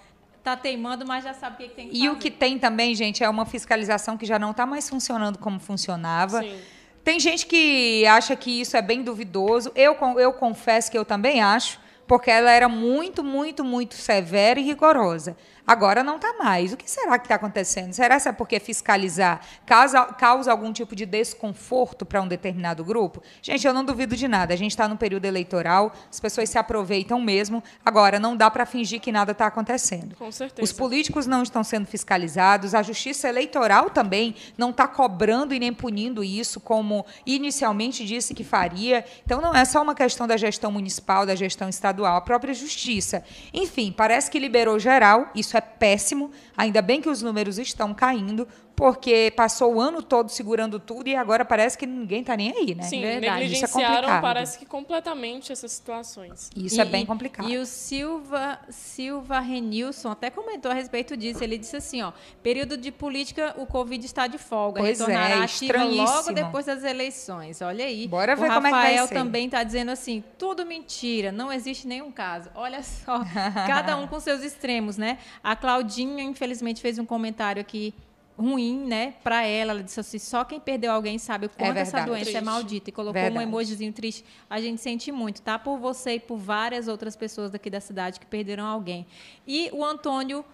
tá 0.43 0.57
teimando, 0.57 1.05
mas 1.07 1.23
já 1.23 1.35
sabe 1.35 1.55
o 1.55 1.59
que, 1.59 1.69
que 1.69 1.75
tem 1.75 1.89
que 1.89 1.97
E 1.97 2.09
o 2.09 2.15
fazer. 2.15 2.23
que 2.23 2.31
tem 2.31 2.59
também, 2.59 2.95
gente, 2.95 3.23
é 3.23 3.29
uma 3.29 3.45
fiscalização 3.45 4.17
que 4.17 4.25
já 4.25 4.39
não 4.39 4.53
está 4.53 4.65
mais 4.65 4.89
funcionando 4.89 5.39
como 5.39 5.61
funcionava. 5.61 6.41
Sim. 6.41 6.59
Tem 7.05 7.21
gente 7.21 7.47
que 7.47 8.07
acha 8.07 8.35
que 8.37 8.61
isso 8.61 8.77
é 8.77 8.81
bem 8.83 9.03
duvidoso. 9.03 9.71
Eu, 9.75 9.97
eu 10.19 10.33
confesso 10.33 10.91
que 10.91 10.97
eu 10.97 11.05
também 11.05 11.43
acho, 11.43 11.81
porque 12.07 12.31
ela 12.31 12.51
era 12.51 12.69
muito, 12.69 13.23
muito, 13.25 13.65
muito 13.65 13.95
severa 13.95 14.59
e 14.59 14.63
rigorosa. 14.63 15.37
Agora 15.67 16.03
não 16.03 16.17
está 16.17 16.35
mais. 16.35 16.73
O 16.73 16.77
que 16.77 16.91
será 16.91 17.19
que 17.19 17.27
está 17.27 17.37
acontecendo? 17.37 17.93
Será 17.93 18.21
que 18.21 18.29
é 18.29 18.33
porque 18.33 18.59
fiscalizar 18.59 19.41
causa, 19.65 20.05
causa 20.05 20.51
algum 20.51 20.73
tipo 20.73 20.97
de 20.97 21.07
desconforto 21.07 22.05
para 22.05 22.21
um 22.21 22.27
determinado 22.27 22.85
grupo? 22.85 23.23
Gente, 23.41 23.67
eu 23.67 23.73
não 23.73 23.85
duvido 23.85 24.17
de 24.17 24.27
nada. 24.27 24.53
A 24.53 24.57
gente 24.57 24.73
está 24.73 24.89
no 24.89 24.97
período 24.97 25.25
eleitoral, 25.25 25.93
as 26.11 26.19
pessoas 26.19 26.51
se 26.51 26.59
aproveitam 26.59 27.21
mesmo. 27.21 27.63
Agora, 27.85 28.19
não 28.19 28.37
dá 28.37 28.51
para 28.51 28.67
fingir 28.67 29.01
que 29.01 29.13
nada 29.13 29.33
está 29.33 29.47
acontecendo. 29.47 30.17
Com 30.17 30.33
certeza. 30.33 30.65
Os 30.65 30.73
políticos 30.73 31.27
não 31.27 31.43
estão 31.43 31.63
sendo 31.63 31.87
fiscalizados, 31.87 32.75
a 32.75 32.83
justiça 32.83 33.29
eleitoral 33.29 33.89
também 33.91 34.35
não 34.59 34.71
está 34.71 34.89
cobrando 34.89 35.55
e 35.55 35.61
nem 35.61 35.73
punindo 35.73 36.25
isso 36.25 36.59
como 36.59 37.07
inicialmente 37.25 38.05
disse 38.05 38.35
que 38.35 38.43
faria. 38.43 39.05
Então 39.25 39.41
não 39.41 39.55
é 39.55 39.65
só 39.65 39.81
uma 39.81 39.95
questão 39.95 40.27
da 40.27 40.37
gestão 40.37 40.73
municipal, 40.73 41.25
da 41.25 41.37
gestão 41.37 41.69
estadual, 41.69 42.17
a 42.17 42.21
própria 42.21 42.53
justiça. 42.53 43.25
Enfim, 43.55 43.95
parece 43.97 44.31
que 44.31 44.39
liberou 44.39 44.79
geral, 44.79 45.31
isso 45.35 45.52
é 45.57 45.61
péssimo. 45.61 46.31
Ainda 46.57 46.83
bem 46.83 47.01
que 47.01 47.09
os 47.09 47.23
números 47.23 47.59
estão 47.59 47.93
caindo, 47.95 48.47
porque 48.83 49.33
passou 49.37 49.75
o 49.77 49.81
ano 49.81 50.03
todo 50.03 50.29
segurando 50.29 50.81
tudo 50.81 51.07
e 51.09 51.15
agora 51.15 51.45
parece 51.45 51.79
que 51.79 51.87
ninguém 51.87 52.23
está 52.23 52.37
nem 52.37 52.51
aí, 52.51 52.75
né? 52.75 52.83
Sim, 52.83 53.01
Verdade. 53.01 53.45
Isso 53.45 53.65
é 53.65 53.69
negligenciaram, 53.69 54.21
parece 54.21 54.59
que 54.59 54.67
completamente 54.67 55.53
essas 55.53 55.71
situações. 55.71 56.51
Isso 56.57 56.81
é 56.81 56.85
E- 56.85 56.89
bem 56.89 57.05
e- 57.05 57.07
complicado. 57.07 57.49
E 57.49 57.59
o 57.59 57.65
Silva, 57.65 58.59
Silva 58.71 59.39
Renilson 59.39 60.11
até 60.11 60.31
comentou 60.31 60.69
a 60.69 60.75
respeito 60.75 61.17
disso. 61.17 61.45
Ele 61.45 61.57
disse 61.59 61.77
assim, 61.77 62.03
ó, 62.03 62.11
período 62.43 62.77
de 62.77 62.91
política, 62.91 63.55
o 63.57 63.67
Covid 63.67 64.05
está 64.05 64.27
de 64.27 64.37
folga. 64.37 64.81
Pois 64.81 65.01
é, 65.01 65.05
retornará 65.07 65.45
ativa 65.45 65.85
logo 65.85 66.33
depois 66.33 66.67
das 66.67 66.83
eleições. 66.83 67.63
Olha 67.63 67.85
aí. 67.85 68.09
Bora 68.09 68.35
ver 68.35 68.51
o 68.51 68.53
como 68.53 68.67
é 68.67 68.71
que 68.71 68.77
vai 68.77 68.83
Rafael 68.83 69.07
ser. 69.07 69.15
também 69.15 69.47
está 69.47 69.63
dizendo 69.63 69.93
assim, 69.93 70.25
tudo 70.37 70.67
mentira, 70.67 71.31
não 71.31 71.53
existe 71.53 71.87
nenhum 71.87 72.11
caso. 72.11 72.51
Olha 72.53 72.83
só, 72.83 73.21
cada 73.69 73.97
um 73.97 74.09
com 74.09 74.19
seus 74.19 74.43
extremos, 74.43 74.97
né? 74.97 75.19
A 75.41 75.55
Claudinha, 75.55 76.25
infelizmente, 76.25 76.81
fez 76.81 76.99
um 76.99 77.05
comentário 77.07 77.61
aqui 77.61 77.95
ruim, 78.39 78.85
né, 78.87 79.15
para 79.23 79.45
ela. 79.45 79.73
Ela 79.73 79.83
disse 79.83 80.01
assim, 80.01 80.19
só 80.19 80.45
quem 80.45 80.59
perdeu 80.59 80.91
alguém 80.93 81.19
sabe 81.19 81.47
o 81.47 81.49
quanto 81.49 81.77
essa 81.77 81.99
verdade. 81.99 82.07
doença 82.07 82.31
é 82.31 82.33
Triste. 82.33 82.45
maldita. 82.45 82.91
E 82.91 82.93
colocou 82.93 83.21
Verdade. 83.21 83.39
um 83.39 83.41
emojizinho 83.49 83.93
triste. 83.93 84.25
A 84.49 84.61
gente 84.61 84.81
sente 84.81 85.13
muito, 85.13 85.43
tá? 85.43 85.59
Por 85.59 85.79
você 85.79 86.15
e 86.15 86.21
por 86.21 86.37
várias 86.37 86.89
outras 86.89 87.15
pessoas 87.17 87.51
daqui 87.51 87.71
da 87.71 87.81
cidade 87.81 88.19
que 88.19 88.27
perderam 88.27 88.65
alguém. 88.67 89.07
E 89.47 89.71
o 89.73 89.85
Antônio 89.85 90.45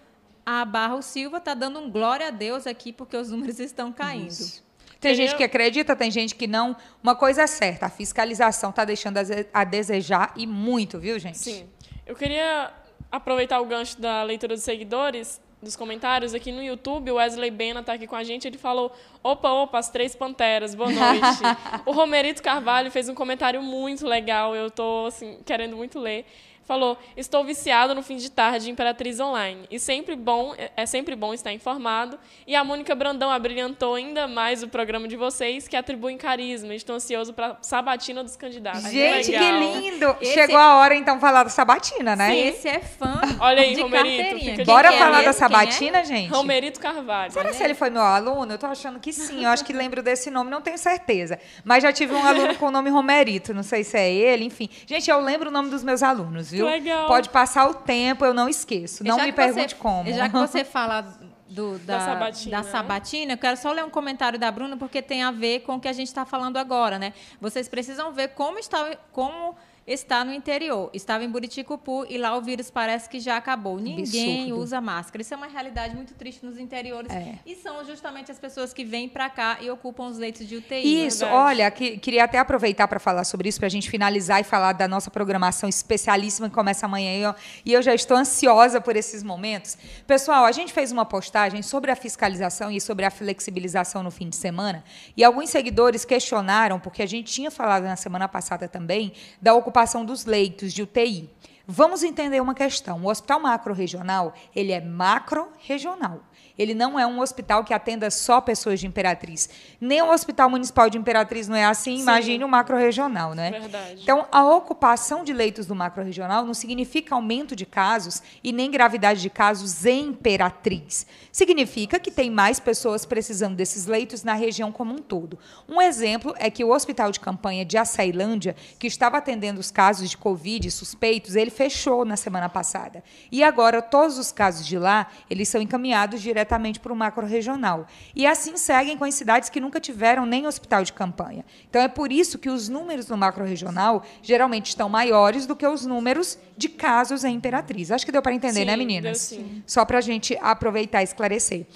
A. 0.45 0.63
Barro 0.65 1.01
Silva 1.01 1.39
tá 1.39 1.53
dando 1.53 1.79
um 1.79 1.89
glória 1.89 2.27
a 2.27 2.31
Deus 2.31 2.67
aqui, 2.67 2.91
porque 2.93 3.15
os 3.15 3.29
números 3.31 3.59
estão 3.59 3.91
caindo. 3.91 4.29
Isso. 4.29 4.63
Tem 4.99 5.15
gente 5.15 5.35
que 5.35 5.43
acredita, 5.43 5.95
tem 5.95 6.11
gente 6.11 6.35
que 6.35 6.45
não. 6.45 6.75
Uma 7.01 7.15
coisa 7.15 7.43
é 7.43 7.47
certa, 7.47 7.85
a 7.85 7.89
fiscalização 7.89 8.69
está 8.69 8.83
deixando 8.83 9.17
a 9.53 9.63
desejar 9.63 10.33
e 10.35 10.45
muito, 10.45 10.99
viu, 10.99 11.17
gente? 11.17 11.37
Sim. 11.37 11.69
Eu 12.05 12.15
queria 12.15 12.73
aproveitar 13.09 13.61
o 13.61 13.65
gancho 13.65 13.99
da 13.99 14.21
leitura 14.23 14.55
dos 14.55 14.63
seguidores, 14.63 15.39
dos 15.61 15.75
comentários 15.75 16.33
aqui 16.33 16.51
no 16.51 16.63
YouTube. 16.63 17.11
O 17.11 17.15
Wesley 17.15 17.51
Bena 17.51 17.81
está 17.81 17.93
aqui 17.93 18.07
com 18.07 18.15
a 18.15 18.23
gente. 18.23 18.47
Ele 18.47 18.57
falou: 18.57 18.91
opa, 19.23 19.49
opa, 19.49 19.77
as 19.77 19.89
três 19.89 20.15
panteras, 20.15 20.73
boa 20.73 20.89
noite. 20.89 21.39
o 21.85 21.91
Romerito 21.91 22.41
Carvalho 22.41 22.89
fez 22.91 23.09
um 23.09 23.15
comentário 23.15 23.61
muito 23.61 24.07
legal. 24.07 24.55
Eu 24.55 24.67
estou 24.67 25.07
assim, 25.07 25.39
querendo 25.45 25.75
muito 25.75 25.99
ler. 25.99 26.25
Falou: 26.69 26.99
Estou 27.17 27.43
viciado 27.43 27.95
no 27.95 28.03
fim 28.03 28.15
de 28.17 28.29
tarde 28.29 28.69
Imperatriz 28.69 29.19
Online. 29.19 29.65
E 29.71 29.79
sempre 29.79 30.15
bom, 30.15 30.53
é 30.77 30.85
sempre 30.85 31.15
bom 31.15 31.33
estar 31.33 31.51
informado. 31.51 32.15
E 32.45 32.55
a 32.55 32.63
Mônica 32.63 32.93
Brandão 32.93 33.31
abrilhantou 33.31 33.95
ainda 33.95 34.27
mais 34.27 34.61
o 34.61 34.67
programa 34.67 35.07
de 35.07 35.15
vocês, 35.15 35.67
que 35.67 35.75
atribuem 35.75 36.15
carisma. 36.15 36.75
Estou 36.75 36.95
ansioso 36.95 37.33
para 37.33 37.57
sabatina 37.59 38.23
dos 38.23 38.35
candidatos. 38.35 38.83
Gente, 38.83 39.31
que 39.31 39.39
Legal. 39.39 39.59
lindo! 39.59 40.15
Esse- 40.21 40.33
Chegou 40.35 40.59
a 40.59 40.75
hora, 40.75 40.93
então, 40.93 41.19
falar 41.19 41.41
da 41.41 41.49
sabatina, 41.49 42.15
né? 42.15 42.37
Esse 42.37 42.67
é 42.67 42.79
fã 42.79 43.19
Olha 43.39 43.63
aí, 43.63 43.73
de 43.73 43.81
Romerito, 43.81 44.63
Bora 44.65 44.89
Quem 44.89 44.97
é 44.97 45.01
falar 45.01 45.21
da 45.23 45.29
é? 45.29 45.33
sabatina, 45.33 46.03
gente? 46.05 46.29
Romerito 46.31 46.79
Carvalho. 46.79 47.31
Será 47.31 47.51
que 47.51 47.63
ele 47.63 47.73
foi 47.73 47.89
meu 47.89 48.03
aluno? 48.03 48.51
Eu 48.53 48.59
tô 48.59 48.67
achando 48.67 48.99
que 48.99 49.11
sim. 49.11 49.43
Eu 49.43 49.49
acho 49.49 49.65
que 49.65 49.73
lembro 49.73 50.03
desse 50.03 50.29
nome, 50.29 50.51
não 50.51 50.61
tenho 50.61 50.77
certeza. 50.77 51.39
Mas 51.63 51.81
já 51.81 51.91
tive 51.91 52.13
um 52.13 52.23
aluno 52.23 52.53
com 52.57 52.67
o 52.67 52.71
nome 52.71 52.91
Romerito. 52.91 53.55
Não 53.55 53.63
sei 53.63 53.83
se 53.83 53.97
é 53.97 54.07
ele, 54.13 54.45
enfim. 54.45 54.69
Gente, 54.85 55.09
eu 55.09 55.19
lembro 55.19 55.49
o 55.49 55.51
nome 55.51 55.69
dos 55.71 55.83
meus 55.83 56.03
alunos, 56.03 56.51
viu? 56.51 56.58
Viu? 56.65 56.71
Legal. 56.73 57.07
Pode 57.07 57.29
passar 57.29 57.69
o 57.69 57.73
tempo, 57.73 58.23
eu 58.25 58.33
não 58.33 58.47
esqueço. 58.49 59.03
Não 59.03 59.17
me 59.17 59.31
pergunte 59.31 59.73
você- 59.75 59.81
como. 59.81 60.11
Já 60.11 60.27
que 60.29 60.35
você 60.37 60.63
fala 60.65 61.01
do- 61.49 61.79
da, 61.79 61.97
Da 61.97 62.05
sabatina, 62.05 62.57
da 62.57 62.63
né? 62.63 62.69
sabatina, 62.71 63.33
eu 63.33 63.37
quero 63.37 63.57
só 63.57 63.71
ler 63.71 63.83
um 63.83 63.89
comentário 63.89 64.37
da 64.37 64.51
Bruna, 64.51 64.77
porque 64.77 65.01
tem 65.01 65.23
a 65.23 65.31
ver 65.31 65.61
com 65.61 65.75
o 65.75 65.79
que 65.79 65.87
a 65.87 65.93
gente 65.93 66.07
está 66.07 66.25
falando 66.25 66.57
agora, 66.57 66.99
né? 66.99 67.13
Vocês 67.41 67.67
precisam 67.67 68.11
ver 68.13 68.29
como 68.29 68.59
está, 68.59 68.95
como 69.11 69.55
está 69.91 70.23
no 70.23 70.31
interior. 70.31 70.91
Estava 70.93 71.23
em 71.23 71.29
Buriticupu 71.29 72.05
e 72.07 72.17
lá 72.17 72.37
o 72.37 72.41
vírus 72.41 72.69
parece 72.69 73.09
que 73.09 73.19
já 73.19 73.35
acabou. 73.37 73.79
Ninguém 73.79 74.43
Absurdo. 74.43 74.61
usa 74.61 74.79
máscara. 74.79 75.21
Isso 75.23 75.33
é 75.33 75.37
uma 75.37 75.47
realidade 75.47 75.95
muito 75.95 76.13
triste 76.13 76.45
nos 76.45 76.59
interiores. 76.59 77.11
É. 77.11 77.39
E 77.43 77.55
são 77.55 77.83
justamente 77.83 78.31
as 78.31 78.37
pessoas 78.37 78.71
que 78.71 78.83
vêm 78.85 79.09
para 79.09 79.27
cá 79.31 79.57
e 79.59 79.69
ocupam 79.71 80.05
os 80.07 80.17
leitos 80.19 80.47
de 80.47 80.57
UTI. 80.57 81.07
Isso, 81.07 81.19
verdade. 81.25 81.43
olha, 81.43 81.71
que- 81.71 81.97
queria 81.97 82.23
até 82.25 82.37
aproveitar 82.37 82.87
para 82.87 82.99
falar 82.99 83.23
sobre 83.23 83.49
isso, 83.49 83.57
para 83.59 83.65
a 83.65 83.71
gente 83.71 83.89
finalizar 83.89 84.39
e 84.39 84.43
falar 84.43 84.73
da 84.73 84.87
nossa 84.87 85.09
programação 85.09 85.67
especialíssima 85.67 86.49
que 86.49 86.55
começa 86.55 86.85
amanhã. 86.85 87.09
E 87.17 87.21
eu, 87.23 87.35
e 87.65 87.73
eu 87.73 87.81
já 87.81 87.95
estou 87.95 88.15
ansiosa 88.15 88.79
por 88.79 88.95
esses 88.95 89.23
momentos. 89.23 89.75
Pessoal, 90.05 90.45
a 90.45 90.51
gente 90.51 90.71
fez 90.71 90.91
uma 90.91 91.03
postagem 91.05 91.63
sobre 91.63 91.89
a 91.89 91.95
fiscalização 91.95 92.69
e 92.69 92.79
sobre 92.79 93.05
a 93.05 93.09
flexibilização 93.09 94.03
no 94.03 94.11
fim 94.11 94.29
de 94.29 94.35
semana. 94.35 94.83
E 95.17 95.23
alguns 95.23 95.49
seguidores 95.49 96.05
questionaram, 96.05 96.79
porque 96.79 97.01
a 97.01 97.07
gente 97.07 97.31
tinha 97.33 97.49
falado 97.49 97.83
na 97.85 97.95
semana 97.95 98.27
passada 98.27 98.67
também, 98.67 99.13
da 99.41 99.55
ocupação 99.55 99.78
dos 100.05 100.25
leitos 100.25 100.73
de 100.73 100.83
UTI. 100.83 101.29
Vamos 101.65 102.01
entender 102.01 102.41
uma 102.41 102.55
questão. 102.55 103.03
O 103.03 103.09
hospital 103.09 103.39
macro-regional, 103.39 104.33
ele 104.55 104.71
é 104.71 104.81
macro-regional. 104.81 106.19
Ele 106.59 106.73
não 106.73 106.99
é 106.99 107.07
um 107.07 107.21
hospital 107.21 107.63
que 107.63 107.73
atenda 107.73 108.11
só 108.11 108.41
pessoas 108.41 108.81
de 108.81 108.85
Imperatriz. 108.85 109.49
Nem 109.79 110.01
o 110.01 110.11
Hospital 110.11 110.49
Municipal 110.49 110.89
de 110.89 110.97
Imperatriz 110.97 111.47
não 111.47 111.55
é 111.55 111.63
assim, 111.63 111.97
imagine 111.99 112.43
o 112.43 112.49
macro-regional, 112.49 113.33
né? 113.33 113.51
Verdade. 113.51 114.01
Então, 114.03 114.27
a 114.29 114.45
ocupação 114.45 115.23
de 115.23 115.31
leitos 115.31 115.65
do 115.65 115.73
macro-regional 115.73 116.45
não 116.45 116.53
significa 116.53 117.15
aumento 117.15 117.55
de 117.55 117.65
casos 117.65 118.21
e 118.43 118.51
nem 118.51 118.69
gravidade 118.69 119.21
de 119.21 119.29
casos 119.29 119.85
em 119.85 120.09
Imperatriz. 120.09 121.07
Significa 121.31 121.97
que 121.97 122.11
tem 122.11 122.29
mais 122.29 122.59
pessoas 122.59 123.05
precisando 123.05 123.55
desses 123.55 123.85
leitos 123.85 124.23
na 124.23 124.33
região 124.33 124.69
como 124.69 124.93
um 124.93 124.97
todo. 124.97 125.39
Um 125.67 125.81
exemplo 125.81 126.35
é 126.37 126.49
que 126.49 126.65
o 126.65 126.73
hospital 126.73 127.09
de 127.09 127.21
campanha 127.21 127.63
de 127.63 127.77
Açailândia, 127.77 128.53
que 128.77 128.87
estava 128.87 129.17
atendendo 129.17 129.61
os 129.61 129.71
casos 129.71 130.09
de 130.09 130.17
Covid 130.17 130.69
suspeitos, 130.69 131.37
ele 131.37 131.51
fechou 131.51 132.03
na 132.03 132.17
semana 132.17 132.49
passada. 132.49 133.01
E 133.31 133.43
agora, 133.43 133.81
todos 133.81 134.17
os 134.17 134.33
casos 134.33 134.67
de 134.67 134.77
lá, 134.77 135.07
eles 135.29 135.47
são 135.47 135.61
encaminhados 135.61 136.19
diretamente 136.49 136.79
para 136.79 136.91
o 136.91 136.95
macro-regional. 136.95 137.85
E 138.15 138.25
assim 138.25 138.57
seguem 138.57 138.97
com 138.97 139.05
as 139.05 139.13
cidades 139.13 139.49
que 139.49 139.59
nunca 139.59 139.79
tiveram 139.79 140.25
nem 140.25 140.47
hospital 140.47 140.83
de 140.83 140.91
campanha. 140.91 141.45
Então, 141.69 141.81
é 141.81 141.87
por 141.87 142.11
isso 142.11 142.39
que 142.39 142.49
os 142.49 142.67
números 142.67 143.07
no 143.07 143.15
macro-regional 143.15 144.03
geralmente 144.23 144.69
estão 144.69 144.89
maiores 144.89 145.45
do 145.45 145.55
que 145.55 145.67
os 145.67 145.85
números 145.85 146.37
de 146.57 146.67
casos 146.67 147.23
em 147.23 147.35
Imperatriz. 147.35 147.91
Acho 147.91 148.05
que 148.05 148.11
deu 148.11 148.21
para 148.21 148.33
entender, 148.33 148.61
Sim, 148.61 148.65
né, 148.65 148.75
deu 148.75 148.77
meninas? 148.79 149.17
sim. 149.19 149.63
Só 149.67 149.85
para 149.85 149.99
a 149.99 150.01
gente 150.01 150.37
aproveitar 150.41 151.01
e 151.01 151.03
esclarecer. 151.03 151.67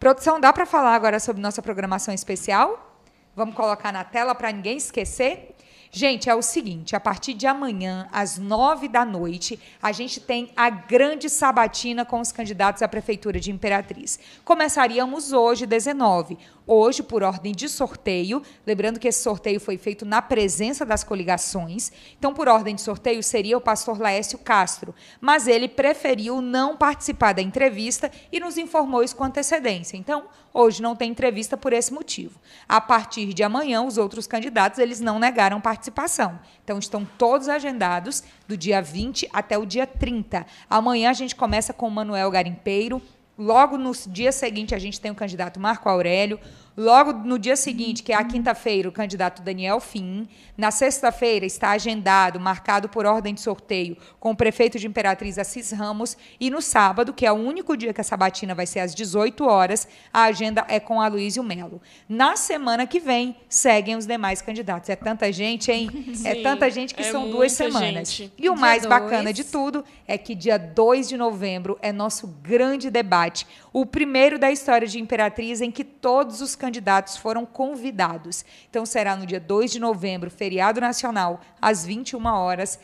Produção, 0.00 0.40
dá 0.40 0.52
para 0.52 0.64
falar 0.66 0.94
agora 0.94 1.20
sobre 1.20 1.42
nossa 1.42 1.60
programação 1.60 2.14
especial? 2.14 2.88
Vamos 3.36 3.54
colocar 3.54 3.92
na 3.92 4.04
tela 4.04 4.34
para 4.34 4.50
ninguém 4.50 4.76
esquecer? 4.76 5.51
Gente, 5.94 6.30
é 6.30 6.34
o 6.34 6.40
seguinte: 6.40 6.96
a 6.96 7.00
partir 7.00 7.34
de 7.34 7.46
amanhã, 7.46 8.08
às 8.10 8.38
nove 8.38 8.88
da 8.88 9.04
noite, 9.04 9.60
a 9.82 9.92
gente 9.92 10.20
tem 10.20 10.50
a 10.56 10.70
grande 10.70 11.28
sabatina 11.28 12.02
com 12.02 12.18
os 12.18 12.32
candidatos 12.32 12.80
à 12.80 12.88
Prefeitura 12.88 13.38
de 13.38 13.50
Imperatriz. 13.50 14.18
Começaríamos 14.42 15.34
hoje, 15.34 15.66
19. 15.66 16.38
Hoje, 16.66 17.02
por 17.02 17.22
ordem 17.22 17.52
de 17.52 17.68
sorteio, 17.68 18.40
lembrando 18.66 18.98
que 18.98 19.06
esse 19.06 19.22
sorteio 19.22 19.60
foi 19.60 19.76
feito 19.76 20.06
na 20.06 20.22
presença 20.22 20.86
das 20.86 21.04
coligações. 21.04 21.92
Então, 22.18 22.32
por 22.32 22.48
ordem 22.48 22.74
de 22.74 22.80
sorteio, 22.80 23.22
seria 23.22 23.58
o 23.58 23.60
pastor 23.60 24.00
Laércio 24.00 24.38
Castro. 24.38 24.94
Mas 25.20 25.46
ele 25.46 25.68
preferiu 25.68 26.40
não 26.40 26.74
participar 26.74 27.34
da 27.34 27.42
entrevista 27.42 28.10
e 28.30 28.40
nos 28.40 28.56
informou 28.56 29.02
isso 29.02 29.14
com 29.14 29.24
antecedência. 29.24 29.98
Então, 29.98 30.24
hoje 30.52 30.82
não 30.82 30.94
tem 30.94 31.10
entrevista 31.10 31.56
por 31.56 31.72
esse 31.72 31.92
motivo. 31.92 32.40
A 32.68 32.80
partir 32.80 33.32
de 33.32 33.42
amanhã, 33.42 33.82
os 33.82 33.98
outros 33.98 34.26
candidatos, 34.26 34.78
eles 34.78 35.00
não 35.00 35.18
negaram 35.18 35.60
participação. 35.60 36.38
Então, 36.64 36.78
estão 36.78 37.04
todos 37.18 37.48
agendados 37.48 38.22
do 38.46 38.56
dia 38.56 38.80
20 38.80 39.28
até 39.32 39.56
o 39.56 39.66
dia 39.66 39.86
30. 39.86 40.46
Amanhã 40.68 41.10
a 41.10 41.14
gente 41.14 41.34
começa 41.34 41.72
com 41.72 41.88
o 41.88 41.90
Manuel 41.90 42.30
Garimpeiro. 42.30 43.00
Logo 43.38 43.78
no 43.78 43.92
dia 44.08 44.30
seguinte, 44.30 44.74
a 44.74 44.78
gente 44.78 45.00
tem 45.00 45.10
o 45.10 45.14
candidato 45.14 45.58
Marco 45.58 45.88
Aurélio. 45.88 46.38
Logo 46.76 47.12
no 47.12 47.38
dia 47.38 47.54
seguinte, 47.56 48.02
que 48.02 48.12
é 48.12 48.16
a 48.16 48.24
quinta-feira, 48.24 48.88
o 48.88 48.92
candidato 48.92 49.42
Daniel 49.42 49.78
Fim. 49.78 50.26
Na 50.56 50.70
sexta-feira 50.70 51.44
está 51.44 51.70
agendado, 51.72 52.40
marcado 52.40 52.88
por 52.88 53.04
ordem 53.04 53.34
de 53.34 53.40
sorteio, 53.40 53.96
com 54.18 54.30
o 54.30 54.36
prefeito 54.36 54.78
de 54.78 54.86
Imperatriz 54.86 55.38
Assis 55.38 55.70
Ramos. 55.72 56.16
E 56.40 56.48
no 56.48 56.62
sábado, 56.62 57.12
que 57.12 57.26
é 57.26 57.32
o 57.32 57.36
único 57.36 57.76
dia 57.76 57.92
que 57.92 58.00
a 58.00 58.04
sabatina 58.04 58.54
vai 58.54 58.66
ser 58.66 58.80
às 58.80 58.94
18 58.94 59.44
horas, 59.44 59.86
a 60.12 60.24
agenda 60.24 60.64
é 60.68 60.80
com 60.80 61.00
Aloysio 61.00 61.42
Melo. 61.42 61.80
Na 62.08 62.36
semana 62.36 62.86
que 62.86 62.98
vem, 63.00 63.36
seguem 63.48 63.96
os 63.96 64.06
demais 64.06 64.40
candidatos. 64.40 64.88
É 64.88 64.96
tanta 64.96 65.30
gente, 65.30 65.70
hein? 65.70 65.90
é 66.24 66.34
Sim, 66.36 66.42
tanta 66.42 66.70
gente 66.70 66.94
que 66.94 67.02
é 67.02 67.10
são 67.10 67.30
duas 67.30 67.52
semanas. 67.52 68.10
gente. 68.12 68.32
E 68.38 68.48
o 68.48 68.54
Dia 68.54 68.60
mais 68.60 68.82
dois. 68.82 68.88
bacana 68.88 69.32
de 69.32 69.44
tudo 69.44 69.84
é 70.06 70.16
que 70.16 70.34
dia 70.34 70.58
2 70.58 71.08
de 71.08 71.16
novembro 71.16 71.78
é 71.82 71.92
nosso 71.92 72.26
grande 72.26 72.90
debate, 72.90 73.46
o 73.72 73.84
primeiro 73.86 74.38
da 74.38 74.50
história 74.50 74.86
de 74.86 74.98
Imperatriz 74.98 75.60
em 75.60 75.70
que 75.70 75.84
todos 75.84 76.40
os 76.40 76.54
candidatos 76.62 77.16
foram 77.16 77.44
convidados. 77.44 78.44
Então 78.70 78.86
será 78.86 79.16
no 79.16 79.26
dia 79.26 79.40
2 79.40 79.72
de 79.72 79.80
novembro, 79.80 80.30
feriado 80.30 80.80
nacional, 80.80 81.40
às 81.60 81.84
21 81.84 82.24
horas. 82.24 82.78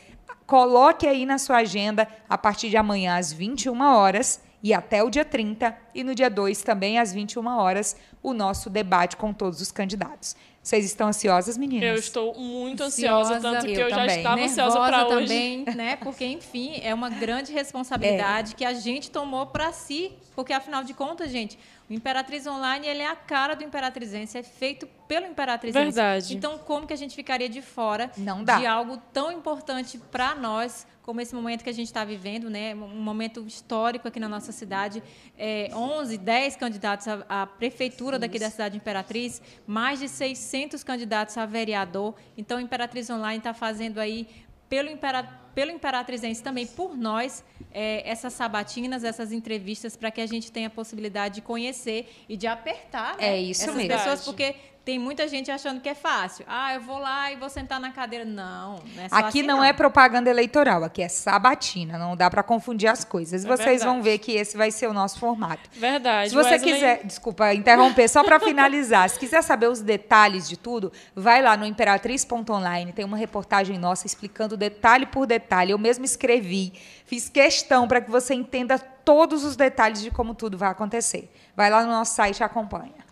Coloque 0.45 1.07
aí 1.07 1.25
na 1.25 1.37
sua 1.37 1.57
agenda 1.57 2.05
a 2.27 2.37
partir 2.37 2.69
de 2.69 2.75
amanhã 2.75 3.15
às 3.17 3.31
21 3.31 3.81
horas 3.81 4.41
e 4.61 4.73
até 4.73 5.01
o 5.01 5.09
dia 5.09 5.23
30 5.23 5.73
e 5.95 6.03
no 6.03 6.13
dia 6.13 6.29
2 6.29 6.61
também 6.61 6.99
às 6.99 7.13
21 7.13 7.47
horas 7.47 7.95
o 8.21 8.33
nosso 8.33 8.69
debate 8.69 9.15
com 9.15 9.31
todos 9.31 9.61
os 9.61 9.71
candidatos. 9.71 10.35
Vocês 10.61 10.83
estão 10.83 11.07
ansiosas, 11.07 11.57
meninas? 11.57 11.87
Eu 11.89 11.95
estou 11.95 12.35
muito 12.37 12.83
ansiosa, 12.83 13.39
tanto 13.39 13.65
que 13.65 13.71
Eu 13.71 13.85
eu, 13.85 13.89
já 13.89 13.95
também. 13.95 14.17
estava 14.17 14.41
ansiosa 14.41 14.79
Nervosa 14.79 14.91
para 14.91 15.07
hoje. 15.07 15.27
também, 15.27 15.65
né? 15.73 15.95
Porque, 15.95 16.25
enfim, 16.25 16.81
é 16.83 16.93
uma 16.93 17.09
grande 17.09 17.53
responsabilidade 17.55 18.55
que 18.55 18.65
a 18.65 18.73
gente 18.73 19.09
tomou 19.09 19.45
para 19.45 19.71
si. 19.71 20.11
Porque, 20.35 20.51
afinal 20.51 20.83
de 20.83 20.93
contas, 20.93 21.31
gente, 21.31 21.57
o 21.89 21.93
Imperatriz 21.93 22.45
Online 22.45 22.87
ele 22.87 23.01
é 23.01 23.07
a 23.07 23.15
cara 23.15 23.55
do 23.55 23.63
Imperatrizense, 23.63 24.37
é 24.37 24.43
feito 24.43 24.87
pelo 25.07 25.25
Imperatrizense. 25.25 25.85
Verdade. 25.85 26.37
Então, 26.37 26.59
como 26.59 26.85
que 26.85 26.93
a 26.93 26.95
gente 26.95 27.15
ficaria 27.15 27.49
de 27.49 27.61
fora 27.63 28.11
Não 28.15 28.43
dá. 28.43 28.59
de 28.59 28.65
algo 28.67 28.97
tão 29.11 29.31
importante 29.31 29.97
para 30.11 30.35
nós, 30.35 30.85
como 31.01 31.19
esse 31.19 31.33
momento 31.33 31.63
que 31.63 31.69
a 31.69 31.73
gente 31.73 31.87
está 31.87 32.05
vivendo, 32.05 32.47
né? 32.47 32.75
Um 32.75 33.01
momento 33.01 33.43
histórico 33.47 34.07
aqui 34.07 34.19
na 34.19 34.29
nossa 34.29 34.51
cidade. 34.51 35.01
É, 35.35 35.71
11, 35.73 36.15
10 36.19 36.55
candidatos 36.57 37.07
à, 37.07 37.25
à 37.27 37.47
prefeitura 37.47 38.19
daqui 38.19 38.37
da 38.37 38.51
cidade 38.51 38.73
de 38.73 38.77
Imperatriz, 38.77 39.41
mais 39.65 39.99
de 39.99 40.07
600 40.07 40.83
candidatos 40.83 41.35
a 41.39 41.47
vereador. 41.47 42.13
Então, 42.37 42.59
o 42.59 42.61
Imperatriz 42.61 43.09
Online 43.09 43.39
está 43.39 43.53
fazendo 43.55 43.97
aí 43.99 44.27
pelo, 44.69 44.89
impera, 44.89 45.23
pelo 45.55 45.71
Imperatrizense 45.71 46.41
também 46.43 46.65
por 46.67 46.95
nós 46.95 47.43
é, 47.73 48.07
essas 48.09 48.33
sabatinas, 48.33 49.03
essas 49.03 49.31
entrevistas 49.31 49.95
para 49.97 50.11
que 50.11 50.21
a 50.21 50.25
gente 50.27 50.51
tenha 50.51 50.67
a 50.67 50.69
possibilidade 50.71 51.35
de 51.35 51.41
conhecer 51.41 52.09
e 52.29 52.37
de 52.37 52.47
apertar 52.47 53.17
né, 53.17 53.29
É 53.35 53.41
isso 53.41 53.63
essas 53.63 53.75
mesmo. 53.75 53.89
pessoas, 53.89 54.25
Verdade. 54.25 54.25
porque 54.25 54.55
tem 54.85 54.97
muita 54.97 55.27
gente 55.27 55.51
achando 55.51 55.79
que 55.81 55.87
é 55.89 55.93
fácil. 55.93 56.43
Ah, 56.47 56.73
eu 56.73 56.81
vou 56.81 56.97
lá 56.97 57.31
e 57.31 57.35
vou 57.35 57.47
sentar 57.49 57.79
na 57.79 57.91
cadeira. 57.91 58.25
Não, 58.25 58.79
não 58.95 59.03
é 59.03 59.09
só 59.09 59.15
Aqui 59.17 59.39
assim, 59.39 59.43
não, 59.43 59.63
é 59.63 59.71
propaganda 59.71 60.29
eleitoral, 60.29 60.83
aqui 60.83 61.01
é 61.03 61.07
sabatina, 61.07 61.97
não 61.97 62.15
dá 62.15 62.29
para 62.29 62.41
confundir 62.41 62.87
as 62.89 63.03
coisas. 63.03 63.45
É 63.45 63.47
Vocês 63.47 63.83
vão 63.83 63.95
verdade. 64.01 64.09
ver 64.09 64.17
que 64.17 64.31
esse 64.31 64.57
vai 64.57 64.71
ser 64.71 64.87
o 64.87 64.93
nosso 64.93 65.19
formato. 65.19 65.69
Verdade. 65.73 66.29
Se 66.29 66.35
você 66.35 66.51
Wesley- 66.51 66.73
quiser, 66.73 67.03
desculpa 67.05 67.53
interromper, 67.53 68.07
só 68.07 68.23
para 68.23 68.39
finalizar, 68.39 69.09
se 69.09 69.19
quiser 69.19 69.43
saber 69.43 69.67
os 69.67 69.81
detalhes 69.81 70.49
de 70.49 70.57
tudo, 70.57 70.91
vai 71.15 71.41
lá 71.41 71.55
no 71.55 71.65
imperatriz.online, 71.65 72.91
tem 72.93 73.05
uma 73.05 73.17
reportagem 73.17 73.77
nossa 73.77 74.07
explicando 74.07 74.57
detalhe 74.57 75.05
por 75.05 75.25
detalhe. 75.27 75.71
Eu 75.71 75.77
mesmo 75.77 76.03
escrevi, 76.05 76.73
fiz 77.05 77.29
questão 77.29 77.87
para 77.87 78.01
que 78.01 78.09
você 78.09 78.33
entenda 78.33 78.79
todos 78.79 79.43
os 79.43 79.55
detalhes 79.55 80.01
de 80.01 80.11
como 80.11 80.33
tudo 80.33 80.57
vai 80.57 80.69
acontecer. 80.69 81.31
Vai 81.55 81.69
lá 81.69 81.83
no 81.83 81.89
nosso 81.91 82.15
site 82.15 82.39
e 82.39 82.43
acompanha. 82.43 83.08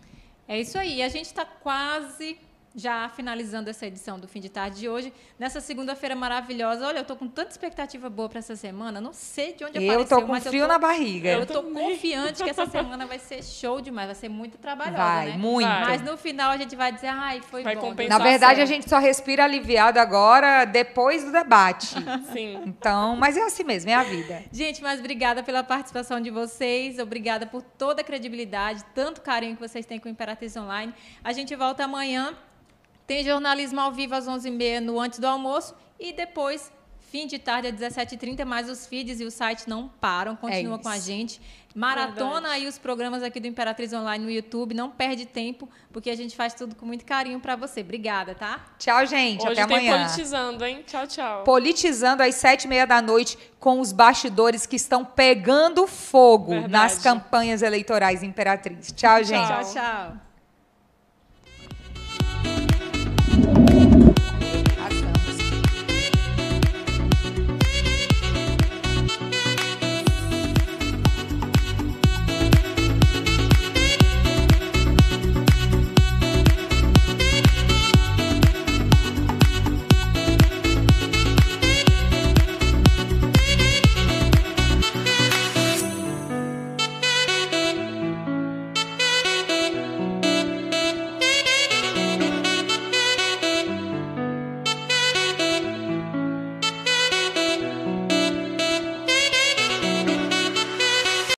É 0.48 0.58
isso 0.58 0.78
aí. 0.78 1.02
A 1.02 1.08
gente 1.08 1.26
está 1.26 1.44
quase 1.44 2.38
já 2.78 3.08
finalizando 3.08 3.68
essa 3.68 3.84
edição 3.86 4.20
do 4.20 4.28
Fim 4.28 4.40
de 4.40 4.48
Tarde 4.48 4.78
de 4.80 4.88
hoje. 4.88 5.12
Nessa 5.38 5.60
segunda-feira 5.60 6.14
maravilhosa. 6.14 6.86
Olha, 6.86 6.98
eu 6.98 7.04
tô 7.04 7.16
com 7.16 7.26
tanta 7.26 7.50
expectativa 7.50 8.08
boa 8.08 8.28
para 8.28 8.38
essa 8.38 8.54
semana. 8.54 9.00
Não 9.00 9.12
sei 9.12 9.52
de 9.52 9.64
onde 9.64 9.78
Eu 9.78 9.90
apareceu, 9.90 10.18
tô 10.18 10.24
com 10.24 10.32
mas 10.32 10.46
frio 10.46 10.62
eu 10.62 10.66
tô, 10.66 10.72
na 10.72 10.78
barriga. 10.78 11.28
Eu 11.30 11.44
tô 11.46 11.62
confiante 11.64 12.42
que 12.42 12.48
essa 12.48 12.66
semana 12.70 13.04
vai 13.04 13.18
ser 13.18 13.42
show 13.42 13.80
demais. 13.80 14.06
Vai 14.06 14.14
ser 14.14 14.28
muito 14.28 14.56
trabalhosa, 14.58 14.96
Vai, 15.02 15.26
né? 15.30 15.36
muito. 15.36 15.66
Mas 15.66 16.02
no 16.02 16.16
final 16.16 16.52
a 16.52 16.56
gente 16.56 16.76
vai 16.76 16.92
dizer, 16.92 17.08
ai, 17.08 17.40
foi 17.40 17.64
Vai 17.64 17.74
bom. 17.74 17.80
compensar. 17.80 18.18
Na 18.18 18.24
verdade, 18.24 18.60
a 18.60 18.66
gente 18.66 18.88
só 18.88 18.98
respira 18.98 19.44
aliviado 19.44 19.98
agora 19.98 20.64
depois 20.64 21.24
do 21.24 21.32
debate. 21.32 21.96
Sim. 22.32 22.62
Então, 22.64 23.16
mas 23.16 23.36
é 23.36 23.42
assim 23.42 23.64
mesmo, 23.64 23.90
é 23.90 23.94
a 23.94 24.04
vida. 24.04 24.44
Gente, 24.52 24.82
mas 24.82 25.00
obrigada 25.00 25.42
pela 25.42 25.64
participação 25.64 26.20
de 26.20 26.30
vocês, 26.30 26.98
obrigada 27.00 27.44
por 27.44 27.60
toda 27.62 28.02
a 28.02 28.04
credibilidade, 28.04 28.84
tanto 28.94 29.20
carinho 29.20 29.56
que 29.56 29.60
vocês 29.60 29.84
têm 29.84 29.98
com 29.98 30.08
o 30.08 30.12
Imperatriz 30.12 30.56
Online. 30.56 30.94
A 31.24 31.32
gente 31.32 31.54
volta 31.56 31.84
amanhã, 31.84 32.36
tem 33.08 33.24
jornalismo 33.24 33.80
ao 33.80 33.90
vivo 33.90 34.14
às 34.14 34.26
11h30 34.26 34.78
no 34.80 35.00
Antes 35.00 35.18
do 35.18 35.26
Almoço 35.26 35.74
e 35.98 36.12
depois 36.12 36.70
Fim 37.10 37.26
de 37.26 37.38
tarde 37.38 37.68
às 37.68 37.74
17h30, 37.74 38.44
mas 38.44 38.68
os 38.68 38.86
feeds 38.86 39.18
e 39.18 39.24
o 39.24 39.30
site 39.30 39.66
não 39.66 39.88
param, 39.88 40.36
continua 40.36 40.76
É 40.76 40.78
com 40.78 40.88
a 40.90 40.98
gente. 40.98 41.40
Maratona 41.74 42.32
Verdade. 42.32 42.54
aí 42.54 42.66
os 42.66 42.76
programas 42.76 43.22
aqui 43.22 43.40
do 43.40 43.46
Imperatriz 43.46 43.94
Online 43.94 44.22
no 44.22 44.30
YouTube, 44.30 44.74
não 44.74 44.90
perde 44.90 45.24
tempo, 45.24 45.66
porque 45.90 46.10
a 46.10 46.14
gente 46.14 46.36
faz 46.36 46.52
tudo 46.52 46.74
com 46.74 46.84
muito 46.84 47.06
carinho 47.06 47.40
pra 47.40 47.56
você. 47.56 47.80
Obrigada, 47.80 48.34
tá? 48.34 48.62
Tchau, 48.78 49.06
gente. 49.06 49.40
Hoje 49.42 49.58
Até 49.58 49.66
tem 49.66 49.88
amanhã. 49.88 50.04
politizando, 50.06 50.64
hein? 50.66 50.84
Tchau, 50.86 51.06
tchau. 51.06 51.44
Politizando 51.44 52.22
às 52.22 52.34
sete 52.34 52.64
e 52.64 52.68
meia 52.68 52.86
da 52.86 53.00
noite 53.00 53.38
com 53.58 53.80
os 53.80 53.90
bastidores 53.90 54.66
que 54.66 54.76
estão 54.76 55.02
pegando 55.02 55.86
fogo 55.86 56.50
Verdade. 56.50 56.72
nas 56.72 56.98
campanhas 56.98 57.62
eleitorais 57.62 58.22
Imperatriz. 58.22 58.92
Tchau, 58.92 59.24
gente. 59.24 59.46
Tchau, 59.46 59.72
tchau. 59.72 60.27